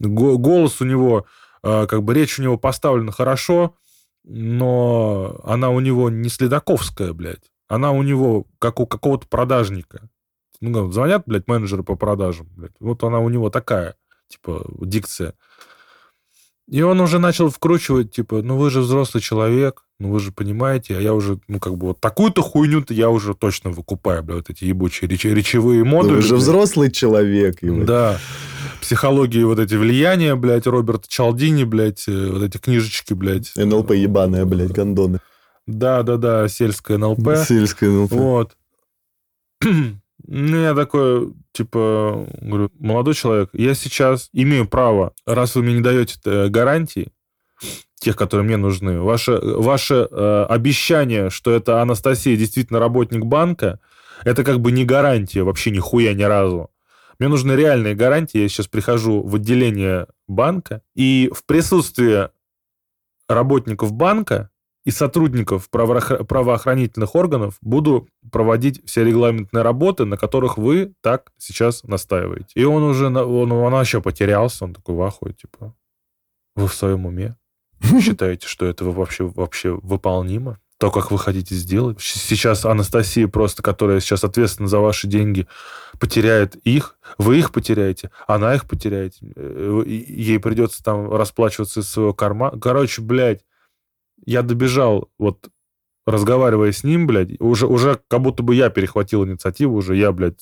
Голос 0.00 0.80
у 0.80 0.86
него, 0.86 1.26
а, 1.62 1.86
как 1.86 2.02
бы 2.02 2.14
речь 2.14 2.38
у 2.38 2.42
него 2.42 2.56
поставлена 2.56 3.12
хорошо, 3.12 3.74
но 4.24 5.40
она 5.44 5.70
у 5.70 5.80
него 5.80 6.08
не 6.08 6.30
следаковская, 6.30 7.12
блядь. 7.12 7.50
Она 7.68 7.92
у 7.92 8.02
него 8.02 8.46
как 8.58 8.80
у 8.80 8.86
какого-то 8.86 9.26
продажника. 9.28 10.08
Ну, 10.60 10.90
звонят, 10.90 11.22
блядь, 11.26 11.46
менеджеры 11.46 11.84
по 11.84 11.94
продажам, 11.94 12.48
блядь. 12.56 12.72
Вот 12.80 13.04
она 13.04 13.20
у 13.20 13.28
него 13.28 13.50
такая, 13.50 13.94
типа, 14.28 14.66
дикция. 14.80 15.34
И 16.68 16.82
он 16.82 17.00
уже 17.00 17.18
начал 17.18 17.48
вкручивать, 17.48 18.12
типа, 18.12 18.42
ну 18.42 18.56
вы 18.58 18.70
же 18.70 18.80
взрослый 18.80 19.22
человек, 19.22 19.84
ну 19.98 20.10
вы 20.10 20.20
же 20.20 20.32
понимаете, 20.32 20.98
а 20.98 21.00
я 21.00 21.14
уже, 21.14 21.40
ну 21.48 21.60
как 21.60 21.78
бы 21.78 21.88
вот 21.88 22.00
такую-то 22.00 22.42
хуйню-то 22.42 22.92
я 22.92 23.08
уже 23.08 23.34
точно 23.34 23.70
выкупаю, 23.70 24.22
бля, 24.22 24.36
вот 24.36 24.50
эти 24.50 24.64
ебучие 24.64 25.08
реч- 25.08 25.32
речевые 25.32 25.82
модули. 25.84 26.16
Вы 26.16 26.22
же 26.22 26.28
блядь. 26.34 26.42
взрослый 26.42 26.90
человек. 26.90 27.62
ебать. 27.62 27.86
Да. 27.86 28.20
Психологии 28.82 29.44
вот 29.44 29.58
эти 29.58 29.76
влияния, 29.76 30.34
блядь, 30.34 30.66
Роберта 30.66 31.08
Чалдини, 31.08 31.64
блядь, 31.64 32.06
э, 32.06 32.30
вот 32.32 32.42
эти 32.42 32.58
книжечки, 32.58 33.14
блядь. 33.14 33.52
НЛП 33.56 33.92
ебаная, 33.92 34.44
блядь, 34.44 34.72
гондоны. 34.72 35.20
Да-да-да, 35.68 36.48
сельское 36.48 36.96
НЛП. 36.96 37.36
Сельское 37.46 37.90
НЛП. 37.90 38.12
Вот. 38.12 38.56
Ну, 40.30 40.56
я 40.56 40.74
такой, 40.74 41.32
типа, 41.52 42.26
говорю, 42.42 42.70
молодой 42.78 43.14
человек, 43.14 43.50
я 43.54 43.72
сейчас 43.72 44.28
имею 44.32 44.68
право, 44.68 45.14
раз 45.24 45.54
вы 45.54 45.62
мне 45.62 45.74
не 45.74 45.80
даете 45.80 46.18
э, 46.24 46.48
гарантии, 46.48 47.12
тех, 47.94 48.16
которые 48.16 48.44
мне 48.44 48.56
нужны, 48.56 49.00
ваше, 49.00 49.38
ваше 49.40 50.06
э, 50.10 50.46
обещание, 50.48 51.30
что 51.30 51.52
это 51.52 51.80
Анастасия 51.80 52.36
действительно 52.36 52.78
работник 52.78 53.24
банка, 53.24 53.78
это 54.24 54.44
как 54.44 54.60
бы 54.60 54.70
не 54.70 54.84
гарантия 54.84 55.44
вообще 55.44 55.70
нихуя 55.70 56.12
ни 56.12 56.24
разу. 56.24 56.70
Мне 57.18 57.28
нужны 57.28 57.52
реальные 57.52 57.94
гарантии. 57.94 58.38
Я 58.38 58.48
сейчас 58.48 58.66
прихожу 58.66 59.22
в 59.22 59.36
отделение 59.36 60.08
банка, 60.26 60.82
и 60.94 61.30
в 61.34 61.44
присутствии 61.44 62.28
работников 63.28 63.92
банка 63.92 64.50
и 64.88 64.90
сотрудников 64.90 65.68
правоохра- 65.70 66.24
правоохранительных 66.24 67.14
органов 67.14 67.58
буду 67.60 68.08
проводить 68.32 68.80
все 68.86 69.04
регламентные 69.04 69.60
работы, 69.60 70.06
на 70.06 70.16
которых 70.16 70.56
вы 70.56 70.94
так 71.02 71.30
сейчас 71.36 71.82
настаиваете. 71.84 72.46
И 72.54 72.64
он 72.64 72.82
уже, 72.84 73.08
он, 73.08 73.52
он 73.52 73.70
вообще 73.70 74.00
потерялся, 74.00 74.64
он 74.64 74.72
такой 74.72 74.94
в 74.94 75.02
ахуе, 75.02 75.34
типа, 75.34 75.74
вы 76.56 76.66
в 76.66 76.72
своем 76.72 77.04
уме? 77.04 77.36
Считаете, 78.00 78.48
что 78.48 78.64
это 78.64 78.86
вообще, 78.86 79.24
вообще 79.24 79.72
выполнимо? 79.72 80.58
То, 80.78 80.90
как 80.90 81.10
вы 81.10 81.18
хотите 81.18 81.54
сделать? 81.54 82.00
Сейчас 82.00 82.64
Анастасия 82.64 83.28
просто, 83.28 83.62
которая 83.62 84.00
сейчас 84.00 84.24
ответственна 84.24 84.68
за 84.68 84.78
ваши 84.78 85.06
деньги, 85.06 85.46
потеряет 86.00 86.56
их, 86.64 86.96
вы 87.18 87.38
их 87.40 87.52
потеряете, 87.52 88.10
она 88.26 88.54
их 88.54 88.64
потеряет. 88.64 89.16
Э, 89.36 89.82
Ей 89.84 90.38
придется 90.38 90.82
там 90.82 91.12
расплачиваться 91.12 91.80
из 91.80 91.90
своего 91.90 92.14
кармана. 92.14 92.58
Короче, 92.58 93.02
блядь, 93.02 93.42
я 94.28 94.42
добежал, 94.42 95.08
вот, 95.18 95.48
разговаривая 96.06 96.72
с 96.72 96.84
ним, 96.84 97.06
блядь, 97.06 97.40
уже, 97.40 97.66
уже 97.66 97.98
как 98.08 98.20
будто 98.20 98.42
бы 98.42 98.54
я 98.54 98.68
перехватил 98.68 99.24
инициативу, 99.24 99.76
уже 99.76 99.96
я, 99.96 100.12
блядь, 100.12 100.40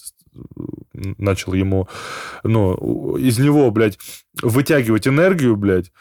начал 0.92 1.52
ему, 1.52 1.88
ну, 2.42 3.16
из 3.16 3.38
него, 3.38 3.70
блядь, 3.70 3.96
вытягивать 4.42 5.06
энергию, 5.06 5.54
блядь, 5.56 5.92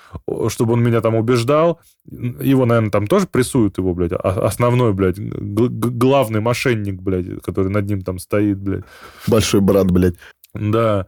чтобы 0.47 0.73
он 0.73 0.83
меня 0.83 0.99
там 1.01 1.13
убеждал. 1.13 1.79
Его, 2.09 2.65
наверное, 2.65 2.89
там 2.89 3.05
тоже 3.05 3.27
прессуют 3.27 3.77
его, 3.77 3.93
блядь, 3.93 4.13
а- 4.13 4.47
основной, 4.47 4.93
блядь, 4.93 5.19
главный 5.19 6.41
мошенник, 6.41 6.99
блядь, 6.99 7.39
который 7.43 7.69
над 7.69 7.85
ним 7.85 8.01
там 8.01 8.17
стоит, 8.17 8.57
блядь. 8.57 8.83
Большой 9.27 9.61
брат, 9.61 9.91
блядь. 9.91 10.15
Да. 10.55 11.07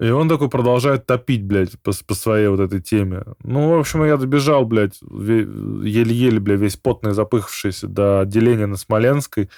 И 0.00 0.10
он 0.10 0.28
такой 0.28 0.50
продолжает 0.50 1.06
топить, 1.06 1.44
блядь, 1.44 1.78
по, 1.80 1.92
по 2.06 2.14
своей 2.14 2.48
вот 2.48 2.58
этой 2.58 2.80
теме. 2.80 3.22
Ну, 3.44 3.76
в 3.76 3.78
общем, 3.78 4.04
я 4.04 4.16
добежал, 4.16 4.64
блядь, 4.64 5.00
еле-еле, 5.02 6.40
блядь, 6.40 6.60
весь 6.60 6.76
потный, 6.76 7.12
запыхавшийся 7.12 7.86
до 7.86 8.20
отделения 8.20 8.66
на 8.66 8.76
Смоленской. 8.76 9.50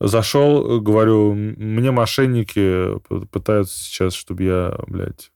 Зашел, 0.00 0.80
говорю, 0.82 1.32
«М- 1.32 1.54
мне 1.56 1.92
мошенники 1.92 2.98
пытаются 3.30 3.78
сейчас, 3.78 4.12
чтобы 4.12 4.42
я, 4.42 4.78
блядь, 4.86 5.30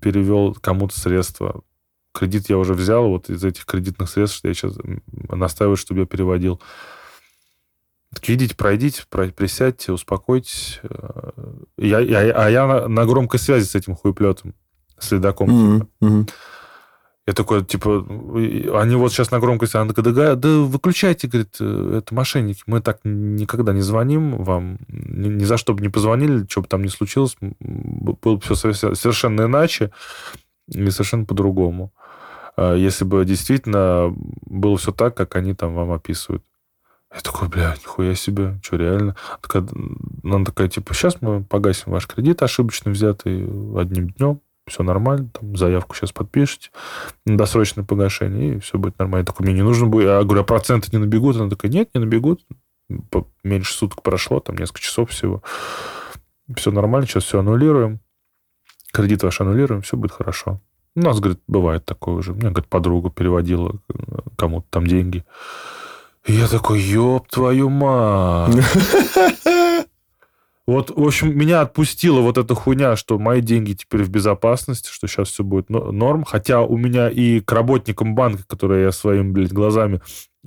перевел 0.00 0.54
кому-то 0.54 0.98
средства. 0.98 1.62
Кредит 2.12 2.48
я 2.48 2.58
уже 2.58 2.74
взял, 2.74 3.08
вот 3.08 3.28
из 3.28 3.42
этих 3.42 3.64
кредитных 3.66 4.08
средств, 4.08 4.38
что 4.38 4.48
я 4.48 4.54
сейчас 4.54 4.76
настаиваю, 5.28 5.76
чтобы 5.76 6.00
я 6.00 6.06
переводил. 6.06 6.60
Такие, 8.14 8.36
идите, 8.36 8.54
пройдите, 8.56 9.02
про- 9.10 9.28
присядьте, 9.28 9.92
успокойтесь. 9.92 10.80
Э, 10.82 11.30
Я, 11.78 12.00
я- 12.00 12.32
а 12.34 12.48
я 12.48 12.66
на, 12.66 12.88
на 12.88 13.04
громкой 13.06 13.38
связи 13.40 13.64
с 13.64 13.74
этим 13.74 13.94
хуеплетом, 13.94 14.54
следаком. 14.98 15.48
типа. 15.48 15.58
Мгм, 15.60 15.88
мгм. 16.00 16.26
Я 17.26 17.32
такой, 17.32 17.64
типа, 17.64 18.04
они 18.82 18.96
вот 18.96 19.10
сейчас 19.10 19.30
на 19.30 19.40
громкой 19.40 19.66
связи. 19.66 19.82
Она 19.84 19.94
такая, 19.94 20.12
да, 20.14 20.34
да 20.34 20.48
выключайте, 20.58 21.26
говорит, 21.26 21.56
э, 21.58 21.98
это 21.98 22.14
мошенники. 22.14 22.62
Мы 22.66 22.80
так 22.82 23.00
никогда 23.04 23.72
не 23.72 23.80
звоним 23.80 24.42
вам. 24.42 24.78
Ни, 24.88 25.28
ни 25.28 25.44
за 25.44 25.56
что 25.56 25.72
бы 25.72 25.80
не 25.82 25.88
позвонили, 25.88 26.44
что 26.48 26.60
бы 26.60 26.68
там 26.68 26.82
ни 26.82 26.88
случилось. 26.88 27.36
Было 27.40 28.36
бы 28.36 28.40
все 28.40 28.54
совершенно 28.74 29.42
иначе 29.46 29.90
и 30.68 30.90
совершенно 30.90 31.24
по-другому. 31.24 31.92
А 32.56 32.74
Если 32.74 33.04
бы 33.06 33.24
действительно 33.24 34.14
было 34.46 34.76
все 34.76 34.92
так, 34.92 35.16
как 35.16 35.34
они 35.36 35.54
там 35.54 35.74
вам 35.74 35.92
описывают. 35.92 36.44
Я 37.14 37.20
такой, 37.20 37.48
блядь, 37.48 37.80
нихуя 37.82 38.14
себе, 38.16 38.58
что 38.62 38.76
реально? 38.76 39.14
Она 40.24 40.44
такая, 40.44 40.68
типа, 40.68 40.94
сейчас 40.94 41.22
мы 41.22 41.44
погасим 41.44 41.92
ваш 41.92 42.08
кредит 42.08 42.42
ошибочно 42.42 42.90
взятый 42.90 43.44
одним 43.78 44.10
днем, 44.10 44.40
все 44.66 44.82
нормально, 44.82 45.28
там 45.28 45.56
заявку 45.56 45.94
сейчас 45.94 46.10
подпишите 46.10 46.70
на 47.24 47.36
досрочное 47.36 47.84
погашение, 47.84 48.56
и 48.56 48.58
все 48.58 48.78
будет 48.78 48.98
нормально. 48.98 49.22
Я 49.22 49.26
такой, 49.26 49.44
мне 49.44 49.54
не 49.54 49.62
нужно 49.62 49.86
будет. 49.86 50.06
Я 50.06 50.22
говорю, 50.24 50.40
а 50.40 50.44
проценты 50.44 50.88
не 50.90 50.98
набегут? 50.98 51.36
Она 51.36 51.50
такая, 51.50 51.70
нет, 51.70 51.90
не 51.94 52.00
набегут. 52.00 52.44
Меньше 53.44 53.72
суток 53.72 54.02
прошло, 54.02 54.40
там 54.40 54.56
несколько 54.56 54.80
часов 54.80 55.10
всего. 55.10 55.42
Все 56.56 56.70
нормально, 56.70 57.06
сейчас 57.06 57.24
все 57.24 57.38
аннулируем. 57.40 58.00
Кредит 58.92 59.22
ваш 59.22 59.40
аннулируем, 59.40 59.82
все 59.82 59.96
будет 59.96 60.12
хорошо. 60.12 60.60
У 60.96 61.00
нас, 61.00 61.18
говорит, 61.20 61.40
бывает 61.46 61.84
такое 61.84 62.14
уже. 62.16 62.32
Мне, 62.32 62.50
говорит, 62.50 62.68
подруга 62.68 63.10
переводила 63.10 63.72
э, 63.88 64.18
кому-то 64.36 64.66
там 64.70 64.86
деньги. 64.86 65.24
Я 66.26 66.48
такой, 66.48 66.80
ёб 66.80 67.28
твою 67.28 67.68
мать. 67.70 68.56
Вот, 70.66 70.90
в 70.96 71.04
общем, 71.06 71.36
меня 71.36 71.60
отпустила 71.60 72.20
вот 72.20 72.38
эта 72.38 72.54
хуйня, 72.54 72.96
что 72.96 73.18
мои 73.18 73.42
деньги 73.42 73.74
теперь 73.74 74.02
в 74.02 74.08
безопасности, 74.08 74.88
что 74.90 75.06
сейчас 75.06 75.28
все 75.28 75.44
будет 75.44 75.68
но- 75.68 75.92
норм. 75.92 76.24
Хотя 76.24 76.62
у 76.62 76.78
меня 76.78 77.10
и 77.10 77.40
к 77.40 77.52
работникам 77.52 78.14
банка, 78.14 78.44
которые 78.46 78.84
я 78.84 78.90
своими, 78.92 79.30
блядь, 79.30 79.52
глазами 79.52 80.00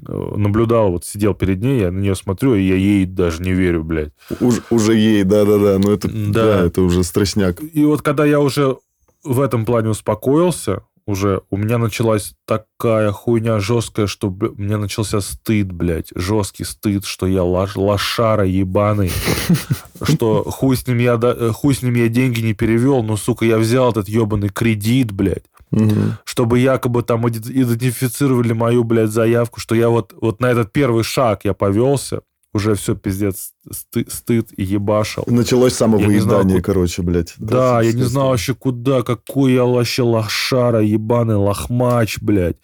э, 0.07 0.11
наблюдал, 0.35 0.89
вот 0.89 1.05
сидел 1.05 1.35
перед 1.35 1.61
ней, 1.61 1.81
я 1.81 1.91
на 1.91 1.99
нее 1.99 2.15
смотрю, 2.15 2.55
и 2.55 2.63
я 2.63 2.73
ей 2.73 3.05
даже 3.05 3.43
не 3.43 3.51
верю, 3.53 3.83
блядь. 3.83 4.11
Уж- 4.39 4.63
уже 4.71 4.95
ей, 4.95 5.23
да-да-да. 5.23 5.77
Ну, 5.77 5.91
это, 5.91 6.07
Да. 6.07 6.43
да, 6.43 6.65
это 6.65 6.81
уже 6.81 7.03
страшняк. 7.03 7.61
И 7.61 7.85
вот 7.85 8.01
когда 8.01 8.25
я 8.25 8.39
уже 8.39 8.77
в 9.23 9.39
этом 9.39 9.65
плане 9.65 9.89
успокоился, 9.89 10.81
уже 11.07 11.41
у 11.49 11.57
меня 11.57 11.77
началась 11.79 12.33
такая 12.45 13.11
хуйня 13.11 13.59
жесткая, 13.59 14.05
что 14.07 14.29
бля, 14.29 14.49
у 14.49 14.61
меня 14.61 14.77
начался 14.77 15.21
стыд, 15.21 15.71
блядь, 15.71 16.09
жесткий 16.13 16.65
стыд, 16.65 17.05
что 17.05 17.25
я 17.25 17.41
лош- 17.43 17.75
лошара 17.77 18.45
ебаный, 18.45 19.11
что 20.03 20.43
хуй 20.43 20.75
с 20.75 20.85
ним 20.85 20.97
я 20.99 21.17
э, 21.21 21.51
хуй 21.53 21.73
с 21.73 21.81
ним 21.81 21.95
я 21.95 22.09
деньги 22.09 22.41
не 22.41 22.53
перевел, 22.53 23.01
но, 23.03 23.17
сука, 23.17 23.45
я 23.45 23.57
взял 23.57 23.89
этот 23.91 24.07
ебаный 24.09 24.49
кредит, 24.49 25.11
блядь, 25.11 25.45
Мгм. 25.71 26.17
чтобы 26.23 26.59
якобы 26.59 27.03
там 27.03 27.27
идентифицировали 27.27 28.53
мою, 28.53 28.83
блядь, 28.83 29.09
заявку, 29.11 29.59
что 29.59 29.75
я 29.75 29.89
вот, 29.89 30.13
вот 30.21 30.39
на 30.41 30.47
этот 30.47 30.71
первый 30.71 31.03
шаг 31.03 31.41
я 31.45 31.53
повелся, 31.53 32.21
уже 32.57 32.75
все, 32.75 32.95
пиздец, 32.95 33.53
сты- 33.71 34.09
стыд 34.11 34.49
и 34.57 34.63
ебашил. 34.63 35.23
Началось 35.27 35.73
не 36.11 36.19
знал, 36.19 36.43
короче, 36.61 37.01
блядь. 37.01 37.33
Да, 37.37 37.81
я 37.81 37.93
не 37.93 38.03
знал 38.03 38.29
вообще 38.29 38.53
куда, 38.53 39.01
какой 39.03 39.53
я 39.53 39.63
вообще 39.63 40.03
лошара, 40.03 40.81
ебаный 40.81 41.35
лохмач, 41.35 42.17
блядь. 42.19 42.57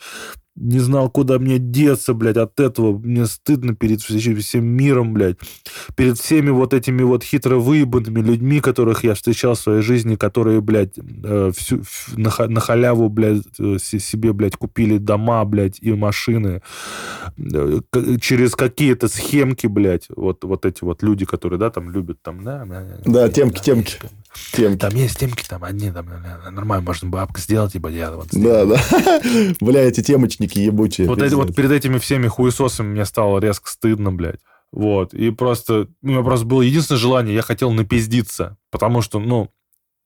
Не 0.56 0.78
знал, 0.80 1.10
куда 1.10 1.40
мне 1.40 1.58
деться, 1.58 2.14
блядь, 2.14 2.38
от 2.38 2.60
этого. 2.60 2.96
Мне 2.98 3.26
стыдно 3.26 3.74
перед 3.76 4.02
всем 4.02 4.66
миром, 4.66 5.12
блядь. 5.14 5.38
Перед 5.96 6.20
всеми 6.20 6.52
вот 6.52 6.76
этими 6.76 7.02
вот 7.02 7.24
хитро 7.24 7.56
выебанными 7.58 8.20
людьми, 8.22 8.60
которых 8.60 9.04
я 9.04 9.16
встречал 9.16 9.56
в 9.56 9.60
своей 9.60 9.82
жизни, 9.82 10.16
которые, 10.16 10.62
блядь, 10.62 10.94
э, 10.98 11.52
всю, 11.56 11.82
на, 12.16 12.30
ха- 12.30 12.48
на 12.48 12.60
халяву, 12.62 13.10
блядь, 13.10 13.42
э, 13.60 13.78
се- 13.80 14.00
себе, 14.00 14.32
блядь, 14.32 14.56
купили 14.56 15.00
дома, 15.00 15.44
блядь, 15.46 15.80
и 15.82 15.92
машины. 15.94 16.62
Э, 17.38 17.80
Через 18.22 18.56
какие-то 18.56 19.08
схемки, 19.08 19.66
блядь, 19.66 20.08
вот, 20.16 20.44
вот 20.44 20.66
эти 20.68 20.84
вот 20.84 21.02
люди, 21.02 21.26
которые, 21.26 21.60
да, 21.60 21.72
там 21.72 21.90
любят, 21.90 22.22
там, 22.22 22.44
да, 22.44 22.64
Да, 23.06 23.28
темки, 23.30 23.60
темки. 23.62 23.94
Темки. 24.00 24.08
Там 24.80 24.96
есть 24.96 25.20
темки, 25.20 25.46
там 25.48 25.64
одни, 25.64 25.92
там 25.92 26.08
э, 26.10 26.50
нормально 26.50 26.86
можно 26.86 27.10
бабка 27.10 27.40
сделать, 27.40 27.74
типа 27.74 27.88
я 27.88 28.12
вот 28.12 28.28
Да, 28.32 28.66
да. 28.66 28.82
Бля, 29.62 29.82
эти 29.82 30.02
темочники 30.02 30.60
ебучие. 30.60 31.08
Вот, 31.08 31.22
эти, 31.22 31.34
вот 31.34 31.56
перед 31.56 31.72
этими 31.72 31.98
всеми 31.98 32.28
хуесосами 32.28 32.88
мне 32.88 33.06
стало 33.06 33.40
резко 33.40 33.70
стыдно, 33.70 34.12
блядь. 34.12 34.40
Вот. 34.72 35.14
И 35.14 35.30
просто... 35.30 35.88
У 36.02 36.08
меня 36.08 36.24
просто 36.24 36.46
было 36.46 36.62
единственное 36.62 37.00
желание, 37.00 37.36
я 37.36 37.42
хотел 37.42 37.72
напиздиться. 37.72 38.58
Потому 38.72 39.02
что, 39.02 39.20
ну, 39.20 39.52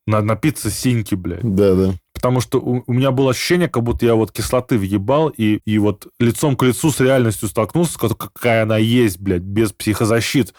надо 0.07 0.25
напиться 0.25 0.69
синьки, 0.69 1.15
блядь. 1.15 1.43
Да, 1.43 1.75
да. 1.75 1.93
Потому 2.13 2.41
что 2.41 2.59
у, 2.59 2.83
у 2.87 2.93
меня 2.93 3.11
было 3.11 3.31
ощущение, 3.31 3.67
как 3.67 3.83
будто 3.83 4.05
я 4.05 4.15
вот 4.15 4.31
кислоты 4.31 4.77
въебал, 4.77 5.29
и, 5.29 5.59
и 5.65 5.77
вот 5.77 6.07
лицом 6.19 6.55
к 6.55 6.63
лицу 6.63 6.91
с 6.91 6.99
реальностью 6.99 7.47
столкнулся, 7.49 7.99
какая 7.99 8.63
она 8.63 8.77
есть, 8.77 9.19
блядь, 9.19 9.43
без 9.43 9.71
психозащит, 9.71 10.53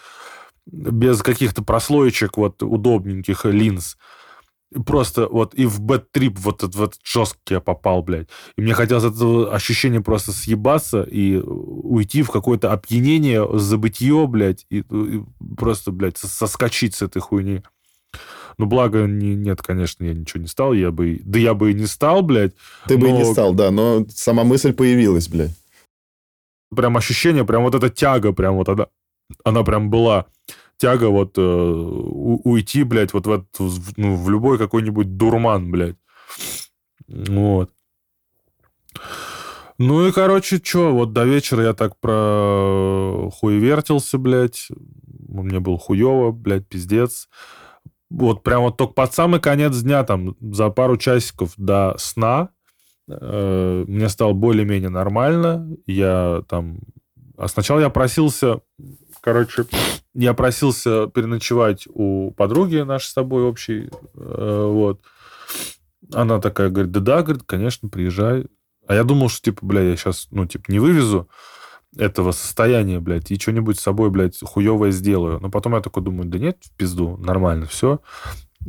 без 0.71 1.21
каких-то 1.21 1.63
прослоечек 1.63 2.37
вот 2.37 2.61
удобненьких 2.63 3.45
линз. 3.45 3.97
Просто 4.85 5.27
вот 5.27 5.55
и 5.55 5.65
в 5.65 5.81
бэт-трип 5.81 6.37
вот 6.37 6.63
этот 6.63 6.75
вот 6.75 6.95
жесткий 7.03 7.55
я 7.55 7.59
попал, 7.59 8.03
блядь. 8.03 8.27
И 8.55 8.61
мне 8.61 8.73
хотелось 8.73 9.03
это 9.03 9.51
ощущение 9.51 10.01
просто 10.01 10.31
съебаться 10.31 11.01
и 11.01 11.37
уйти 11.37 12.21
в 12.21 12.29
какое-то 12.29 12.71
опьянение, 12.71 13.47
забытье, 13.57 14.27
блядь, 14.27 14.67
и, 14.69 14.79
и 14.81 15.23
просто, 15.57 15.91
блядь, 15.91 16.19
соскочить 16.19 16.93
с 16.93 17.01
этой 17.01 17.19
хуйни. 17.19 17.63
Ну, 18.59 18.67
благо, 18.67 19.05
не, 19.05 19.35
нет, 19.35 19.61
конечно, 19.63 20.03
я 20.03 20.13
ничего 20.13 20.41
не 20.41 20.47
стал. 20.47 20.73
Я 20.73 20.91
бы, 20.91 21.19
да 21.23 21.39
я 21.39 21.55
бы 21.55 21.71
и 21.71 21.73
не 21.73 21.87
стал, 21.87 22.21
блядь. 22.21 22.53
Ты 22.87 22.97
но... 22.97 23.01
бы 23.01 23.09
и 23.09 23.11
не 23.13 23.25
стал, 23.25 23.55
да, 23.55 23.71
но 23.71 24.05
сама 24.09 24.43
мысль 24.43 24.73
появилась, 24.73 25.29
блядь. 25.29 25.57
Прям 26.75 26.95
ощущение, 26.97 27.43
прям 27.43 27.63
вот 27.63 27.73
эта 27.73 27.89
тяга, 27.89 28.33
прям 28.33 28.55
вот 28.55 28.69
она, 28.69 28.87
она 29.43 29.63
прям 29.63 29.89
была. 29.89 30.25
Тяга 30.77 31.09
вот 31.09 31.37
э, 31.37 31.41
уйти, 31.41 32.83
блядь, 32.83 33.13
вот 33.13 33.27
в, 33.27 33.31
этот, 33.31 33.49
ну, 33.97 34.15
в 34.15 34.29
любой 34.29 34.57
какой-нибудь 34.57 35.17
дурман, 35.17 35.71
блядь. 35.71 35.97
Вот. 37.07 37.71
Ну 39.77 40.07
и, 40.07 40.11
короче, 40.11 40.61
что, 40.63 40.93
вот 40.93 41.11
до 41.11 41.25
вечера 41.25 41.63
я 41.63 41.73
так 41.73 41.99
про 41.99 43.29
хуевертился, 43.31 44.17
блядь. 44.17 44.69
Мне 45.27 45.59
было 45.59 45.77
хуево, 45.77 46.31
блядь, 46.31 46.67
пиздец 46.67 47.27
вот 48.09 48.43
прям 48.43 48.63
вот 48.63 48.77
только 48.77 48.93
под 48.93 49.13
самый 49.13 49.39
конец 49.39 49.77
дня, 49.81 50.03
там, 50.03 50.35
за 50.41 50.69
пару 50.69 50.97
часиков 50.97 51.53
до 51.57 51.95
сна, 51.97 52.49
э, 53.07 53.85
мне 53.87 54.09
стало 54.09 54.33
более-менее 54.33 54.89
нормально. 54.89 55.69
Я 55.85 56.43
там... 56.47 56.79
А 57.37 57.47
сначала 57.47 57.79
я 57.79 57.89
просился, 57.89 58.61
короче, 59.21 59.65
я 60.13 60.33
просился 60.33 61.07
переночевать 61.07 61.87
у 61.93 62.31
подруги 62.31 62.77
нашей 62.77 63.07
с 63.07 63.13
тобой 63.13 63.43
общей, 63.43 63.89
э, 64.15 64.67
вот. 64.71 65.01
Она 66.11 66.39
такая 66.39 66.69
говорит, 66.69 66.91
да-да, 66.91 67.21
говорит, 67.21 67.43
конечно, 67.45 67.89
приезжай. 67.89 68.47
А 68.87 68.95
я 68.95 69.03
думал, 69.03 69.29
что, 69.29 69.43
типа, 69.43 69.65
бля, 69.65 69.81
я 69.81 69.95
сейчас, 69.95 70.27
ну, 70.31 70.45
типа, 70.47 70.71
не 70.71 70.79
вывезу 70.79 71.29
этого 71.95 72.31
состояния, 72.31 72.99
блядь, 72.99 73.31
и 73.31 73.39
что-нибудь 73.39 73.79
с 73.79 73.83
собой, 73.83 74.09
блядь, 74.09 74.39
хуевое 74.41 74.91
сделаю. 74.91 75.39
Но 75.39 75.49
потом 75.49 75.75
я 75.75 75.81
такой 75.81 76.03
думаю, 76.03 76.27
да 76.27 76.39
нет, 76.39 76.57
в 76.61 76.71
пизду, 76.71 77.17
нормально 77.17 77.65
все. 77.65 77.99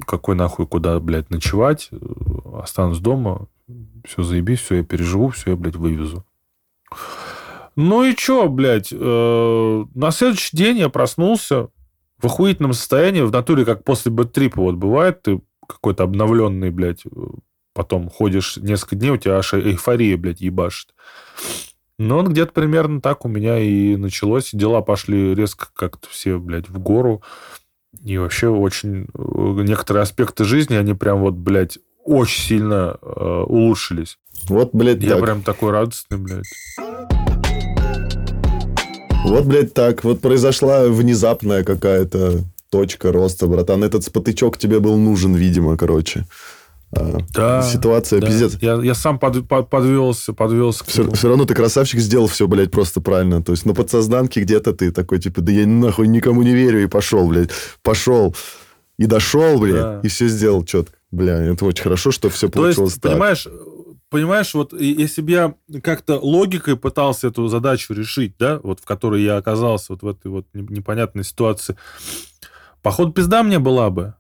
Какой 0.07 0.37
нахуй 0.37 0.67
куда, 0.67 1.01
блядь, 1.01 1.31
ночевать? 1.31 1.91
Останусь 2.55 2.99
дома, 2.99 3.49
все 4.05 4.23
заебись, 4.23 4.61
все 4.61 4.77
я 4.77 4.85
переживу, 4.85 5.31
все 5.31 5.51
я, 5.51 5.57
блядь, 5.57 5.77
вывезу. 5.77 6.25
Ну 7.83 8.05
и 8.05 8.15
чё, 8.15 8.51
блядь, 8.51 8.93
э, 8.93 9.85
на 9.95 10.11
следующий 10.11 10.55
день 10.55 10.77
я 10.77 10.91
проснулся 10.91 11.69
в 12.19 12.27
охуительном 12.27 12.75
состоянии, 12.75 13.23
в 13.23 13.33
натуре, 13.33 13.65
как 13.65 13.85
после 13.85 14.13
бэт-трипа 14.13 14.61
вот 14.61 14.75
бывает, 14.75 15.23
ты 15.23 15.41
какой-то 15.67 16.03
обновленный, 16.03 16.71
блядь, 16.71 17.05
потом 17.73 18.11
ходишь 18.11 18.59
несколько 18.59 18.97
дней, 18.97 19.13
у 19.13 19.17
тебя 19.17 19.39
аж 19.39 19.55
эйфория, 19.55 20.19
блядь, 20.19 20.43
ебашит. 20.43 20.91
Ну, 21.99 22.19
он 22.19 22.29
где-то 22.29 22.53
примерно 22.53 23.01
так 23.01 23.25
у 23.25 23.29
меня 23.29 23.59
и 23.59 23.97
началось. 23.97 24.51
Дела 24.53 24.83
пошли 24.83 25.35
резко 25.35 25.69
как-то 25.73 26.07
все, 26.11 26.39
блядь, 26.39 26.69
в 26.69 26.79
гору. 26.79 27.23
И 28.05 28.19
вообще 28.19 28.49
очень... 28.49 29.07
Э, 29.15 29.63
некоторые 29.63 30.03
аспекты 30.03 30.45
жизни, 30.45 30.75
они 30.77 30.93
прям 30.93 31.21
вот, 31.21 31.35
блядь, 31.35 31.79
очень 32.05 32.43
сильно 32.43 32.99
э, 33.01 33.45
улучшились. 33.47 34.19
Вот, 34.45 34.71
блядь, 34.75 35.03
Я 35.03 35.15
так. 35.15 35.25
прям 35.25 35.43
такой 35.43 35.71
радостный, 35.71 36.19
блядь. 36.19 36.45
Вот, 39.25 39.45
блядь, 39.45 39.75
так. 39.75 40.05
Вот 40.05 40.21
произошла 40.21 40.89
внезапная 40.89 41.63
какая-то 41.65 42.41
точка 42.71 43.13
роста, 43.13 43.47
братан. 43.47 43.85
Этот 43.85 44.05
спотычок 44.05 44.59
тебе 44.59 44.81
был 44.81 44.97
нужен, 44.97 45.35
видимо, 45.35 45.77
короче. 45.77 46.27
А, 46.93 47.19
да, 47.33 47.63
Ситуация 47.63 48.21
да. 48.21 48.27
пиздец. 48.27 48.59
Я, 48.61 48.75
я 48.83 48.95
сам 48.95 49.19
под, 49.19 49.47
под, 49.47 49.71
подвелся, 49.71 50.33
подвелся. 50.33 50.85
Все, 50.87 51.09
все 51.13 51.29
равно 51.29 51.45
ты 51.45 51.55
красавчик 51.55 52.01
сделал 52.01 52.27
все, 52.27 52.49
блядь, 52.49 52.71
просто 52.71 53.01
правильно. 53.01 53.43
То 53.43 53.53
есть 53.53 53.65
на 53.65 53.75
подсознанке 53.75 54.41
где-то 54.41 54.73
ты 54.73 54.91
такой, 54.91 55.21
типа, 55.21 55.41
да 55.41 55.53
я 55.53 55.67
нахуй 55.67 56.09
никому 56.09 56.43
не 56.43 56.53
верю, 56.53 56.83
и 56.83 56.87
пошел, 56.87 57.29
блядь. 57.29 57.51
Пошел. 57.83 58.35
И 58.99 59.07
дошел, 59.07 59.59
блядь, 59.61 59.75
да. 59.75 60.01
и 60.03 60.09
все 60.09 60.29
сделал 60.29 60.65
четко. 60.65 60.97
Бля, 61.13 61.43
это 61.43 61.65
очень 61.65 61.83
хорошо, 61.83 62.13
что 62.13 62.29
все 62.29 62.49
получилось 62.49 62.77
То 62.77 62.83
есть, 62.85 63.01
так. 63.01 63.13
Понимаешь, 63.13 63.47
понимаешь, 64.11 64.53
вот 64.55 64.73
если 64.73 65.23
бы 65.23 65.31
я 65.31 65.55
как-то 65.83 66.19
логикой 66.19 66.77
пытался 66.77 67.29
эту 67.29 67.49
задачу 67.49 67.95
решить, 67.95 68.35
да, 68.39 68.61
вот 68.63 68.81
в 68.81 68.85
которой 68.85 69.23
я 69.23 69.37
оказался 69.37 69.93
вот 69.93 70.03
в 70.03 70.09
этой 70.09 70.31
вот 70.31 70.47
непонятной 70.53 71.25
ситуации, 71.25 71.77
походу 72.83 73.13
пизда 73.13 73.43
мне 73.43 73.59
была 73.59 73.89
бы. 73.91 74.15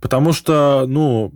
Потому 0.00 0.32
что, 0.32 0.84
ну, 0.86 1.32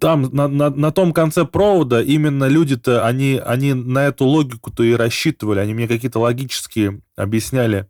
там 0.00 0.28
на, 0.32 0.48
на, 0.48 0.70
на 0.70 0.92
том 0.92 1.12
конце 1.12 1.44
провода 1.44 2.02
именно 2.02 2.48
люди-то, 2.48 3.06
они, 3.06 3.40
они 3.44 3.74
на 3.74 4.06
эту 4.06 4.24
логику-то 4.24 4.82
и 4.82 4.92
рассчитывали. 4.92 5.60
Они 5.60 5.74
мне 5.74 5.88
какие-то 5.88 6.18
логические 6.18 7.00
объясняли 7.16 7.88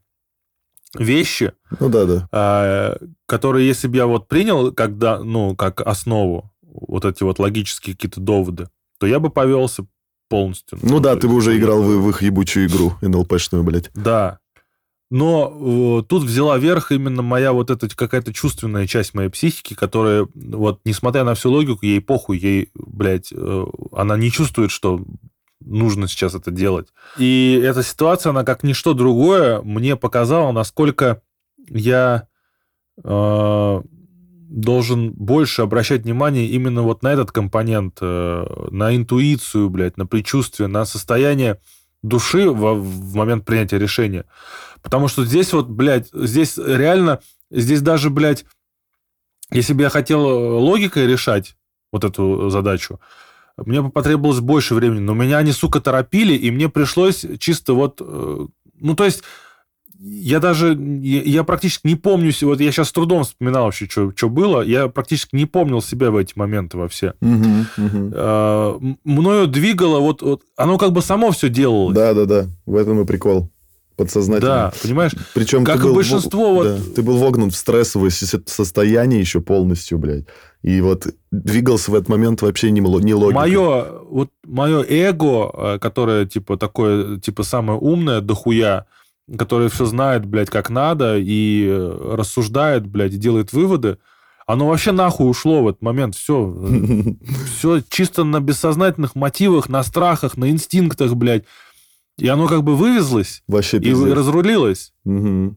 вещи, 0.94 1.52
ну, 1.78 1.88
да, 1.88 2.04
да. 2.04 2.28
А, 2.32 2.96
которые, 3.26 3.66
если 3.66 3.86
бы 3.86 3.96
я 3.96 4.06
вот 4.06 4.28
принял, 4.28 4.72
когда, 4.72 5.20
ну, 5.20 5.54
как 5.54 5.80
основу, 5.80 6.52
вот 6.62 7.04
эти 7.04 7.22
вот 7.22 7.38
логические 7.38 7.94
какие-то 7.94 8.20
доводы, 8.20 8.68
то 9.00 9.06
я 9.06 9.18
бы 9.18 9.30
повелся 9.30 9.86
полностью. 10.28 10.78
Ну 10.82 11.00
да, 11.00 11.16
ты 11.16 11.26
бы 11.26 11.34
уже 11.34 11.56
играл 11.56 11.82
в, 11.82 11.86
в 11.86 12.10
их 12.10 12.22
ебучую 12.22 12.66
игру 12.66 12.92
НЛПшную, 13.00 13.64
блядь. 13.64 13.90
Да. 13.94 14.38
Но 15.10 16.00
э, 16.00 16.04
тут 16.06 16.22
взяла 16.22 16.56
верх 16.58 16.92
именно 16.92 17.22
моя 17.22 17.52
вот 17.52 17.70
эта 17.70 17.88
какая-то 17.88 18.32
чувственная 18.32 18.86
часть 18.86 19.14
моей 19.14 19.28
психики, 19.30 19.74
которая, 19.74 20.28
вот, 20.34 20.82
несмотря 20.84 21.24
на 21.24 21.34
всю 21.34 21.50
логику, 21.50 21.84
ей 21.84 22.00
похуй, 22.00 22.38
ей, 22.38 22.70
блядь, 22.74 23.32
э, 23.32 23.66
она 23.90 24.16
не 24.16 24.30
чувствует, 24.30 24.70
что 24.70 25.02
нужно 25.60 26.06
сейчас 26.06 26.34
это 26.34 26.50
делать. 26.50 26.88
И 27.18 27.60
эта 27.64 27.82
ситуация, 27.82 28.30
она 28.30 28.44
как 28.44 28.62
ничто 28.62 28.92
другое 28.92 29.62
мне 29.62 29.96
показала, 29.96 30.52
насколько 30.52 31.22
я 31.68 32.28
э, 33.02 33.82
должен 34.50 35.12
больше 35.12 35.62
обращать 35.62 36.02
внимание 36.02 36.46
именно 36.46 36.82
вот 36.82 37.02
на 37.02 37.12
этот 37.12 37.30
компонент, 37.30 37.98
э, 38.00 38.66
на 38.70 38.96
интуицию, 38.96 39.70
блядь, 39.70 39.96
на 39.96 40.06
предчувствие, 40.06 40.66
на 40.66 40.84
состояние 40.84 41.60
души 42.02 42.50
в, 42.50 42.74
в 42.74 43.14
момент 43.14 43.44
принятия 43.44 43.78
решения. 43.78 44.24
Потому 44.82 45.06
что 45.06 45.24
здесь 45.24 45.52
вот, 45.52 45.68
блядь, 45.68 46.08
здесь 46.12 46.58
реально, 46.58 47.20
здесь 47.50 47.80
даже, 47.80 48.10
блядь, 48.10 48.44
если 49.52 49.72
бы 49.72 49.82
я 49.82 49.88
хотел 49.88 50.20
логикой 50.20 51.06
решать 51.06 51.56
вот 51.92 52.02
эту 52.02 52.50
задачу, 52.50 53.00
мне 53.56 53.82
бы 53.82 53.90
потребовалось 53.90 54.40
больше 54.40 54.74
времени. 54.74 55.00
Но 55.00 55.14
меня 55.14 55.38
они, 55.38 55.52
сука, 55.52 55.80
торопили, 55.80 56.34
и 56.34 56.50
мне 56.50 56.68
пришлось 56.68 57.24
чисто 57.38 57.74
вот... 57.74 57.98
Э, 58.00 58.46
ну, 58.80 58.96
то 58.96 59.04
есть 59.04 59.22
я 60.02 60.40
даже, 60.40 60.74
я, 61.02 61.22
я 61.22 61.44
практически 61.44 61.86
не 61.86 61.94
помню, 61.94 62.32
вот 62.42 62.60
я 62.60 62.72
сейчас 62.72 62.88
с 62.88 62.92
трудом 62.92 63.24
вспоминал 63.24 63.64
вообще, 63.64 63.86
что, 63.86 64.12
что 64.16 64.30
было, 64.30 64.62
я 64.62 64.88
практически 64.88 65.36
не 65.36 65.44
помнил 65.46 65.82
себя 65.82 66.10
в 66.10 66.16
эти 66.16 66.32
моменты 66.36 66.78
во 66.78 66.88
все. 66.88 67.14
Угу, 67.20 67.66
угу. 67.76 68.12
А, 68.14 68.80
мною 69.04 69.46
двигало, 69.46 70.00
вот, 70.00 70.22
вот, 70.22 70.42
оно 70.56 70.78
как 70.78 70.92
бы 70.92 71.02
само 71.02 71.32
все 71.32 71.50
делало. 71.50 71.92
Да-да-да, 71.92 72.46
в 72.64 72.76
этом 72.76 73.00
и 73.00 73.04
прикол 73.04 73.50
подсознательно. 73.96 74.50
Да, 74.50 74.72
понимаешь? 74.82 75.12
Причем 75.34 75.62
как 75.62 75.84
и 75.84 75.92
большинство... 75.92 76.52
В... 76.52 76.54
Вот... 76.54 76.66
Да, 76.66 76.78
ты 76.96 77.02
был 77.02 77.18
вогнут 77.18 77.52
в 77.52 77.56
стрессовое 77.56 78.08
состояние 78.10 79.20
еще 79.20 79.42
полностью, 79.42 79.98
блядь. 79.98 80.24
И 80.62 80.80
вот 80.80 81.06
двигался 81.30 81.90
в 81.90 81.94
этот 81.94 82.08
момент 82.08 82.40
вообще 82.40 82.70
не, 82.70 82.80
не 82.80 83.14
логика. 83.14 83.38
Мое, 83.38 83.86
вот, 84.08 84.30
мое 84.46 84.82
эго, 84.88 85.50
э, 85.52 85.78
которое, 85.78 86.24
типа, 86.24 86.56
такое, 86.56 87.18
типа, 87.18 87.42
самое 87.42 87.78
умное, 87.78 88.22
дохуя, 88.22 88.86
которое 89.38 89.68
все 89.68 89.84
знает, 89.84 90.24
блядь, 90.26 90.50
как 90.50 90.70
надо, 90.70 91.16
и 91.18 91.66
э, 91.68 92.14
рассуждает, 92.14 92.86
блядь, 92.86 93.14
и 93.14 93.18
делает 93.18 93.52
выводы, 93.52 93.98
оно 94.46 94.66
вообще 94.66 94.92
нахуй 94.92 95.30
ушло 95.30 95.62
в 95.62 95.68
этот 95.68 95.82
момент. 95.82 96.16
Все, 96.16 96.54
все 97.56 97.80
чисто 97.88 98.24
на 98.24 98.40
бессознательных 98.40 99.14
мотивах, 99.14 99.68
на 99.68 99.82
страхах, 99.82 100.36
на 100.36 100.50
инстинктах, 100.50 101.14
блядь. 101.14 101.44
И 102.18 102.28
оно 102.28 102.48
как 102.48 102.64
бы 102.64 102.76
вывезлось 102.76 103.42
Вообще 103.48 103.78
и 103.78 103.92
разрулилось. 103.92 104.92
Угу. 105.04 105.56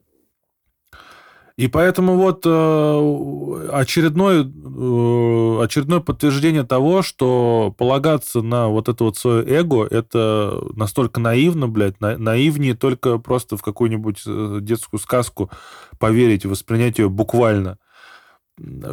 И 1.56 1.68
поэтому 1.68 2.18
вот 2.18 2.42
э, 2.46 3.70
очередное, 3.72 4.44
э, 4.44 5.64
очередное 5.64 6.00
подтверждение 6.00 6.64
того, 6.64 7.04
что 7.04 7.76
полагаться 7.78 8.42
на 8.42 8.70
вот 8.70 8.90
это 8.90 9.04
вот 9.04 9.18
свое 9.18 9.46
эго, 9.48 9.86
это 9.86 10.64
настолько 10.76 11.20
наивно, 11.20 11.68
блядь, 11.68 12.02
на, 12.02 12.18
наивнее 12.18 12.74
только 12.74 13.20
просто 13.20 13.56
в 13.56 13.62
какую-нибудь 13.62 14.24
э, 14.26 14.58
детскую 14.62 15.00
сказку 15.00 15.52
поверить 16.00 16.46
воспринять 16.46 16.98
ее 16.98 17.10
буквально 17.10 17.78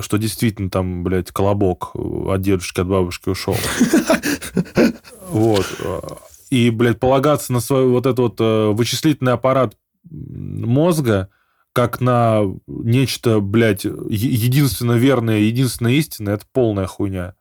что 0.00 0.16
действительно 0.16 0.70
там, 0.70 1.04
блядь, 1.04 1.30
колобок 1.32 1.94
от 1.94 2.40
дедушки, 2.40 2.80
от 2.80 2.88
бабушки 2.88 3.28
ушел. 3.28 3.56
Вот. 5.28 5.66
И, 6.48 6.70
блядь, 6.70 6.98
полагаться 6.98 7.52
на 7.52 7.60
свой 7.60 7.86
вот 7.86 8.06
этот 8.06 8.40
вот 8.40 8.74
вычислительный 8.74 9.34
аппарат 9.34 9.76
мозга, 10.10 11.28
как 11.72 12.00
на 12.00 12.42
нечто, 12.66 13.40
блядь, 13.40 13.84
единственно 13.84 14.92
верное, 14.92 15.38
единственно 15.38 15.88
истинное, 15.88 16.34
это 16.34 16.44
полная 16.52 16.86
хуйня. 16.86 17.34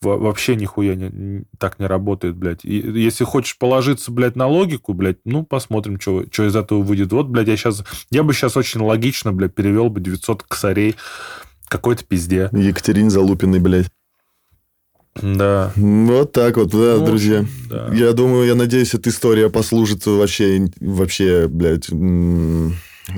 Вообще 0.00 0.54
нихуя 0.54 0.94
не, 0.94 1.42
так 1.58 1.80
не 1.80 1.86
работает, 1.86 2.36
блядь. 2.36 2.64
И 2.64 2.76
если 2.76 3.24
хочешь 3.24 3.58
положиться, 3.58 4.12
блядь, 4.12 4.36
на 4.36 4.46
логику, 4.46 4.94
блядь, 4.94 5.18
ну, 5.24 5.42
посмотрим, 5.44 6.00
что, 6.00 6.22
из 6.22 6.54
этого 6.54 6.82
выйдет. 6.82 7.12
Вот, 7.12 7.26
блядь, 7.26 7.48
я 7.48 7.56
сейчас... 7.56 7.82
Я 8.08 8.22
бы 8.22 8.32
сейчас 8.32 8.56
очень 8.56 8.80
логично, 8.80 9.32
блядь, 9.32 9.56
перевел 9.56 9.90
бы 9.90 10.00
900 10.00 10.44
косарей 10.44 10.94
какой-то 11.66 12.04
пизде. 12.04 12.48
Екатерине 12.52 13.10
Залупиной, 13.10 13.58
блядь. 13.58 13.88
Да. 15.20 15.72
Вот 15.74 16.30
так 16.30 16.56
вот, 16.58 16.70
да, 16.70 16.98
ну, 16.98 17.04
друзья. 17.04 17.44
Да. 17.68 17.90
Я 17.92 18.12
думаю, 18.12 18.46
я 18.46 18.54
надеюсь, 18.54 18.94
эта 18.94 19.10
история 19.10 19.50
послужит 19.50 20.06
вообще, 20.06 20.68
вообще, 20.80 21.48
блядь, 21.48 21.88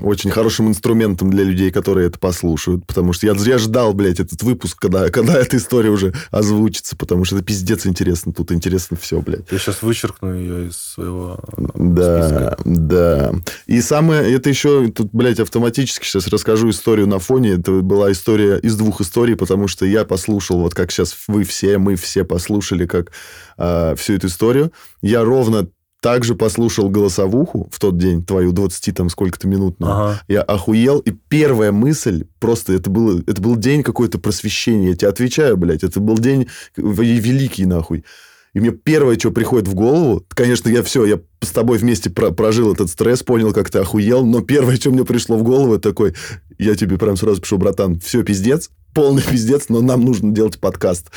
очень 0.03 0.31
хорошим 0.31 0.69
инструментом 0.69 1.31
для 1.31 1.45
людей, 1.45 1.71
которые 1.71 2.09
это 2.09 2.19
послушают. 2.19 2.87
Потому 2.87 3.13
что 3.13 3.27
я 3.27 3.35
зря 3.35 3.59
ждал, 3.59 3.93
блядь, 3.95 4.21
этот 4.21 4.43
выпуск, 4.43 4.79
когда, 4.79 5.11
когда 5.11 5.39
эта 5.39 5.57
история 5.57 5.91
уже 5.91 6.13
озвучится. 6.31 6.97
Потому 6.97 7.25
что 7.25 7.37
это 7.37 7.45
пиздец 7.45 7.87
интересно. 7.87 8.33
Тут 8.33 8.53
интересно 8.53 8.97
все, 9.01 9.21
блядь. 9.21 9.51
Я 9.51 9.59
сейчас 9.59 9.83
вычеркну 9.83 10.35
ее 10.35 10.69
из 10.69 10.77
своего 10.77 11.39
Да, 11.75 12.23
списка. 12.23 12.59
да. 12.65 13.33
И 13.67 13.81
самое... 13.81 14.33
Это 14.35 14.49
еще... 14.49 14.89
Тут, 14.91 15.11
блядь, 15.13 15.41
автоматически 15.41 16.05
сейчас 16.05 16.29
расскажу 16.29 16.71
историю 16.71 17.07
на 17.07 17.19
фоне. 17.19 17.51
Это 17.55 17.73
была 17.83 18.13
история 18.13 18.59
из 18.59 18.77
двух 18.77 19.01
историй, 19.01 19.37
потому 19.37 19.69
что 19.69 19.87
я 19.87 20.05
послушал, 20.05 20.61
вот 20.61 20.75
как 20.75 20.91
сейчас 20.91 21.17
вы 21.29 21.45
все, 21.45 21.79
мы 21.79 21.97
все 21.97 22.25
послушали, 22.25 22.87
как 22.87 23.13
э, 23.59 23.95
всю 23.97 24.15
эту 24.15 24.29
историю. 24.29 24.73
Я 25.03 25.25
ровно 25.25 25.69
также 26.01 26.35
послушал 26.35 26.89
голосовуху 26.89 27.69
в 27.71 27.79
тот 27.79 27.99
день, 27.99 28.25
твою 28.25 28.53
20 28.53 28.97
там 28.97 29.11
сколько-то 29.11 29.47
минутную. 29.47 29.93
Ага. 29.93 30.23
Я 30.29 30.43
охуел. 30.43 30.99
И 31.01 31.11
первая 31.11 31.73
мысль, 31.73 32.25
просто 32.39 32.73
это, 32.73 32.91
было, 32.91 33.21
это 33.27 33.41
был 33.41 33.57
день 33.57 33.83
какое-то 33.83 34.19
просвещения. 34.19 34.89
Я 34.89 34.97
тебе 34.97 35.09
отвечаю, 35.09 35.57
блядь, 35.57 35.85
это 35.85 36.01
был 36.01 36.19
день 36.19 36.49
великий, 36.77 37.67
нахуй. 37.67 38.05
И 38.53 38.61
мне 38.61 38.73
первое, 38.73 39.19
что 39.19 39.31
приходит 39.31 39.69
в 39.69 39.75
голову, 39.75 40.25
конечно, 40.29 40.69
я 40.69 40.83
все, 40.83 41.05
я 41.05 41.21
с 41.41 41.51
тобой 41.51 41.79
вместе 41.79 42.11
про 42.11 42.33
прожил 42.33 42.73
этот 42.73 42.91
стресс, 42.91 43.23
понял, 43.23 43.53
как 43.53 43.71
ты 43.71 43.79
охуел, 43.79 44.25
но 44.25 44.41
первое, 44.41 44.77
что 44.77 44.91
мне 44.91 45.05
пришло 45.05 45.37
в 45.37 45.45
голову, 45.45 45.75
это 45.75 45.91
такой, 45.91 46.15
я 46.59 46.75
тебе 46.75 46.99
прям 46.99 47.17
сразу 47.17 47.41
пишу, 47.41 47.59
братан, 47.59 48.01
все, 48.01 48.25
пиздец, 48.25 48.71
полный 48.93 49.23
пиздец, 49.23 49.69
но 49.69 49.81
нам 49.81 50.05
нужно 50.05 50.33
делать 50.33 50.59
подкаст. 50.59 51.13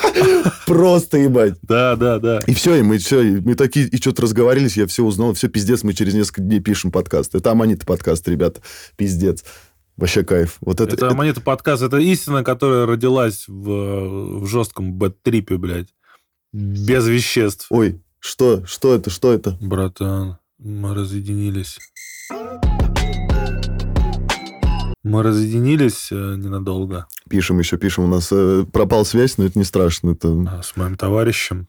Просто 0.66 1.16
ебать. 1.18 1.54
Да, 1.62 1.96
да, 1.96 2.18
да. 2.18 2.40
И 2.46 2.52
все, 2.52 2.76
и 2.76 2.82
мы 2.82 2.98
все, 2.98 3.22
и 3.22 3.40
мы 3.40 3.54
такие, 3.54 3.86
и 3.86 3.96
что-то 3.96 4.22
разговорились, 4.22 4.76
я 4.76 4.86
все 4.86 5.02
узнал, 5.02 5.32
все, 5.32 5.48
пиздец, 5.48 5.82
мы 5.82 5.94
через 5.94 6.12
несколько 6.12 6.42
дней 6.42 6.60
пишем 6.60 6.90
подкаст. 6.90 7.34
Это 7.34 7.52
Аманита 7.52 7.86
подкаст, 7.86 8.28
ребята, 8.28 8.60
пиздец. 8.96 9.44
Вообще 9.96 10.24
кайф. 10.24 10.58
Вот 10.60 10.80
это, 10.80 10.94
это, 10.94 11.06
это... 11.06 11.14
Аманита 11.14 11.40
подкаст, 11.40 11.82
это 11.82 11.96
истина, 11.96 12.44
которая 12.44 12.84
родилась 12.84 13.44
в, 13.48 14.40
в 14.40 14.46
жестком 14.46 14.92
бэт-трипе, 14.92 15.56
блядь. 15.56 15.88
Без 16.56 17.06
веществ. 17.06 17.66
Ой, 17.68 18.00
что? 18.18 18.64
Что 18.64 18.94
это? 18.94 19.10
Что 19.10 19.30
это? 19.30 19.58
Братан, 19.60 20.38
мы 20.58 20.94
разъединились. 20.94 21.78
Мы 25.02 25.22
разъединились 25.22 26.08
э, 26.10 26.14
ненадолго. 26.14 27.08
Пишем 27.28 27.58
еще, 27.58 27.76
пишем. 27.76 28.04
У 28.04 28.06
нас 28.06 28.30
э, 28.32 28.64
пропал 28.72 29.04
связь, 29.04 29.36
но 29.36 29.44
это 29.44 29.58
не 29.58 29.66
страшно. 29.66 30.12
Это... 30.12 30.28
А, 30.48 30.62
с 30.62 30.76
моим 30.76 30.96
товарищем. 30.96 31.68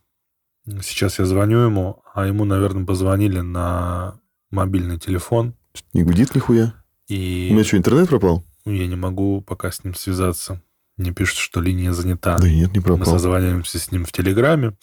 Сейчас 0.81 1.19
я 1.19 1.25
звоню 1.25 1.59
ему, 1.59 2.01
а 2.13 2.25
ему, 2.25 2.45
наверное, 2.45 2.85
позвонили 2.85 3.41
на 3.41 4.21
мобильный 4.51 4.97
телефон. 4.97 5.53
Не 5.91 6.03
гудит 6.03 6.33
нихуя. 6.33 6.73
И... 7.09 7.49
У 7.51 7.55
меня 7.55 7.65
что, 7.65 7.75
интернет 7.75 8.07
пропал? 8.07 8.45
Я 8.63 8.87
не 8.87 8.95
могу 8.95 9.41
пока 9.41 9.69
с 9.69 9.83
ним 9.83 9.95
связаться. 9.95 10.61
Мне 10.97 11.11
пишут, 11.11 11.37
что 11.37 11.61
линия 11.61 11.93
занята. 11.93 12.37
Да 12.39 12.49
нет, 12.49 12.73
не 12.73 12.79
пропал. 12.79 12.99
Мы 12.99 13.05
созваниваемся 13.05 13.77
с 13.77 13.91
ним 13.91 14.03
в 14.03 14.11
Телеграме. 14.11 14.73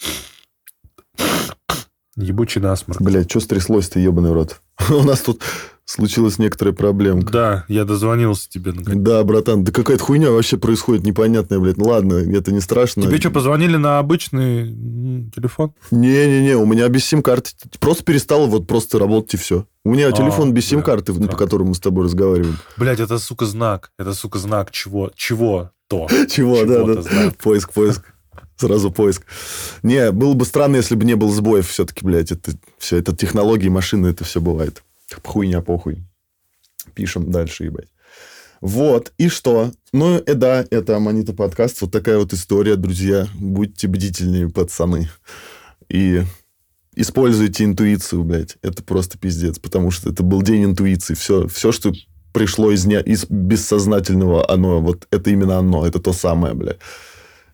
Ебучий 2.15 2.61
насморк. 2.61 3.01
Блядь, 3.01 3.29
что 3.29 3.41
стряслось-то, 3.41 3.99
ебаный 3.99 4.31
рот? 4.31 4.61
У 4.89 5.03
нас 5.03 5.19
тут 5.19 5.41
случилась 5.83 6.39
некоторая 6.39 6.73
проблемка. 6.73 7.31
Да, 7.31 7.65
я 7.67 7.83
дозвонился 7.83 8.49
тебе. 8.49 8.71
Наконец. 8.71 9.03
Да, 9.03 9.21
братан, 9.25 9.65
да 9.65 9.73
какая-то 9.73 10.01
хуйня 10.01 10.31
вообще 10.31 10.57
происходит 10.57 11.03
непонятная, 11.03 11.59
блядь. 11.59 11.75
Ну 11.75 11.85
ладно, 11.85 12.13
это 12.13 12.53
не 12.53 12.61
страшно. 12.61 13.03
Тебе 13.03 13.19
что, 13.19 13.31
позвонили 13.31 13.75
на 13.75 13.99
обычный 13.99 15.29
телефон? 15.35 15.73
Не-не-не, 15.91 16.55
у 16.55 16.65
меня 16.65 16.87
без 16.87 17.05
сим-карты. 17.05 17.51
Просто 17.79 18.05
перестало 18.05 18.47
вот 18.47 18.65
просто 18.65 18.97
работать 18.97 19.33
и 19.33 19.37
все. 19.37 19.67
У 19.83 19.91
меня 19.91 20.07
а, 20.07 20.11
телефон 20.13 20.53
без 20.53 20.65
сим-карты, 20.65 21.13
по 21.13 21.35
которому 21.35 21.69
мы 21.69 21.75
с 21.75 21.79
тобой 21.81 22.05
разговариваем. 22.05 22.57
Блядь, 22.77 23.01
это, 23.01 23.19
сука, 23.19 23.45
знак. 23.45 23.91
Это, 23.99 24.13
сука, 24.13 24.39
знак 24.39 24.71
чего? 24.71 25.11
Чего-то. 25.89 26.27
Чего, 26.27 26.65
да, 26.65 27.01
да. 27.01 27.31
Поиск, 27.41 27.73
поиск. 27.73 28.13
Сразу 28.57 28.89
поиск. 28.91 29.25
Не, 29.83 30.11
было 30.11 30.33
бы 30.33 30.45
странно, 30.45 30.77
если 30.77 30.95
бы 30.95 31.05
не 31.05 31.15
был 31.15 31.29
сбоев 31.31 31.67
все-таки, 31.67 32.05
блядь. 32.05 32.31
Это 32.31 32.53
все, 32.77 32.97
это 32.97 33.15
технологии, 33.15 33.67
машины, 33.67 34.07
это 34.07 34.23
все 34.23 34.39
бывает. 34.39 34.83
Хуйня, 35.23 35.61
похуй. 35.61 36.03
Пишем 36.93 37.31
дальше, 37.31 37.65
ебать. 37.65 37.89
Вот, 38.61 39.13
и 39.17 39.27
что? 39.27 39.73
Ну, 39.91 40.17
и 40.17 40.33
да, 40.33 40.65
это 40.71 40.95
Аманита 40.95 41.33
подкаст. 41.33 41.81
Вот 41.81 41.91
такая 41.91 42.17
вот 42.17 42.33
история, 42.33 42.77
друзья. 42.77 43.27
Будьте 43.35 43.87
бдительнее, 43.87 44.49
пацаны. 44.49 45.09
И 45.89 46.23
используйте 46.95 47.65
интуицию, 47.65 48.23
блядь. 48.23 48.57
Это 48.61 48.83
просто 48.83 49.17
пиздец, 49.17 49.59
потому 49.59 49.91
что 49.91 50.09
это 50.09 50.23
был 50.23 50.41
день 50.41 50.65
интуиции. 50.65 51.13
Все, 51.13 51.47
все 51.47 51.71
что 51.71 51.91
пришло 52.35 52.69
из, 52.71 52.85
не, 52.85 53.01
из 53.01 53.25
бессознательного, 53.29 54.51
оно, 54.51 54.81
вот 54.81 55.07
это 55.09 55.29
именно 55.29 55.57
оно, 55.57 55.87
это 55.87 55.99
то 55.99 56.11
самое, 56.11 56.53
блядь 56.53 56.79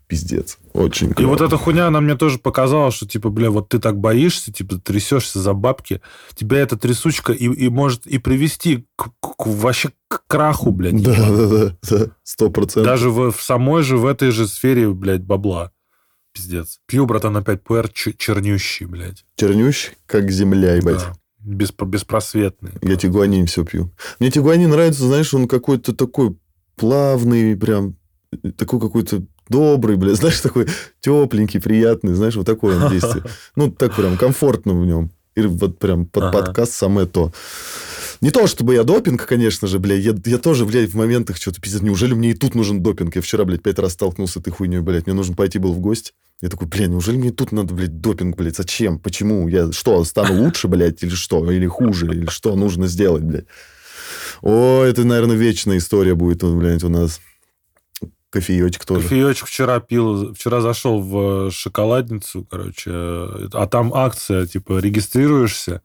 пиздец. 0.07 0.57
Очень 0.73 1.13
клево. 1.13 1.21
И 1.21 1.31
вот 1.31 1.39
эта 1.39 1.55
хуйня, 1.55 1.87
она 1.87 2.01
мне 2.01 2.17
тоже 2.17 2.37
показала, 2.37 2.91
что, 2.91 3.07
типа, 3.07 3.29
бля, 3.29 3.49
вот 3.49 3.69
ты 3.69 3.79
так 3.79 3.97
боишься, 3.97 4.51
типа, 4.51 4.77
трясешься 4.77 5.39
за 5.39 5.53
бабки, 5.53 6.01
тебя 6.35 6.57
эта 6.57 6.75
трясучка 6.75 7.31
и, 7.31 7.45
и 7.45 7.69
может 7.69 8.05
и 8.07 8.17
привести 8.17 8.85
к, 8.97 9.11
к, 9.21 9.45
вообще 9.45 9.91
к 10.09 10.23
краху, 10.27 10.71
блядь. 10.71 11.01
Да, 11.01 11.15
да, 11.15 11.47
да, 11.47 11.77
да, 11.89 12.05
сто 12.23 12.49
процентов. 12.49 12.91
Даже 12.91 13.09
в, 13.09 13.31
в 13.31 13.41
самой 13.41 13.83
же, 13.83 13.95
в 13.95 14.05
этой 14.05 14.31
же 14.31 14.47
сфере, 14.47 14.89
блядь, 14.89 15.23
бабла. 15.23 15.71
Пиздец. 16.33 16.81
Пью, 16.87 17.05
братан, 17.05 17.37
опять 17.37 17.63
пуэр 17.63 17.87
чернющий, 17.87 18.87
блядь. 18.87 19.23
Чернющий, 19.37 19.91
как 20.07 20.29
земля, 20.29 20.75
ебать. 20.75 20.97
Да. 20.97 21.13
Без, 21.43 21.71
беспросветный. 21.71 22.71
Я 22.81 22.95
тигуанин 22.95 23.47
все 23.47 23.65
пью. 23.65 23.91
Мне 24.19 24.29
тигуанин 24.29 24.69
нравится, 24.69 25.05
знаешь, 25.05 25.33
он 25.33 25.47
какой-то 25.47 25.95
такой 25.95 26.35
плавный, 26.75 27.55
прям 27.55 27.95
такой 28.57 28.79
какой-то 28.79 29.23
добрый, 29.49 29.97
бля, 29.97 30.13
знаешь, 30.15 30.39
такой 30.39 30.67
тепленький, 30.99 31.59
приятный, 31.59 32.13
знаешь, 32.13 32.35
вот 32.35 32.45
такой 32.45 32.77
он 32.77 32.89
действие. 32.91 33.23
Ну, 33.55 33.71
так 33.71 33.95
прям 33.95 34.17
комфортно 34.17 34.73
в 34.73 34.85
нем. 34.85 35.11
И 35.35 35.41
вот 35.41 35.79
прям 35.79 36.05
под 36.05 36.23
ага. 36.23 36.39
подкаст 36.39 36.73
самое 36.73 37.07
то. 37.07 37.31
Не 38.19 38.29
то, 38.29 38.45
чтобы 38.45 38.75
я 38.75 38.83
допинг, 38.83 39.25
конечно 39.25 39.67
же, 39.67 39.79
бля, 39.79 39.95
я, 39.95 40.13
я 40.25 40.37
тоже, 40.37 40.65
блядь, 40.65 40.91
в 40.91 40.95
моментах 40.95 41.37
что-то 41.37 41.59
пиздец. 41.59 41.81
Неужели 41.81 42.13
мне 42.13 42.31
и 42.31 42.33
тут 42.33 42.53
нужен 42.53 42.83
допинг? 42.83 43.15
Я 43.15 43.21
вчера, 43.21 43.45
блядь, 43.45 43.63
пять 43.63 43.79
раз 43.79 43.93
столкнулся 43.93 44.33
с 44.33 44.37
этой 44.37 44.51
хуйней, 44.51 44.79
блядь. 44.79 45.07
Мне 45.07 45.15
нужно 45.15 45.35
пойти 45.35 45.57
был 45.57 45.73
в 45.73 45.79
гости. 45.79 46.13
Я 46.41 46.49
такой, 46.49 46.67
блядь, 46.67 46.89
неужели 46.89 47.17
мне 47.17 47.31
тут 47.31 47.51
надо, 47.51 47.73
блядь, 47.73 48.01
допинг, 48.01 48.35
блядь? 48.35 48.55
Зачем? 48.55 48.97
Почему? 48.97 49.47
Я 49.47 49.71
что, 49.71 50.03
стану 50.03 50.41
лучше, 50.41 50.67
блядь, 50.67 51.03
или 51.03 51.11
что? 51.11 51.49
Или 51.51 51.67
хуже? 51.67 52.07
Или 52.07 52.25
что 52.27 52.55
нужно 52.55 52.87
сделать, 52.87 53.21
блядь? 53.23 53.45
О, 54.41 54.83
это, 54.83 55.03
наверное, 55.03 55.35
вечная 55.35 55.77
история 55.77 56.15
будет, 56.15 56.43
блядь, 56.43 56.83
у 56.83 56.89
нас. 56.89 57.21
Кофеечек 58.31 58.85
тоже. 58.85 59.03
Кофеечек 59.03 59.47
вчера 59.47 59.79
пил. 59.81 60.33
Вчера 60.33 60.61
зашел 60.61 61.01
в 61.01 61.51
шоколадницу, 61.51 62.47
короче. 62.49 62.89
А 62.91 63.67
там 63.69 63.93
акция, 63.93 64.47
типа, 64.47 64.79
регистрируешься 64.79 65.81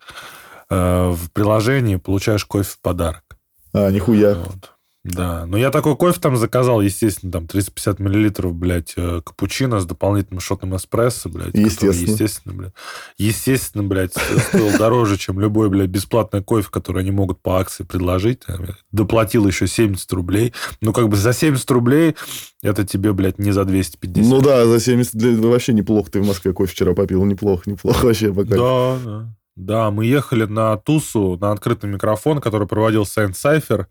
э, 0.70 1.10
в 1.10 1.30
приложении, 1.32 1.96
получаешь 1.96 2.44
кофе 2.44 2.70
в 2.70 2.78
подарок. 2.78 3.24
А, 3.72 3.90
нихуя. 3.90 4.34
Вот. 4.34 4.75
Да, 5.08 5.46
но 5.46 5.56
я 5.56 5.70
такой 5.70 5.96
кофе 5.96 6.18
там 6.20 6.36
заказал, 6.36 6.80
естественно, 6.80 7.30
там 7.30 7.46
350 7.46 8.00
миллилитров, 8.00 8.52
блядь, 8.54 8.94
э, 8.96 9.20
капучино 9.24 9.78
с 9.78 9.86
дополнительным 9.86 10.40
шотным 10.40 10.74
эспрессо, 10.74 11.28
блядь. 11.28 11.46
который, 11.52 11.64
Естественно. 11.66 12.10
естественно, 12.10 12.54
блядь. 12.54 12.72
Естественно, 13.16 13.84
блядь, 13.84 14.12
стоил 14.14 14.76
дороже, 14.78 15.16
чем 15.16 15.38
любой, 15.38 15.68
блядь, 15.68 15.90
бесплатный 15.90 16.42
кофе, 16.42 16.68
который 16.70 17.02
они 17.02 17.12
могут 17.12 17.40
по 17.40 17.60
акции 17.60 17.84
предложить. 17.84 18.42
Доплатил 18.90 19.46
еще 19.46 19.66
70 19.66 20.12
рублей. 20.12 20.52
Ну, 20.80 20.92
как 20.92 21.08
бы 21.08 21.16
за 21.16 21.32
70 21.32 21.70
рублей 21.70 22.16
это 22.62 22.84
тебе, 22.84 23.12
блядь, 23.12 23.38
не 23.38 23.52
за 23.52 23.64
250. 23.64 24.28
Ну 24.28 24.40
да, 24.40 24.66
за 24.66 24.80
70 24.80 25.14
для- 25.14 25.36
вообще 25.48 25.72
неплохо. 25.72 26.10
Ты 26.10 26.20
в 26.20 26.26
Москве 26.26 26.52
кофе 26.52 26.72
вчера 26.72 26.94
попил. 26.94 27.24
Неплохо, 27.24 27.62
неплохо 27.70 28.06
вообще 28.06 28.32
пока. 28.34 28.56
Да, 28.56 28.98
да. 29.04 29.32
Да, 29.56 29.90
мы 29.90 30.04
ехали 30.04 30.44
на 30.44 30.76
тусу, 30.76 31.38
на 31.40 31.52
открытый 31.52 31.88
микрофон, 31.88 32.40
который 32.42 32.66
проводил 32.68 33.06
Сайнт 33.06 33.38
Сайфер 33.38 33.82
э, 33.82 33.86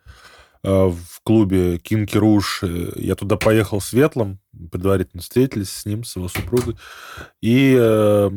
в 0.65 1.21
клубе 1.23 1.77
Кинки 1.77 2.17
Руш. 2.17 2.61
Э, 2.63 2.91
Я 2.95 3.15
туда 3.15 3.37
поехал 3.37 3.81
светлым, 3.81 4.39
предварительно 4.71 5.21
встретились 5.21 5.69
с 5.69 5.85
ним, 5.85 6.03
с 6.03 6.15
его 6.15 6.27
супругой. 6.27 6.75
И 7.41 7.75
э, 7.77 8.31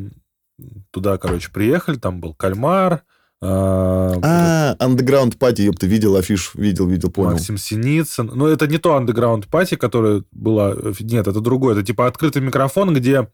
туда, 0.90 1.18
короче, 1.18 1.50
приехали, 1.50 1.96
там 1.96 2.20
был 2.20 2.34
кальмар, 2.34 3.02
э, 3.40 3.46
А, 3.46 4.76
Underground 4.80 5.38
Party, 5.38 5.62
ёпта, 5.62 5.86
видел 5.86 6.16
афиш, 6.16 6.52
видел, 6.54 6.86
видел, 6.86 7.10
понял. 7.10 7.32
Максим 7.32 7.56
Синицын. 7.56 8.30
Но 8.34 8.48
это 8.48 8.66
не 8.66 8.78
то 8.78 8.96
андеграунд 8.96 9.46
пати, 9.46 9.76
которое 9.76 10.24
было... 10.32 10.94
Нет, 11.00 11.26
это 11.26 11.40
другое. 11.40 11.74
Это 11.74 11.84
типа 11.84 12.06
открытый 12.06 12.42
микрофон, 12.42 12.94
где 12.94 13.28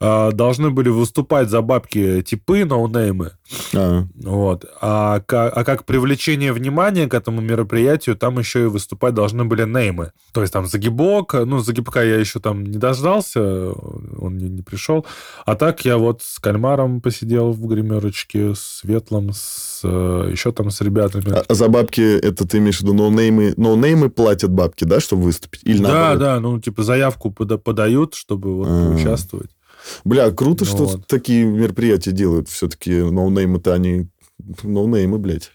э, 0.00 0.32
должны 0.32 0.70
были 0.70 0.88
выступать 0.88 1.48
за 1.50 1.60
бабки 1.62 2.22
типы, 2.22 2.64
ноунеймы. 2.64 3.32
А, 3.74 4.04
Вот. 4.22 4.64
А, 4.80 5.20
ка- 5.20 5.48
а 5.50 5.64
как 5.64 5.84
привлечение 5.84 6.52
внимания 6.52 7.06
к 7.06 7.14
этому 7.14 7.40
мероприятию, 7.40 8.16
там 8.16 8.38
еще 8.38 8.64
и 8.64 8.66
выступать 8.66 9.14
должны 9.14 9.44
были 9.44 9.64
неймы. 9.64 10.12
То 10.32 10.40
есть 10.40 10.52
там 10.52 10.66
Загибок, 10.66 11.34
ну, 11.34 11.58
Загибка 11.60 12.02
я 12.04 12.16
еще 12.18 12.40
там 12.40 12.64
не 12.64 12.78
дождался, 12.78 13.40
он 13.72 14.36
не, 14.38 14.48
не 14.48 14.62
пришел. 14.62 15.04
А 15.46 15.54
так 15.56 15.84
я 15.84 15.98
вот 15.98 16.22
с 16.22 16.38
Кальмаром 16.38 17.00
посидел 17.00 17.52
в 17.52 17.66
гримерочке, 17.66 18.54
с 18.54 18.80
Светлым, 18.80 19.32
с, 19.32 19.80
э, 19.84 20.28
еще 20.32 20.52
там 20.52 20.70
с 20.70 20.80
ребятами. 20.80 21.32
а 21.48 21.54
за 21.54 21.68
бабки 21.68 22.00
это 22.00 22.46
ты 22.46 22.58
имеешь 22.58 22.78
в 22.78 22.82
виду 22.82 22.94
ноунеймы? 22.94 23.54
Ноунеймы 23.56 24.10
платят 24.10 24.50
бабки, 24.50 24.84
да, 24.84 25.00
чтобы 25.00 25.22
выступить? 25.24 25.60
Или 25.64 25.82
да, 25.82 25.88
наоборот? 25.88 26.18
да, 26.20 26.40
ну, 26.40 26.60
типа 26.60 26.82
заявку 26.82 27.30
пода- 27.30 27.58
подают, 27.58 28.14
чтобы 28.14 28.54
вот 28.56 28.68
А. 28.70 28.90
участвовать. 28.94 29.50
Бля, 30.04 30.30
круто, 30.30 30.64
Ну 30.64 30.70
что 30.70 30.84
вот. 30.86 31.06
такие 31.06 31.44
мероприятия 31.44 32.12
делают. 32.12 32.48
Все-таки 32.48 32.92
ноунеймы-то 33.02 33.72
они... 33.72 34.08
Ноунеймы, 34.62 35.18
блядь. 35.18 35.52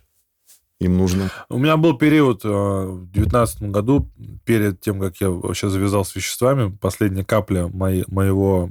Им 0.80 0.98
нужно. 0.98 1.30
У 1.50 1.58
меня 1.58 1.76
был 1.76 1.98
период 1.98 2.46
э, 2.46 2.48
в 2.48 3.12
девятнадцатом 3.12 3.74
году, 3.74 4.10
перед 4.46 4.80
тем, 4.80 5.02
как 5.02 5.18
я 5.18 5.30
вообще 5.30 5.70
завязал 5.70 6.06
с 6.06 6.16
веществами, 6.16 6.74
последняя 6.80 7.26
капля 7.26 7.68
моей- 7.68 8.06
моего 8.08 8.70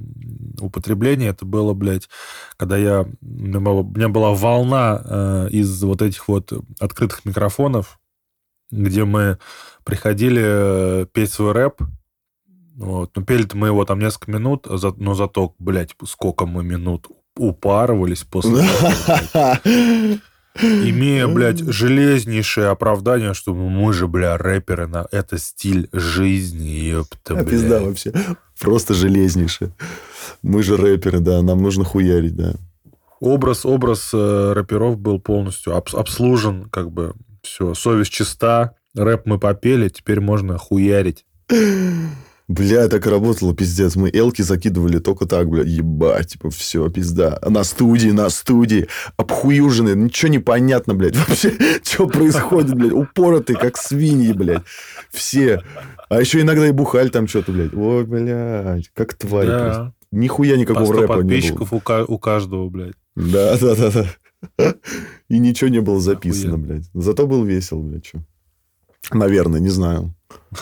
употребления, 0.59 1.29
это 1.29 1.45
было, 1.45 1.75
блядь, 1.75 2.09
когда 2.57 2.79
я... 2.79 3.03
У 3.03 3.27
меня 3.27 3.61
была, 3.61 3.81
у 3.81 3.85
меня 3.91 4.09
была 4.09 4.33
волна 4.33 5.03
э, 5.05 5.49
из 5.51 5.83
вот 5.83 6.01
этих 6.01 6.29
вот 6.29 6.51
открытых 6.81 7.27
микрофонов, 7.27 8.01
где 8.71 9.05
мы 9.05 9.39
приходили 9.85 10.43
э, 10.43 11.07
петь 11.13 11.31
свой 11.31 11.53
рэп, 11.53 11.83
вот. 12.79 13.11
Ну, 13.17 13.25
пели-то 13.25 13.57
мы 13.57 13.67
его 13.67 13.85
там 13.85 13.99
несколько 13.99 14.31
минут, 14.31 14.67
а 14.69 14.79
но 14.97 15.15
зато, 15.15 15.55
блядь, 15.59 15.91
сколько 16.07 16.47
мы 16.47 16.63
минут 16.65 17.09
упарывались 17.37 18.23
после 18.25 18.65
этого, 18.65 19.61
имея, 20.61 21.27
блядь, 21.29 21.59
железнейшее 21.73 22.69
оправдание, 22.69 23.35
что 23.35 23.53
мы 23.55 23.93
же, 23.93 24.07
бля, 24.09 24.37
рэперы, 24.39 24.87
на 24.87 25.07
это 25.11 25.39
стиль 25.39 25.89
жизни, 25.93 26.69
ёпта, 26.91 27.39
А, 27.39 27.45
Пизда 27.45 27.79
блядь. 27.79 27.83
вообще. 27.89 28.13
Просто 28.61 28.95
железнейшее. 28.95 29.73
Мы 30.43 30.63
же 30.63 30.77
рэперы, 30.77 31.21
да, 31.21 31.43
нам 31.43 31.63
нужно 31.63 31.85
хуярить, 31.85 32.37
да. 32.37 32.55
Образ, 33.21 33.67
образ 33.67 34.11
э, 34.13 34.53
рэперов 34.53 34.99
был 34.99 35.21
полностью 35.21 35.73
обс- 35.75 35.97
обслужен, 35.97 36.69
как 36.71 36.91
бы, 36.93 37.15
все, 37.43 37.75
совесть 37.75 38.13
чиста, 38.13 38.75
рэп 38.95 39.27
мы 39.27 39.39
попели, 39.41 39.89
теперь 39.89 40.21
можно 40.21 40.59
хуярить. 40.59 41.25
Бля, 42.49 42.89
так 42.89 43.07
и 43.07 43.11
работало, 43.11 43.55
пиздец. 43.55 43.95
Мы 43.95 44.11
элки 44.11 44.41
закидывали 44.41 44.99
только 45.01 45.27
так, 45.27 45.51
бля, 45.51 45.63
ебать, 45.63 46.29
типа, 46.29 46.49
все, 46.49 46.89
пизда. 46.89 47.39
На 47.47 47.63
студии, 47.63 48.09
на 48.09 48.31
студии, 48.31 48.89
обхуюженные, 49.19 49.95
ничего 49.95 50.33
не 50.33 50.39
понятно, 50.39 50.95
блядь, 50.95 51.15
вообще, 51.29 51.53
что 51.83 52.07
происходит, 52.07 52.75
блядь, 52.75 52.93
упоротые, 52.93 53.59
как 53.59 53.77
свиньи, 53.77 54.33
блядь, 54.33 54.63
все. 55.11 55.63
А 56.09 56.21
еще 56.21 56.41
иногда 56.41 56.67
и 56.67 56.73
бухали 56.73 57.09
там 57.11 57.29
что-то, 57.29 57.53
блядь. 57.53 57.75
Ой, 57.75 58.07
блядь, 58.07 58.91
как 58.95 59.19
просто. 59.19 59.47
Да, 59.47 59.93
Нихуя 60.11 60.55
по 60.55 60.59
никакого 60.61 60.87
100 60.87 60.93
рэпа 60.95 61.01
не 61.03 61.07
было. 61.07 61.17
подписчиков 61.23 61.73
у 61.75 62.19
каждого, 62.19 62.69
блядь. 62.71 62.95
Да, 63.15 63.59
да, 63.59 63.75
да, 63.77 63.91
да. 64.57 64.75
И 65.29 65.39
ничего 65.39 65.69
не 65.69 65.81
было 65.81 66.01
записано, 66.01 66.55
Охуенно. 66.55 66.67
блядь. 66.67 66.91
Зато 66.95 67.27
был 67.27 67.45
весел, 67.45 67.83
блядь, 67.83 68.07
что. 68.07 68.21
Наверное, 69.13 69.61
не 69.61 69.69
знаю. 69.69 70.15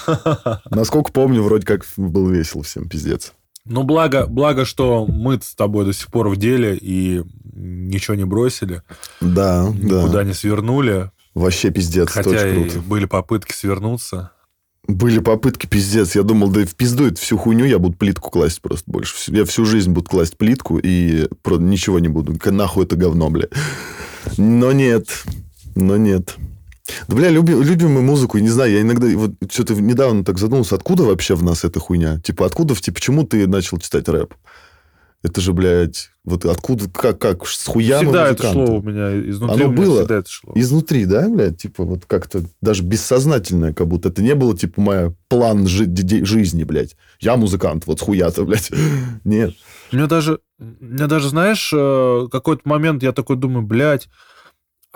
Насколько 0.71 1.12
помню, 1.12 1.43
вроде 1.43 1.67
как 1.67 1.85
был 1.97 2.29
весел 2.29 2.62
всем, 2.62 2.89
пиздец. 2.89 3.33
Ну, 3.64 3.83
благо, 3.83 4.27
благо, 4.27 4.64
что 4.64 5.07
мы 5.07 5.41
с 5.43 5.55
тобой 5.55 5.85
до 5.85 5.93
сих 5.93 6.07
пор 6.09 6.29
в 6.29 6.37
деле 6.37 6.77
и 6.81 7.25
ничего 7.53 8.14
не 8.14 8.25
бросили, 8.25 8.83
Да, 9.21 9.69
никуда 9.75 10.09
да. 10.09 10.25
не 10.25 10.35
свернули, 10.35 11.11
Вообще 11.35 11.71
пиздец, 11.71 12.05
это 12.05 12.12
хотя 12.12 12.31
очень 12.31 12.61
и 12.61 12.71
круто. 12.71 12.79
были 12.87 13.05
попытки 13.05 13.53
свернуться. 13.53 14.31
Были 14.89 15.19
попытки, 15.19 15.67
пиздец. 15.67 16.14
Я 16.14 16.23
думал, 16.23 16.49
да 16.49 16.64
в 16.64 16.75
пизду 16.77 17.07
эту 17.09 17.17
всю 17.21 17.37
хуйню 17.37 17.64
я 17.64 17.79
буду 17.79 17.97
плитку 17.97 18.31
класть 18.31 18.62
просто 18.62 18.91
больше. 18.91 19.14
Я 19.27 19.45
всю 19.45 19.64
жизнь 19.67 19.91
буду 19.91 20.09
класть 20.09 20.37
плитку 20.39 20.79
и 20.79 21.29
ничего 21.45 21.99
не 21.99 22.09
буду. 22.09 22.35
Нахуй 22.53 22.85
это 22.85 22.97
говно, 22.97 23.29
бля. 23.29 23.49
Но 24.39 24.73
нет. 24.73 25.09
Но 25.75 25.97
нет. 25.97 26.37
Да, 27.09 27.16
бля, 27.16 27.30
люби- 27.30 27.55
любим 27.62 27.93
мы 27.93 28.03
музыку. 28.03 28.39
и 28.39 28.43
Не 28.43 28.49
знаю, 28.49 28.72
я 28.72 28.80
иногда... 28.80 29.07
Вот 29.16 29.32
что-то 29.51 29.74
недавно 29.74 30.24
так 30.24 30.39
задумался, 30.39 30.76
откуда 30.76 31.05
вообще 31.05 31.34
в 31.34 31.43
нас 31.43 31.64
эта 31.64 31.80
хуйня? 31.80 32.20
Типа, 32.20 32.47
откуда, 32.47 32.74
типа, 32.74 32.95
почему 32.97 33.24
ты 33.24 33.47
начал 33.47 33.78
читать 33.78 34.09
рэп? 34.09 34.34
Это 35.22 35.41
же, 35.41 35.53
блядь, 35.53 36.11
вот 36.24 36.45
откуда, 36.45 36.89
как, 36.89 37.18
как, 37.18 37.47
с 37.49 37.66
хуя 37.66 37.99
всегда 37.99 38.28
это 38.28 38.53
шло 38.53 38.76
у 38.76 38.82
меня 38.82 39.28
изнутри. 39.28 39.57
Оно 39.64 39.72
меня 39.72 39.82
было? 39.82 39.99
Всегда 40.01 40.18
это 40.18 40.30
шло. 40.30 40.53
Изнутри, 40.55 41.05
да, 41.07 41.28
блядь? 41.28 41.57
Типа 41.57 41.82
вот 41.82 42.05
как-то 42.07 42.45
даже 42.61 42.84
бессознательное, 42.84 43.72
как 43.72 43.89
будто 43.89 44.11
это 44.11 44.22
не 44.22 44.37
было, 44.37 44.57
типа, 44.57 44.80
моя 44.80 45.12
план 45.28 45.66
жи- 45.66 46.24
жизни, 46.24 46.62
блядь. 46.62 46.97
Я 47.18 47.37
музыкант, 47.37 47.84
вот 47.87 47.99
с 47.99 48.03
хуя-то, 48.03 48.45
блядь. 48.45 48.70
Нет. 49.24 49.55
У 49.91 49.97
меня 49.97 50.07
даже, 50.07 50.39
у 50.61 50.84
меня 50.84 51.09
даже, 51.09 51.30
знаешь, 51.30 51.72
э, 51.74 52.26
какой-то 52.30 52.62
момент 52.64 53.03
я 53.03 53.11
такой 53.12 53.37
думаю, 53.37 53.66
блядь, 53.66 54.09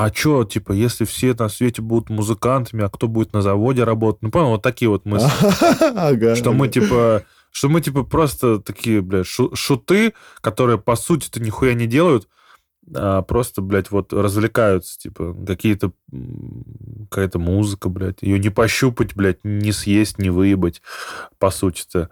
а 0.02 0.10
чё, 0.10 0.44
типа, 0.44 0.72
если 0.72 1.04
все 1.04 1.34
на 1.38 1.50
свете 1.50 1.82
будут 1.82 2.08
музыкантами, 2.08 2.82
а 2.82 2.88
кто 2.88 3.06
будет 3.06 3.34
на 3.34 3.42
заводе 3.42 3.84
работать? 3.84 4.22
Ну, 4.22 4.30
понял, 4.30 4.48
вот 4.48 4.62
такие 4.62 4.88
вот 4.88 5.04
мысли. 5.04 5.28
Ага. 5.94 6.36
Что 6.36 6.54
мы, 6.54 6.68
типа, 6.68 7.24
что 7.50 7.68
мы, 7.68 7.82
типа, 7.82 8.04
просто 8.04 8.60
такие, 8.60 9.02
блядь, 9.02 9.26
шу- 9.26 9.54
шуты, 9.54 10.14
которые, 10.40 10.78
по 10.78 10.96
сути-то, 10.96 11.38
нихуя 11.38 11.74
не 11.74 11.86
делают, 11.86 12.30
а 12.94 13.20
просто, 13.20 13.60
блядь, 13.60 13.90
вот 13.90 14.14
развлекаются, 14.14 14.98
типа, 14.98 15.36
какие-то, 15.46 15.92
какая-то 17.10 17.38
музыка, 17.38 17.90
блядь, 17.90 18.22
ее 18.22 18.38
не 18.38 18.48
пощупать, 18.48 19.14
блядь, 19.14 19.44
не 19.44 19.70
съесть, 19.70 20.18
не 20.18 20.30
выебать, 20.30 20.80
по 21.38 21.50
сути-то. 21.50 22.08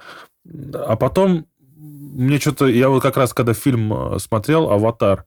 А 0.75 0.95
потом 0.97 1.47
мне 1.75 2.39
что-то, 2.39 2.67
я 2.67 2.91
вот 2.91 3.03
как 3.03 3.17
раз, 3.17 3.33
когда 3.33 3.55
фильм 3.55 3.95
э, 3.95 4.19
смотрел, 4.19 4.71
«Аватар», 4.71 5.25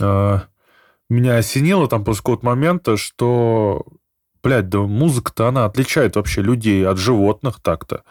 э, 0.00 0.38
меня 1.08 1.36
осенило 1.36 1.88
там 1.88 2.04
после 2.04 2.18
какого-то 2.18 2.46
момента, 2.46 2.96
что, 2.96 3.84
блядь, 4.42 4.68
да 4.68 4.80
музыка-то 4.80 5.48
она 5.48 5.64
отличает 5.64 6.16
вообще 6.16 6.42
людей 6.42 6.86
от 6.86 6.98
животных 6.98 7.60
так-то. 7.62 8.02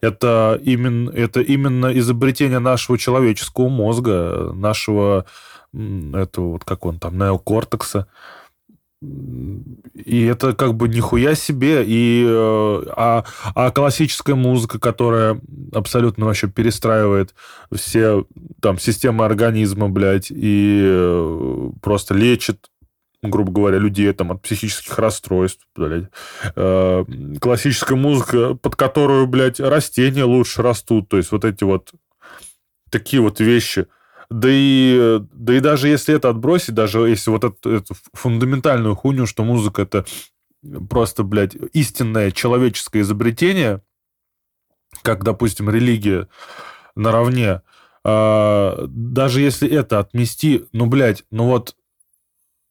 Это 0.00 0.60
именно, 0.62 1.10
это 1.10 1.40
именно 1.40 1.96
изобретение 1.98 2.58
нашего 2.60 2.98
человеческого 2.98 3.68
мозга, 3.68 4.52
нашего, 4.54 5.26
этого 5.72 6.52
вот 6.52 6.64
как 6.64 6.86
он 6.86 6.98
там, 6.98 7.18
неокортекса. 7.18 8.06
И 9.94 10.24
это 10.24 10.54
как 10.54 10.74
бы 10.74 10.88
нихуя 10.88 11.34
себе. 11.34 11.84
И, 11.86 12.24
э, 12.26 12.82
а, 12.96 13.24
а 13.54 13.70
классическая 13.70 14.34
музыка, 14.34 14.78
которая 14.78 15.40
абсолютно 15.72 16.26
вообще 16.26 16.48
перестраивает 16.48 17.34
все 17.72 18.24
там 18.60 18.78
системы 18.78 19.24
организма, 19.24 19.88
блядь, 19.88 20.30
и 20.30 20.80
э, 20.84 21.70
просто 21.80 22.14
лечит 22.14 22.70
грубо 23.22 23.52
говоря, 23.52 23.78
людей 23.78 24.12
там 24.12 24.32
от 24.32 24.42
психических 24.42 24.98
расстройств, 24.98 25.66
блядь. 25.74 26.10
Э, 26.56 27.04
классическая 27.40 27.96
музыка, 27.96 28.54
под 28.54 28.76
которую, 28.76 29.26
блядь, 29.26 29.60
растения 29.60 30.24
лучше 30.24 30.60
растут, 30.60 31.08
то 31.08 31.16
есть 31.16 31.32
вот 31.32 31.46
эти 31.46 31.64
вот 31.64 31.92
такие 32.90 33.22
вот 33.22 33.40
вещи. 33.40 33.86
Да 34.30 34.48
и, 34.50 35.20
да 35.32 35.54
и 35.54 35.60
даже 35.60 35.88
если 35.88 36.14
это 36.14 36.30
отбросить, 36.30 36.74
даже 36.74 37.00
если 37.00 37.30
вот 37.30 37.44
эту, 37.44 37.70
эту 37.70 37.94
фундаментальную 38.12 38.94
хуйню, 38.94 39.26
что 39.26 39.44
музыка 39.44 39.82
это 39.82 40.04
просто, 40.88 41.22
блядь, 41.22 41.54
истинное 41.72 42.30
человеческое 42.30 43.00
изобретение, 43.00 43.82
как, 45.02 45.24
допустим, 45.24 45.68
религия 45.68 46.28
наравне, 46.94 47.62
а, 48.04 48.84
даже 48.88 49.40
если 49.40 49.68
это 49.68 49.98
отмести, 49.98 50.64
ну, 50.72 50.86
блядь, 50.86 51.24
ну 51.30 51.46
вот, 51.46 51.76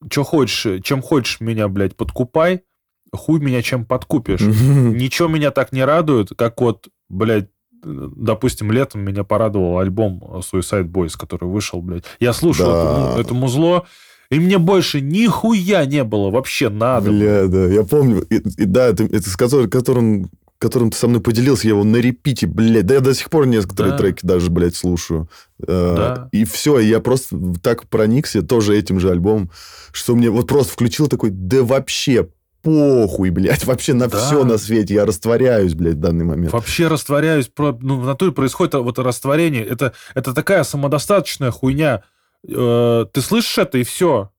что 0.10 0.24
хочешь, 0.24 0.84
чем 0.84 1.02
хочешь 1.02 1.40
меня, 1.40 1.68
блядь, 1.68 1.96
подкупай, 1.96 2.64
хуй 3.12 3.40
меня 3.40 3.62
чем 3.62 3.86
подкупишь. 3.86 4.42
Ничего 4.42 5.28
меня 5.28 5.52
так 5.52 5.72
не 5.72 5.84
радует, 5.84 6.30
как 6.36 6.60
вот, 6.62 6.88
блядь, 7.10 7.50
допустим, 7.84 8.72
летом 8.72 9.02
меня 9.02 9.24
порадовал 9.24 9.80
альбом 9.80 10.22
Suicide 10.52 10.90
Boys, 10.90 11.14
который 11.18 11.46
вышел, 11.50 11.82
блядь. 11.82 12.06
Я 12.20 12.34
слушал 12.34 12.68
Да. 12.72 13.12
это, 13.14 13.22
это 13.22 13.34
музло, 13.34 13.86
и 14.30 14.40
мне 14.40 14.58
больше 14.58 15.02
нихуя 15.02 15.86
не 15.86 16.04
было 16.04 16.30
вообще 16.32 16.70
надо. 16.70 17.10
Бля, 17.12 17.48
да, 17.48 17.66
я 17.68 17.84
помню. 17.84 18.22
И, 18.30 18.36
и 18.36 18.66
да, 18.66 18.88
это, 18.88 19.04
это 19.04 19.30
с 19.30 19.36
которым, 19.38 20.30
которым, 20.58 20.90
ты 20.92 20.98
со 20.98 21.08
мной 21.08 21.22
поделился, 21.22 21.68
я 21.68 21.74
его 21.74 21.84
на 21.84 21.98
репите, 21.98 22.48
блядь. 22.48 22.86
Да 22.86 22.96
я 22.96 23.00
до 23.02 23.14
сих 23.14 23.30
пор 23.30 23.46
некоторые 23.48 23.92
Да. 23.92 23.98
треки 23.98 24.26
даже, 24.26 24.50
блядь, 24.50 24.76
слушаю. 24.76 25.30
Э, 25.60 25.94
Да. 25.96 26.30
И 26.32 26.46
все, 26.46 26.80
я 26.80 27.00
просто 27.00 27.38
так 27.62 27.88
проникся 27.90 28.42
тоже 28.42 28.76
этим 28.78 29.00
же 29.00 29.12
альбомом, 29.12 29.52
что 29.92 30.16
мне 30.16 30.30
вот 30.30 30.48
просто 30.48 30.74
включил 30.74 31.08
такой, 31.08 31.30
да 31.32 31.62
вообще 31.64 32.30
похуй, 32.64 33.30
блядь, 33.30 33.66
вообще 33.66 33.94
на 33.94 34.08
Да. 34.08 34.18
все 34.18 34.44
на 34.44 34.58
свете. 34.58 34.96
Я 34.96 35.06
растворяюсь, 35.06 35.76
блядь, 35.76 35.96
в 35.96 36.00
данный 36.00 36.26
момент. 36.26 36.52
Вообще 36.54 36.88
растворяюсь, 36.88 37.52
ну, 37.58 38.00
в 38.00 38.06
натуре 38.06 38.32
происходит 38.32 38.74
вот 38.74 38.98
растворение. 39.00 39.64
Это, 39.66 39.94
это 40.16 40.34
такая 40.34 40.64
самодостаточная 40.64 41.52
хуйня. 41.52 42.04
Э, 42.48 43.06
ты 43.12 43.22
слышишь 43.22 43.58
это, 43.58 43.78
и 43.78 43.84
все. 43.84 44.32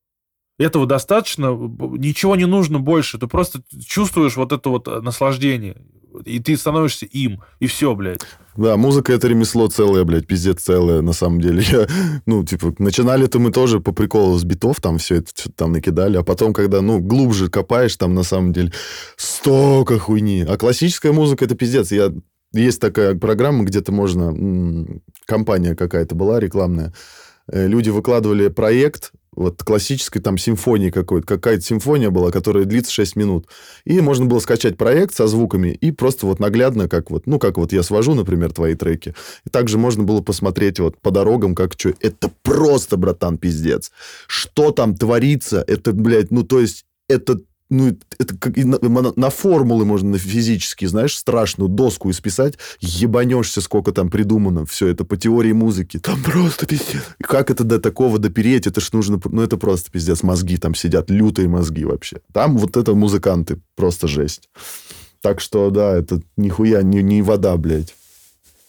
Этого 0.59 0.87
достаточно, 0.87 1.49
ничего 1.49 2.37
не 2.37 2.47
нужно 2.47 2.79
больше. 2.79 3.19
Ты 3.19 3.27
просто 3.27 3.63
чувствуешь 3.85 4.37
вот 4.37 4.53
это 4.53 4.69
вот 4.69 4.87
наслаждение. 5.03 5.77
И 6.25 6.39
ты 6.39 6.57
становишься 6.57 7.07
им. 7.07 7.43
И 7.59 7.67
все, 7.67 7.95
блядь. 7.95 8.21
Да, 8.57 8.77
музыка 8.77 9.13
это 9.13 9.27
ремесло 9.27 9.67
целое, 9.67 10.05
блядь, 10.05 10.29
пиздец 10.29 10.63
целое, 10.63 11.03
на 11.03 11.13
самом 11.13 11.41
деле. 11.41 11.63
Я, 11.73 11.89
ну, 12.25 12.45
типа, 12.45 12.73
начинали-то 12.79 13.41
мы 13.41 13.51
тоже 13.51 13.81
по 13.81 13.93
приколу 13.93 14.39
с 14.39 14.45
битов, 14.45 14.81
там 14.81 14.99
все 14.99 15.17
это 15.17 15.31
что-то 15.35 15.57
там 15.57 15.73
накидали, 15.73 16.17
а 16.17 16.23
потом, 16.23 16.53
когда, 16.53 16.81
ну, 16.81 17.01
глубже 17.01 17.49
копаешь, 17.49 17.97
там 17.97 18.15
на 18.15 18.23
самом 18.23 18.53
деле 18.53 18.73
столько 19.17 19.99
хуйни. 19.99 20.45
А 20.49 20.57
классическая 20.57 21.13
музыка 21.13 21.45
это 21.45 21.57
пиздец. 21.57 21.91
Я... 21.91 22.13
Есть 22.53 22.81
такая 22.81 23.17
программа, 23.17 23.65
где-то 23.65 23.91
можно... 23.91 24.33
Компания 25.27 25.75
какая-то 25.75 26.15
была 26.15 26.39
рекламная. 26.39 26.95
Э, 27.51 27.67
Люди 27.67 27.91
выкладывали 27.91 28.49
проект, 28.49 29.13
вот 29.37 29.63
классической 29.63 30.21
там 30.21 30.39
симфонии 30.39 30.91
какой-то. 30.91 31.27
Какая-то 31.27 31.63
симфония 31.63 32.11
была, 32.11 32.31
которая 32.31 32.65
длится 32.65 32.93
6 32.93 33.17
минут. 33.17 33.49
И 33.85 34.01
можно 34.01 34.27
было 34.27 34.39
скачать 34.39 34.77
проект 34.77 35.15
со 35.15 35.27
звуками 35.27 35.69
и 35.69 35.91
просто 35.91 36.27
вот 36.27 36.39
наглядно, 36.39 36.89
как 36.89 37.11
вот, 37.11 37.27
ну, 37.27 37.39
как 37.39 37.59
вот 37.59 37.73
я 37.73 37.83
свожу, 37.83 38.15
например, 38.15 38.53
твои 38.53 38.75
треки. 38.75 39.15
И 39.45 39.51
также 39.51 39.79
можно 39.79 40.05
было 40.05 40.21
посмотреть 40.21 40.79
вот 40.79 40.99
по 41.01 41.11
дорогам, 41.11 41.55
как 41.55 41.75
что. 41.77 41.93
Это 42.01 42.31
просто, 42.43 42.97
братан, 42.97 43.39
пиздец. 43.39 43.91
Что 44.27 44.71
там 44.71 44.95
творится, 44.95 45.65
это, 45.67 45.93
блядь, 45.93 46.31
ну, 46.31 46.45
то 46.45 46.61
есть, 46.61 46.85
это 47.09 47.39
ну, 47.77 47.97
это 48.19 48.37
как 48.37 48.57
на, 48.57 48.79
на- 49.17 49.31
формулы 49.31 49.85
можно 49.85 50.11
на 50.11 50.19
физические, 50.19 50.89
знаешь, 50.89 51.17
страшную 51.17 51.69
доску 51.69 52.11
исписать, 52.11 52.55
ебанешься, 52.81 53.61
сколько 53.61 53.93
там 53.93 54.11
придумано, 54.11 54.65
все 54.67 54.89
это 54.89 55.05
по 55.05 55.17
теории 55.17 55.53
музыки. 55.53 55.99
Там 55.99 56.23
просто 56.23 56.67
пиздец. 56.67 57.03
Как 57.21 57.51
это 57.51 57.65
до 57.65 57.79
такого 57.79 58.19
допереть? 58.19 58.67
Это 58.67 58.81
ж 58.81 58.93
нужно, 58.93 59.21
ну, 59.25 59.43
это 59.43 59.57
просто 59.57 59.91
пиздец. 59.91 60.23
Мозги 60.23 60.57
там 60.57 60.75
сидят, 60.75 61.11
лютые 61.11 61.49
мозги 61.49 61.85
вообще. 61.85 62.21
Там 62.33 62.57
вот 62.59 62.77
это 62.77 62.95
музыканты, 62.95 63.61
просто 63.77 64.09
жесть. 64.09 64.49
Так 65.21 65.41
что, 65.41 65.71
да, 65.71 65.97
это 65.97 66.21
нихуя 66.37 66.83
не, 66.83 67.03
не 67.03 67.23
вода, 67.23 67.57
блядь. 67.57 67.95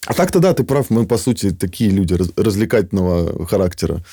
А 0.07 0.13
так-то, 0.13 0.39
да, 0.39 0.53
ты 0.53 0.63
прав, 0.63 0.89
мы, 0.89 1.05
по 1.05 1.17
сути, 1.17 1.51
такие 1.51 1.89
люди 1.89 2.13
раз- 2.13 2.31
развлекательного 2.37 3.45
характера. 3.47 4.03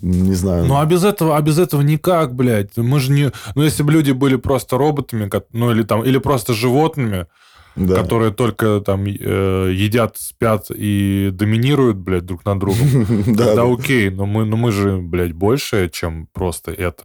Не 0.00 0.34
знаю. 0.34 0.64
Ну, 0.64 0.76
а 0.76 0.84
без 0.86 1.04
этого, 1.04 1.36
а 1.36 1.42
без 1.42 1.58
этого 1.58 1.82
никак, 1.82 2.34
блядь. 2.34 2.76
Мы 2.76 2.98
же 3.00 3.12
не... 3.12 3.32
Ну, 3.54 3.62
если 3.62 3.82
бы 3.82 3.92
люди 3.92 4.10
были 4.10 4.36
просто 4.36 4.76
роботами, 4.76 5.30
ну, 5.52 5.70
или 5.70 5.82
там, 5.82 6.02
или 6.02 6.18
просто 6.18 6.52
животными, 6.52 7.26
да. 7.76 7.94
которые 7.94 8.32
только 8.32 8.80
там 8.84 9.04
э, 9.06 9.70
едят, 9.72 10.16
спят 10.18 10.66
и 10.70 11.30
доминируют, 11.32 11.96
блядь, 11.96 12.26
друг 12.26 12.44
над 12.44 12.58
другом, 12.58 13.06
да. 13.36 13.62
окей. 13.62 14.10
Но 14.10 14.26
мы, 14.26 14.44
но 14.44 14.56
мы 14.56 14.72
же, 14.72 14.98
блядь, 14.98 15.32
больше, 15.32 15.88
чем 15.92 16.28
просто 16.32 16.72
это. 16.72 17.04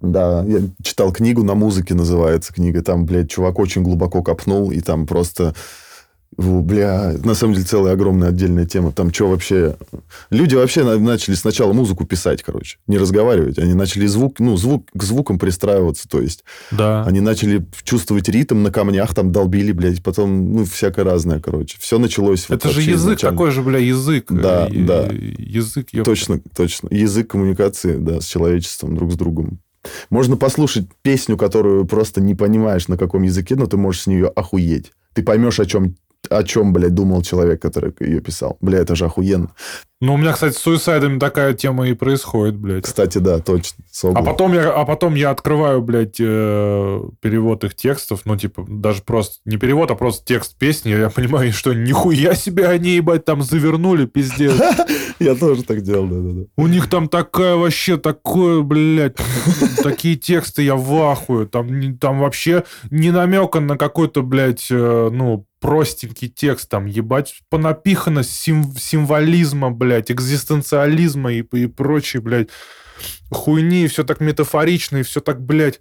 Да, 0.00 0.44
я 0.46 0.60
читал 0.82 1.12
книгу 1.12 1.42
на 1.42 1.54
музыке, 1.54 1.94
называется 1.94 2.52
книга. 2.52 2.82
Там, 2.82 3.06
блядь, 3.06 3.30
чувак 3.30 3.58
очень 3.58 3.82
глубоко 3.82 4.22
копнул, 4.22 4.70
и 4.70 4.80
там 4.80 5.06
просто... 5.06 5.54
Бля, 6.36 7.14
на 7.24 7.34
самом 7.34 7.54
деле 7.54 7.66
целая 7.66 7.94
огромная 7.94 8.28
отдельная 8.30 8.66
тема. 8.66 8.92
Там 8.92 9.12
что 9.12 9.28
вообще... 9.28 9.76
Люди 10.30 10.54
вообще 10.54 10.84
на- 10.84 10.98
начали 10.98 11.34
сначала 11.34 11.72
музыку 11.72 12.04
писать, 12.04 12.42
короче. 12.42 12.78
Не 12.86 12.98
разговаривать. 12.98 13.58
Они 13.58 13.74
начали 13.74 14.06
звук, 14.06 14.40
ну, 14.40 14.56
звук 14.56 14.88
к 14.94 15.02
звукам 15.02 15.38
пристраиваться. 15.38 16.08
То 16.08 16.20
есть 16.20 16.44
Да. 16.72 17.04
они 17.04 17.20
начали 17.20 17.64
чувствовать 17.84 18.28
ритм 18.28 18.62
на 18.62 18.70
камнях, 18.70 19.14
там 19.14 19.32
долбили, 19.32 19.72
блядь. 19.72 20.02
Потом, 20.02 20.52
ну, 20.54 20.64
всякое 20.64 21.04
разное, 21.04 21.40
короче. 21.40 21.76
Все 21.80 21.98
началось... 21.98 22.48
вот 22.48 22.56
Это 22.56 22.68
же 22.68 22.74
вообще 22.76 22.90
язык 22.92 23.06
изначально. 23.12 23.36
такой 23.36 23.50
же, 23.50 23.62
бля, 23.62 23.78
язык. 23.78 24.26
Да, 24.30 24.66
Э, 24.68 24.84
да. 24.84 25.08
Язык, 25.12 25.88
ёпта. 25.92 26.10
Точно, 26.10 26.40
точно. 26.56 26.88
Язык 26.90 27.30
коммуникации, 27.30 27.96
да, 27.96 28.20
с 28.20 28.24
человечеством, 28.26 28.96
друг 28.96 29.12
с 29.12 29.16
другом. 29.16 29.60
Можно 30.10 30.36
послушать 30.36 30.86
песню, 31.02 31.36
которую 31.36 31.84
просто 31.84 32.20
не 32.20 32.34
понимаешь, 32.34 32.88
на 32.88 32.96
каком 32.96 33.22
языке, 33.22 33.54
но 33.54 33.66
ты 33.66 33.76
можешь 33.76 34.02
с 34.02 34.06
нее 34.06 34.28
охуеть. 34.28 34.92
Ты 35.12 35.22
поймешь, 35.22 35.60
о 35.60 35.66
чем, 35.66 35.94
о 36.28 36.42
чем, 36.42 36.72
блядь, 36.72 36.94
думал 36.94 37.22
человек, 37.22 37.60
который 37.60 37.92
ее 38.00 38.20
писал. 38.20 38.56
Бля, 38.60 38.78
это 38.78 38.94
же 38.94 39.06
охуенно. 39.06 39.50
Ну, 40.00 40.14
у 40.14 40.16
меня, 40.18 40.32
кстати, 40.32 40.54
с 40.54 40.58
суисайдами 40.58 41.18
такая 41.18 41.54
тема 41.54 41.88
и 41.88 41.94
происходит, 41.94 42.56
блядь. 42.56 42.84
Кстати, 42.84 43.16
да, 43.18 43.38
точно. 43.38 43.84
Согла. 43.90 44.20
А 44.20 44.22
потом 44.22 44.52
я, 44.52 44.70
а 44.70 44.84
потом 44.84 45.14
я 45.14 45.30
открываю, 45.30 45.80
блядь, 45.80 46.16
э, 46.20 47.00
перевод 47.20 47.64
их 47.64 47.74
текстов, 47.74 48.20
ну, 48.26 48.36
типа, 48.36 48.66
даже 48.68 49.00
просто 49.02 49.36
не 49.46 49.56
перевод, 49.56 49.90
а 49.90 49.94
просто 49.94 50.22
текст 50.26 50.58
песни, 50.58 50.90
я 50.90 51.08
понимаю, 51.08 51.52
что 51.52 51.72
нихуя 51.72 52.34
себе 52.34 52.66
они, 52.66 52.96
ебать, 52.96 53.24
там 53.24 53.42
завернули, 53.42 54.04
пиздец. 54.04 54.60
Я 55.20 55.36
тоже 55.36 55.62
так 55.62 55.80
делал, 55.82 56.06
да-да-да. 56.08 56.46
У 56.56 56.66
них 56.66 56.90
там 56.90 57.08
такая 57.08 57.54
вообще, 57.54 57.96
такое, 57.96 58.62
блядь, 58.62 59.16
такие 59.82 60.16
тексты, 60.16 60.62
я 60.62 60.74
в. 60.74 61.46
Там, 61.46 61.98
там 61.98 62.18
вообще 62.18 62.64
не 62.90 63.12
намека 63.12 63.60
на 63.60 63.78
какой-то, 63.78 64.22
блядь, 64.22 64.66
э, 64.70 65.10
ну, 65.12 65.46
простенький 65.64 66.28
текст, 66.28 66.68
там, 66.68 66.84
ебать, 66.84 67.40
понапихано 67.48 68.22
сим- 68.22 68.74
символизма, 68.78 69.70
блядь, 69.70 70.10
экзистенциализма 70.10 71.32
и, 71.32 71.40
и 71.40 71.66
прочей, 71.66 72.18
блядь, 72.18 72.50
хуйни, 73.30 73.88
все 73.88 74.04
так 74.04 74.20
метафорично, 74.20 74.98
и 74.98 75.02
все 75.02 75.22
так, 75.22 75.40
блядь, 75.40 75.80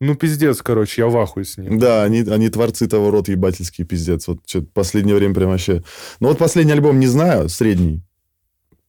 ну, 0.00 0.14
пиздец, 0.14 0.62
короче, 0.62 1.02
я 1.02 1.08
в 1.08 1.16
ахуе 1.18 1.44
с 1.44 1.58
ним. 1.58 1.78
Да, 1.78 2.04
они, 2.04 2.20
они 2.20 2.48
творцы 2.48 2.88
того 2.88 3.10
рода 3.10 3.30
ебательский 3.30 3.84
пиздец. 3.84 4.28
Вот 4.28 4.38
что 4.46 4.62
последнее 4.62 5.14
время 5.14 5.34
прям 5.34 5.50
вообще... 5.50 5.84
Ну, 6.20 6.28
вот 6.28 6.38
последний 6.38 6.72
альбом 6.72 6.98
не 6.98 7.06
знаю, 7.06 7.50
средний. 7.50 8.02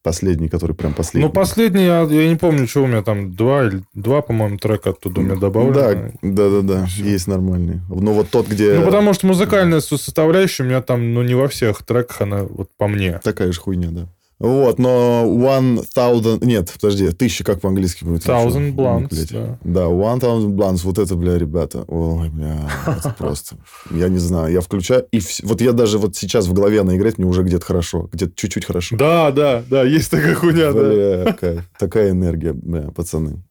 Последний, 0.10 0.50
который 0.50 0.76
прям 0.76 0.94
последний. 0.94 1.28
Ну, 1.28 1.32
последний, 1.34 1.84
я, 1.86 2.02
я 2.02 2.28
не 2.28 2.36
помню, 2.36 2.68
что 2.68 2.84
у 2.84 2.88
меня 2.88 3.04
там, 3.04 3.36
два, 3.36 3.66
или- 3.68 3.84
два 3.94 4.22
по-моему, 4.22 4.58
трека 4.58 4.90
оттуда 4.90 5.22
у 5.22 5.24
меня 5.24 5.36
добавлено. 5.36 5.74
Да, 5.74 6.12
да, 6.24 6.50
да, 6.50 6.62
да, 6.62 6.88
есть 6.98 7.28
нормальный. 7.28 7.80
Ну, 7.90 8.14
вот 8.14 8.30
тот, 8.30 8.48
где... 8.48 8.74
Ну, 8.80 8.86
потому 8.86 9.14
что 9.14 9.28
музыкальная 9.28 9.82
со- 9.82 9.98
составляющая 9.98 10.64
у 10.64 10.66
меня 10.66 10.82
там, 10.82 11.14
ну, 11.14 11.22
не 11.22 11.36
во 11.36 11.48
всех 11.48 11.84
треках, 11.84 12.22
она 12.22 12.44
вот 12.44 12.70
по 12.78 12.88
мне. 12.88 13.20
Такая 13.24 13.52
же 13.52 13.60
хуйня, 13.60 13.90
да. 13.92 14.08
Вот, 14.40 14.80
но 14.80 15.26
one 15.28 15.86
thousand... 15.96 16.46
Нет, 16.46 16.72
подожди, 16.72 17.10
тысяча 17.10 17.44
как 17.44 17.60
по-английски 17.60 18.06
будет? 18.06 18.26
Thousand 18.26 18.68
Ещё, 18.70 18.76
Blunts, 18.76 19.34
да. 19.34 19.60
Да, 19.64 19.82
one 19.88 20.20
thousand 20.22 20.56
blunts, 20.56 20.80
вот 20.84 20.98
это, 20.98 21.16
бля, 21.16 21.38
ребята. 21.38 21.84
Ой, 21.88 22.30
бля, 22.30 22.70
это 22.88 23.14
просто... 23.18 23.58
Я 23.92 24.08
не 24.08 24.20
знаю, 24.20 24.54
я 24.54 24.62
включаю... 24.62 25.06
И 25.12 25.18
вс- 25.18 25.42
вот 25.44 25.60
я 25.60 25.74
даже 25.74 25.98
вот 25.98 26.16
сейчас 26.16 26.48
в 26.48 26.54
голове 26.54 26.80
она 26.80 26.96
играет, 26.96 27.18
мне 27.18 27.28
уже 27.28 27.44
где-то 27.44 27.66
хорошо, 27.66 28.10
где-то 28.14 28.32
чуть-чуть 28.36 28.64
хорошо. 28.66 28.96
Да, 28.96 29.32
да, 29.32 29.62
да, 29.70 29.84
есть 29.84 30.10
такая 30.10 30.36
хуйня, 30.36 30.72
да. 30.72 31.64
Такая 31.78 32.12
энергия, 32.12 32.54
бля, 32.54 32.92
пацаны. 32.92 33.44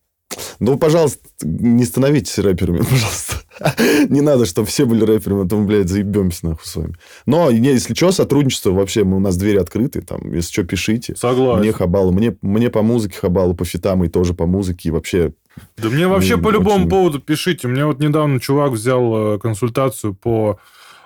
Ну, 0.61 0.77
пожалуйста, 0.79 1.21
не 1.43 1.85
становитесь 1.85 2.39
рэперами, 2.39 2.79
пожалуйста. 2.91 3.28
Не 4.09 4.21
надо, 4.21 4.47
чтобы 4.47 4.69
все 4.69 4.85
были 4.85 5.05
рэперами, 5.05 5.45
а 5.45 5.49
то 5.49 5.57
мы, 5.57 5.67
блядь, 5.67 5.89
заебемся 5.89 6.47
нахуй 6.47 6.67
с 6.67 6.77
вами. 6.77 6.95
Но, 7.27 7.51
не, 7.51 7.71
если 7.71 7.95
что, 7.95 8.13
сотрудничество 8.13 8.71
вообще, 8.71 9.05
мы, 9.05 9.17
у 9.17 9.21
нас 9.21 9.37
двери 9.37 9.59
открыты, 9.59 10.01
там, 10.03 10.33
если 10.33 10.53
что, 10.53 10.65
пишите. 10.65 11.15
Согласен. 11.17 11.61
Мне 11.61 11.73
хабалу, 11.73 12.13
мне, 12.13 12.37
мне 12.43 12.71
по 12.71 12.83
музыке 12.83 13.19
хабалу, 13.19 13.55
по 13.55 13.65
фитам 13.65 14.05
и 14.05 14.09
тоже 14.09 14.35
по 14.35 14.47
музыке. 14.47 14.89
И 14.89 14.93
вообще, 14.93 15.33
Да 15.77 15.89
мне 15.89 16.07
вообще 16.07 16.37
Ну, 16.37 16.43
по 16.43 16.51
любому 16.51 16.81
очень. 16.81 16.91
поводу 16.91 17.21
пишите. 17.21 17.69
Меня 17.69 17.87
вот 17.87 17.99
недавно 18.01 18.41
чувак 18.41 18.73
взял 18.73 19.35
э, 19.35 19.39
консультацию 19.39 20.15
по 20.15 20.59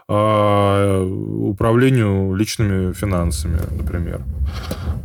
э, 0.08 1.04
управлению 1.04 2.34
личными 2.34 2.92
финансами, 2.92 3.58
например. 3.70 4.22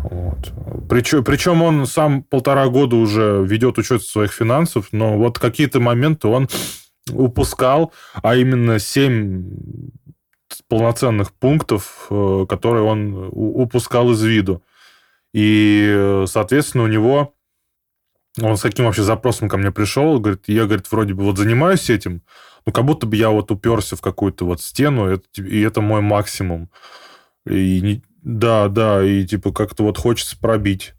Вот. 0.03 0.51
Причем, 0.89 1.23
причем 1.23 1.61
он 1.61 1.85
сам 1.85 2.23
полтора 2.23 2.67
года 2.67 2.95
уже 2.95 3.43
ведет 3.47 3.77
учет 3.77 4.03
своих 4.03 4.31
финансов, 4.33 4.87
но 4.91 5.17
вот 5.17 5.39
какие-то 5.39 5.79
моменты 5.79 6.27
он 6.27 6.47
упускал, 7.11 7.93
а 8.21 8.35
именно 8.35 8.79
7 8.79 9.43
полноценных 10.67 11.33
пунктов, 11.33 12.07
э, 12.09 12.45
которые 12.47 12.83
он 12.83 13.29
упускал 13.31 14.11
из 14.11 14.23
виду. 14.23 14.63
И, 15.33 16.23
соответственно, 16.27 16.83
у 16.83 16.87
него... 16.87 17.33
Он 18.39 18.55
с 18.55 18.61
каким 18.61 18.85
вообще 18.85 19.01
запросом 19.01 19.49
ко 19.49 19.57
мне 19.57 19.71
пришел, 19.71 20.19
говорит, 20.19 20.43
я, 20.45 20.65
говорит, 20.65 20.91
вроде 20.91 21.15
бы 21.15 21.23
вот 21.23 21.39
занимаюсь 21.39 21.89
этим, 21.89 22.21
ну, 22.67 22.71
как 22.71 22.85
будто 22.85 23.07
бы 23.07 23.15
я 23.15 23.31
вот 23.31 23.49
уперся 23.49 23.95
в 23.95 24.01
какую-то 24.01 24.45
вот 24.45 24.61
стену, 24.61 25.19
и 25.37 25.61
это 25.61 25.81
мой 25.81 26.01
максимум. 26.01 26.69
И 27.49 28.01
да, 28.21 28.67
да, 28.67 29.03
и 29.03 29.25
типа 29.25 29.53
как-то 29.53 29.83
вот 29.83 29.97
хочется 29.97 30.37
пробить. 30.37 30.93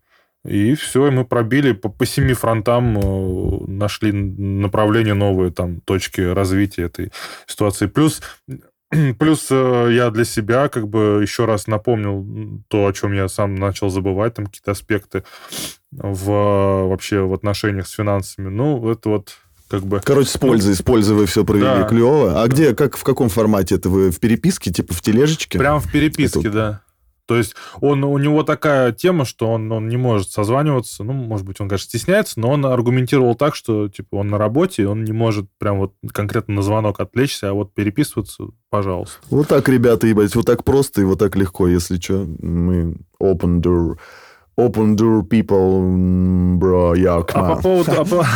И 0.48 0.74
все, 0.74 1.08
и 1.08 1.10
мы 1.10 1.24
пробили 1.24 1.72
по, 1.72 1.90
по 1.90 2.06
семи 2.06 2.32
фронтам, 2.32 2.98
э, 2.98 3.64
нашли 3.66 4.12
направление 4.12 5.12
новые, 5.12 5.50
там, 5.52 5.80
точки 5.82 6.22
развития 6.22 6.84
этой 6.84 7.12
ситуации. 7.46 7.86
Плюс, 7.86 8.22
плюс 9.18 9.48
э, 9.50 9.88
я 9.92 10.10
для 10.10 10.24
себя 10.24 10.68
как 10.68 10.88
бы 10.88 11.20
еще 11.20 11.44
раз 11.44 11.66
напомнил 11.66 12.62
то, 12.68 12.86
о 12.86 12.92
чем 12.94 13.12
я 13.12 13.28
сам 13.28 13.56
начал 13.56 13.90
забывать, 13.90 14.34
там 14.34 14.46
какие-то 14.46 14.70
аспекты 14.70 15.24
в 15.92 16.88
вообще 16.88 17.20
в 17.20 17.34
отношениях 17.34 17.86
с 17.86 17.92
финансами. 17.92 18.48
Ну, 18.48 18.90
это 18.90 19.10
вот 19.10 19.36
как 19.68 19.82
бы... 19.82 20.00
Короче, 20.00 20.30
с 20.30 20.38
пользой, 20.38 20.70
ну, 20.70 20.76
с 20.76 20.82
пользой 20.82 21.14
вы 21.14 21.26
все 21.26 21.44
провели 21.44 21.64
да. 21.64 21.84
клево. 21.84 22.42
А 22.42 22.48
где, 22.48 22.74
как, 22.74 22.96
в 22.96 23.04
каком 23.04 23.28
формате 23.28 23.74
это 23.74 23.90
вы? 23.90 24.10
В 24.10 24.18
переписке, 24.18 24.72
типа 24.72 24.94
в 24.94 25.02
тележечке? 25.02 25.58
Прямо 25.58 25.78
в 25.78 25.92
переписке, 25.92 26.40
это... 26.40 26.50
да. 26.50 26.80
То 27.28 27.36
есть 27.36 27.54
он, 27.82 28.02
у 28.04 28.16
него 28.16 28.42
такая 28.42 28.90
тема, 28.90 29.26
что 29.26 29.52
он, 29.52 29.70
он 29.70 29.88
не 29.88 29.98
может 29.98 30.30
созваниваться. 30.30 31.04
Ну, 31.04 31.12
может 31.12 31.46
быть, 31.46 31.60
он, 31.60 31.68
конечно, 31.68 31.86
стесняется, 31.86 32.40
но 32.40 32.50
он 32.50 32.64
аргументировал 32.64 33.34
так, 33.34 33.54
что 33.54 33.88
типа 33.88 34.16
он 34.16 34.28
на 34.28 34.38
работе, 34.38 34.88
он 34.88 35.04
не 35.04 35.12
может 35.12 35.46
прям 35.58 35.78
вот 35.78 35.92
конкретно 36.12 36.54
на 36.54 36.62
звонок 36.62 37.00
отвлечься, 37.00 37.50
а 37.50 37.52
вот 37.52 37.74
переписываться, 37.74 38.44
пожалуйста. 38.70 39.18
Вот 39.28 39.46
так, 39.46 39.68
ребята, 39.68 40.06
ебать, 40.06 40.34
вот 40.34 40.46
так 40.46 40.64
просто 40.64 41.02
и 41.02 41.04
вот 41.04 41.18
так 41.18 41.36
легко, 41.36 41.68
если 41.68 42.00
что. 42.00 42.26
Мы 42.40 42.96
open 43.22 43.60
door 43.60 43.98
open 44.58 44.96
door 44.96 45.22
people, 45.22 46.58
bro, 46.58 46.98
я 46.98 47.14
а 47.14 47.22
по, 47.22 47.62
поводу, 47.62 47.92
а, 47.92 48.04
по, 48.04 48.26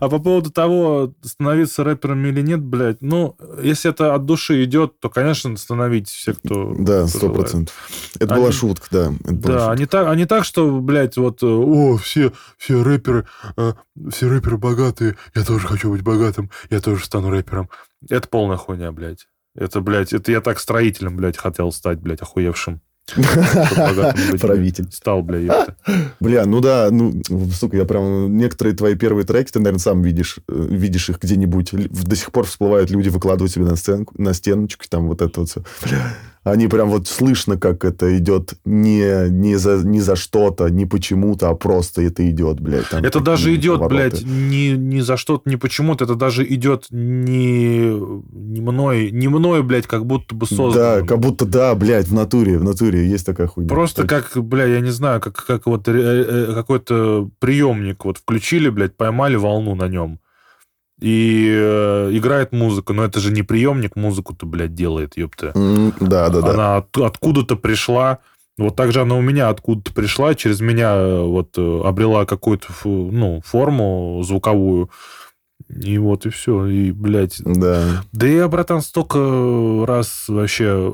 а 0.00 0.08
по 0.08 0.18
поводу 0.18 0.50
того, 0.50 1.14
становиться 1.22 1.84
рэпером 1.84 2.26
или 2.26 2.42
нет, 2.42 2.60
блядь, 2.60 3.00
ну, 3.00 3.36
если 3.62 3.90
это 3.90 4.14
от 4.14 4.24
души 4.26 4.64
идет, 4.64 4.98
то, 4.98 5.08
конечно, 5.08 5.56
становитесь 5.56 6.12
все, 6.12 6.34
кто 6.34 6.74
Да, 6.76 7.06
сто 7.06 7.30
процентов. 7.30 7.74
Это 8.18 8.34
они, 8.34 8.42
была 8.42 8.52
шутка, 8.52 8.86
да. 8.90 9.12
Это 9.22 9.34
да, 9.34 9.48
шутка. 9.52 9.70
Они, 9.70 9.86
так, 9.86 10.08
они 10.08 10.26
так, 10.26 10.44
что, 10.44 10.80
блядь, 10.80 11.16
вот, 11.16 11.44
о, 11.44 11.96
все, 11.96 12.32
все 12.58 12.82
рэперы, 12.82 13.26
э, 13.56 13.74
все 14.10 14.28
рэперы 14.28 14.58
богатые, 14.58 15.16
я 15.36 15.44
тоже 15.44 15.68
хочу 15.68 15.90
быть 15.90 16.02
богатым, 16.02 16.50
я 16.70 16.80
тоже 16.80 17.04
стану 17.04 17.30
рэпером. 17.30 17.70
Это 18.10 18.26
полная 18.26 18.56
хуйня, 18.56 18.90
блядь. 18.90 19.28
Это, 19.54 19.80
блядь, 19.80 20.12
это 20.12 20.32
я 20.32 20.40
так 20.40 20.58
строителем, 20.58 21.16
блядь, 21.16 21.36
хотел 21.36 21.70
стать, 21.70 22.00
блядь, 22.00 22.22
охуевшим. 22.22 22.80
Правитель. 24.40 24.90
Стал, 24.90 25.22
бля, 25.22 25.38
ёпта. 25.38 25.76
Бля, 26.20 26.46
ну 26.46 26.60
да, 26.60 26.88
ну, 26.90 27.20
сука, 27.52 27.76
я 27.76 27.84
прям... 27.84 28.36
Некоторые 28.36 28.76
твои 28.76 28.94
первые 28.94 29.26
треки, 29.26 29.50
ты, 29.50 29.58
наверное, 29.58 29.80
сам 29.80 30.02
видишь, 30.02 30.38
э, 30.48 30.66
видишь 30.70 31.10
их 31.10 31.20
где-нибудь. 31.20 31.72
До 31.90 32.16
сих 32.16 32.32
пор 32.32 32.46
всплывают 32.46 32.90
люди, 32.90 33.08
выкладывают 33.08 33.52
себе 33.52 33.64
на, 33.64 33.76
сценку, 33.76 34.14
на 34.16 34.32
стеночку, 34.32 34.84
там 34.88 35.08
вот 35.08 35.20
это 35.20 35.40
вот 35.40 35.50
все. 35.50 35.62
Бля, 35.84 36.14
они 36.44 36.66
прям 36.66 36.88
вот 36.88 37.06
слышно, 37.06 37.56
как 37.56 37.84
это 37.84 38.16
идет 38.18 38.54
не, 38.64 39.28
не, 39.30 39.56
за, 39.56 39.76
не 39.86 40.00
за 40.00 40.16
что-то, 40.16 40.68
не 40.68 40.86
почему-то, 40.86 41.50
а 41.50 41.54
просто 41.54 42.02
это 42.02 42.28
идет, 42.28 42.60
блядь. 42.60 42.88
Там 42.88 43.04
это 43.04 43.20
даже 43.20 43.54
идет, 43.54 43.78
повороты. 43.78 44.10
блядь, 44.10 44.24
не, 44.24 44.72
не 44.72 45.02
за 45.02 45.16
что-то, 45.16 45.48
не 45.48 45.56
почему-то, 45.56 46.04
это 46.04 46.16
даже 46.16 46.44
идет 46.46 46.86
не, 46.90 47.92
не 48.32 48.60
мной, 48.60 49.10
не 49.12 49.28
мной, 49.28 49.62
блядь, 49.62 49.86
как 49.86 50.04
будто 50.04 50.34
бы 50.34 50.46
создано. 50.46 51.00
Да, 51.00 51.06
как 51.06 51.20
будто, 51.20 51.46
да, 51.46 51.74
блядь, 51.76 52.08
в 52.08 52.14
натуре, 52.14 52.58
в 52.58 52.64
натуре 52.64 53.06
есть 53.06 53.24
такая 53.24 53.46
хуйня. 53.46 53.68
Просто 53.68 54.06
как, 54.06 54.32
бля, 54.36 54.64
я 54.64 54.80
не 54.80 54.90
знаю, 54.90 55.20
как, 55.20 55.44
как 55.44 55.66
вот 55.66 55.86
э, 55.86 55.92
э, 55.92 56.54
какой-то 56.54 57.30
приемник 57.38 58.04
вот 58.04 58.18
включили, 58.18 58.68
блядь, 58.68 58.96
поймали 58.96 59.36
волну 59.36 59.76
на 59.76 59.86
нем 59.86 60.18
и 61.02 61.48
э, 61.52 62.10
играет 62.12 62.52
музыка, 62.52 62.92
но 62.92 63.04
это 63.04 63.18
же 63.18 63.32
не 63.32 63.42
приемник 63.42 63.96
музыку-то, 63.96 64.46
блядь, 64.46 64.74
делает, 64.74 65.16
ёпта. 65.16 65.48
Mm, 65.48 65.94
да, 66.00 66.28
да, 66.28 66.40
да. 66.40 66.50
Она 66.50 66.76
от, 66.76 66.96
откуда-то 66.96 67.56
пришла, 67.56 68.20
вот 68.56 68.76
так 68.76 68.92
же 68.92 69.00
она 69.00 69.16
у 69.16 69.20
меня 69.20 69.48
откуда-то 69.48 69.92
пришла, 69.92 70.36
через 70.36 70.60
меня 70.60 70.94
э, 70.94 71.22
вот 71.22 71.58
э, 71.58 71.80
обрела 71.84 72.24
какую-то, 72.24 72.68
ну, 72.84 73.42
форму 73.44 74.22
звуковую, 74.24 74.90
и 75.74 75.98
вот 75.98 76.26
и 76.26 76.30
все, 76.30 76.66
и, 76.66 76.90
блядь. 76.90 77.40
Да. 77.44 78.04
Да 78.12 78.26
я, 78.26 78.48
братан, 78.48 78.82
столько 78.82 79.84
раз 79.86 80.26
вообще 80.28 80.90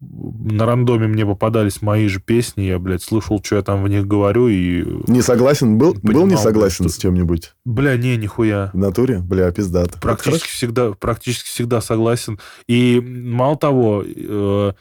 на 0.00 0.66
рандоме 0.66 1.06
мне 1.06 1.24
попадались 1.24 1.82
мои 1.82 2.08
же 2.08 2.20
песни, 2.20 2.62
я, 2.62 2.78
блядь, 2.78 3.02
слышал, 3.02 3.40
что 3.42 3.56
я 3.56 3.62
там 3.62 3.82
в 3.82 3.88
них 3.88 4.06
говорю, 4.06 4.48
и... 4.48 4.84
Не 5.06 5.22
согласен? 5.22 5.78
Был, 5.78 5.94
понимал, 5.94 6.22
был 6.22 6.26
не 6.30 6.36
согласен 6.36 6.84
блядь, 6.84 6.94
с 6.94 6.98
чем-нибудь? 6.98 7.54
Бля, 7.64 7.96
не, 7.96 8.16
нихуя. 8.16 8.70
В 8.72 8.76
натуре? 8.76 9.18
Бля, 9.18 9.50
пиздато. 9.50 9.98
Практически 10.00 10.48
всегда, 10.48 10.92
практически 10.92 11.48
всегда 11.48 11.80
согласен. 11.80 12.38
И 12.66 13.00
мало 13.00 13.56
того, 13.56 14.04
э, 14.04 14.72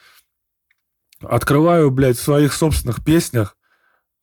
открываю, 1.21 1.91
блядь, 1.91 2.17
в 2.17 2.23
своих 2.23 2.53
собственных 2.53 3.03
песнях 3.03 3.54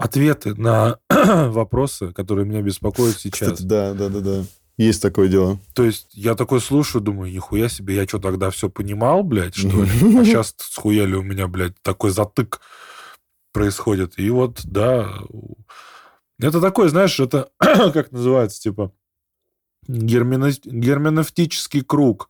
ответы 0.03 0.55
на 0.57 0.99
вопросы, 1.09 2.13
которые 2.13 2.45
меня 2.45 2.61
беспокоят 2.61 3.19
сейчас. 3.19 3.53
Кстати, 3.53 3.63
да, 3.63 3.95
да, 3.95 4.09
да, 4.09 4.21
да. 4.21 4.45
Есть 4.77 5.01
такое 5.01 5.29
дело. 5.29 5.61
То 5.75 5.85
есть 5.85 6.09
я 6.13 6.35
такой 6.35 6.61
слушаю, 6.61 7.03
думаю, 7.03 7.31
нихуя 7.31 7.69
себе, 7.69 7.95
я 7.95 8.09
что 8.09 8.19
тогда 8.19 8.51
все 8.51 8.69
понимал, 8.69 9.23
блядь, 9.23 9.55
что 9.55 9.85
ли? 9.85 9.91
А 10.19 10.25
сейчас 10.25 10.57
схуяли 10.59 11.15
у 11.15 11.23
меня, 11.23 11.47
блядь, 11.47 11.81
такой 11.83 12.11
затык 12.11 12.61
происходит. 13.53 14.19
И 14.19 14.29
вот, 14.31 14.63
да, 14.65 15.09
это 16.41 16.61
такой, 16.61 16.89
знаешь, 16.89 17.21
это 17.21 17.51
как 17.59 18.11
называется, 18.11 18.61
типа, 18.61 18.93
герменевтический 19.87 21.83
круг 21.83 22.29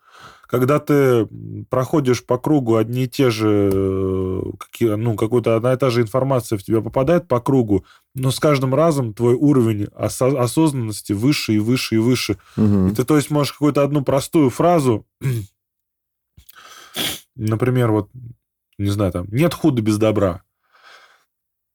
когда 0.53 0.79
ты 0.79 1.27
проходишь 1.71 2.23
по 2.23 2.37
кругу 2.37 2.77
одни 2.77 3.05
и 3.05 3.09
те 3.09 3.31
же, 3.31 3.71
э, 3.73 4.43
какие, 4.59 4.97
ну, 4.97 5.17
какую-то 5.17 5.57
одна 5.57 5.73
и 5.73 5.79
та 5.79 5.89
же 5.89 6.03
информация 6.03 6.59
в 6.59 6.63
тебя 6.63 6.83
попадает 6.83 7.27
по 7.27 7.41
кругу, 7.41 7.87
но 8.15 8.31
с 8.31 8.39
каждым 8.39 8.75
разом 8.75 9.15
твой 9.15 9.33
уровень 9.33 9.85
осо- 9.95 10.39
осознанности 10.39 11.15
выше 11.15 11.55
и 11.55 11.59
выше 11.59 11.95
и 11.95 11.99
выше. 11.99 12.37
Угу. 12.59 12.89
И 12.89 12.95
ты, 12.95 13.05
то 13.05 13.17
есть, 13.17 13.31
можешь 13.31 13.55
какую-то 13.55 13.83
одну 13.83 14.05
простую 14.05 14.51
фразу, 14.51 15.07
например, 17.35 17.91
вот, 17.91 18.11
не 18.77 18.91
знаю, 18.91 19.11
там, 19.11 19.29
нет 19.31 19.55
худа 19.55 19.81
без 19.81 19.97
добра. 19.97 20.43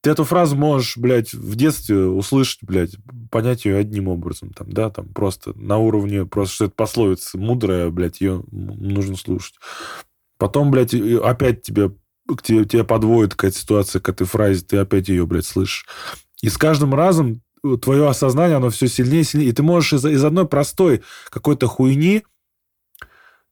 Ты 0.08 0.12
эту 0.12 0.24
фразу 0.24 0.56
можешь, 0.56 0.96
блядь, 0.96 1.34
в 1.34 1.58
детстве 1.58 2.06
услышать, 2.06 2.60
блядь, 2.62 2.96
понять 3.30 3.66
ее 3.66 3.76
одним 3.76 4.08
образом, 4.08 4.54
там, 4.54 4.72
да, 4.72 4.90
там, 4.90 5.10
просто 5.10 5.52
на 5.60 5.80
уровне, 5.80 6.26
просто 6.26 6.56
что 6.56 6.66
это 6.68 6.76
пословица 6.78 7.38
мудрая, 7.38 7.90
блядь, 7.90 8.22
ее 8.22 8.42
нужно 8.50 9.18
слушать. 9.18 9.56
Потом, 10.38 10.72
блядь, 10.72 10.94
опять 10.94 11.64
тебе, 11.64 11.90
к 12.26 12.42
тебе, 12.42 12.64
тебя 12.64 12.86
подводит 12.86 13.36
какая-то 13.36 13.58
ситуация 13.58 14.00
к 14.00 14.08
этой 14.08 14.26
фразе, 14.26 14.64
ты 14.64 14.78
опять 14.78 15.10
ее, 15.10 15.26
блядь, 15.26 15.46
слышишь. 15.46 15.86
И 16.42 16.48
с 16.48 16.58
каждым 16.58 16.96
разом 16.96 17.42
твое 17.82 18.08
осознание, 18.08 18.56
оно 18.56 18.70
все 18.70 18.88
сильнее 18.88 19.24
и 19.24 19.26
сильнее. 19.26 19.50
И 19.50 19.52
ты 19.52 19.62
можешь 19.62 19.92
из, 19.92 20.06
из 20.06 20.24
одной 20.24 20.48
простой 20.48 21.04
какой-то 21.30 21.68
хуйни, 21.68 22.24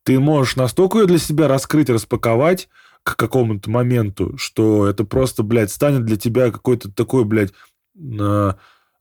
ты 0.04 0.22
можешь 0.22 0.56
настолько 0.56 1.00
ее 1.00 1.06
для 1.06 1.18
себя 1.18 1.50
раскрыть, 1.50 1.90
распаковать, 1.90 2.70
к 3.06 3.16
какому-то 3.18 3.70
моменту, 3.70 4.36
что 4.36 4.88
это 4.88 5.06
просто, 5.06 5.44
блядь, 5.44 5.70
станет 5.70 6.06
для 6.06 6.18
тебя 6.18 6.50
какой-то 6.50 6.92
такой, 6.92 7.24
блядь, 7.24 7.54
э, 7.96 8.54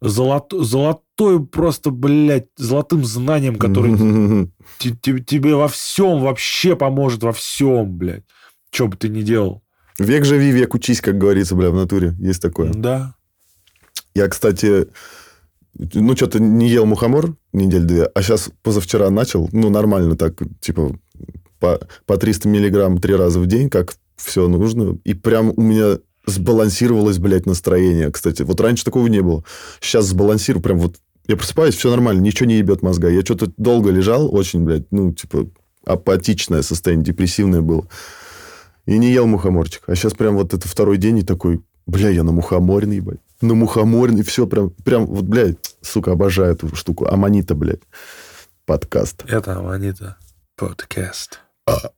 золот, 0.03 0.53
золотой 0.53 1.45
просто, 1.45 1.91
блядь, 1.91 2.49
золотым 2.59 3.03
знанием, 3.03 3.57
который 3.57 3.93
тебе 4.79 5.55
во 5.55 5.69
всем 5.69 6.21
вообще 6.21 6.77
поможет, 6.77 7.23
во 7.23 7.33
всем, 7.33 7.97
блядь. 7.97 8.25
Что 8.71 8.89
бы 8.89 8.97
ты 8.99 9.09
ни 9.09 9.23
делал. 9.23 9.63
Век 9.99 10.27
живи, 10.27 10.51
век 10.51 10.75
учись, 10.75 11.01
как 11.01 11.17
говорится, 11.17 11.55
бля, 11.55 11.71
в 11.71 11.75
натуре. 11.75 12.15
Есть 12.19 12.43
такое. 12.43 12.75
Да. 12.75 13.15
Я, 14.15 14.29
кстати, 14.29 14.89
ну, 15.73 16.15
что-то 16.15 16.41
не 16.41 16.69
ел 16.69 16.85
мухомор 16.85 17.37
неделю 17.55 17.87
две, 17.87 18.05
а 18.05 18.23
сейчас 18.23 18.51
позавчера 18.63 19.09
начал, 19.09 19.49
ну, 19.53 19.71
нормально 19.71 20.15
так, 20.15 20.35
типа, 20.61 20.95
по, 21.59 21.81
по 22.05 22.19
300 22.19 22.47
миллиграмм 22.49 22.99
три 22.99 23.15
раза 23.15 23.41
в 23.41 23.47
день, 23.47 23.71
как 23.71 23.95
все 24.17 24.49
нужно. 24.49 24.99
И 25.05 25.15
прям 25.15 25.53
у 25.57 25.61
меня 25.61 25.99
сбалансировалось, 26.27 27.19
блядь, 27.19 27.47
настроение. 27.47 28.11
Кстати, 28.11 28.43
вот 28.43 28.61
раньше 28.61 28.85
такого 28.85 29.07
не 29.07 29.21
было. 29.21 29.45
Сейчас 29.81 30.07
сбалансирую, 30.07 30.63
прям 30.63 30.79
вот 30.79 30.97
я 31.27 31.37
просыпаюсь, 31.37 31.75
все 31.75 31.91
нормально, 31.91 32.21
ничего 32.21 32.47
не 32.47 32.59
ебет 32.59 32.83
мозга. 32.83 33.09
Я 33.09 33.23
что-то 33.23 33.51
долго 33.57 33.91
лежал, 33.91 34.35
очень, 34.35 34.61
блядь, 34.65 34.91
ну, 34.91 35.13
типа, 35.13 35.49
апатичное 35.87 36.63
состояние, 36.63 37.05
депрессивное 37.05 37.63
было. 37.63 37.87
И 38.87 38.99
не 38.99 39.11
ел 39.13 39.27
мухоморчик. 39.27 39.83
А 39.87 39.95
сейчас 39.95 40.13
прям 40.13 40.37
вот 40.37 40.53
это 40.53 40.69
второй 40.69 40.99
день 40.99 41.19
и 41.19 41.23
такой, 41.23 41.63
бля, 41.87 42.11
я 42.11 42.25
на 42.25 42.33
мухоморный, 42.33 43.01
блядь. 43.01 43.21
На 43.41 43.55
мухоморный, 43.55 44.23
все 44.23 44.47
прям, 44.47 44.71
прям, 44.71 45.07
вот, 45.07 45.25
блядь, 45.25 45.57
сука, 45.81 46.13
обожаю 46.13 46.53
эту 46.53 46.75
штуку. 46.77 47.07
Аманита, 47.07 47.55
блядь. 47.55 47.83
подкаст. 48.67 49.25
Это 49.27 49.57
Аманита 49.57 50.19
подкаст. 50.57 51.41
А. 51.67 51.91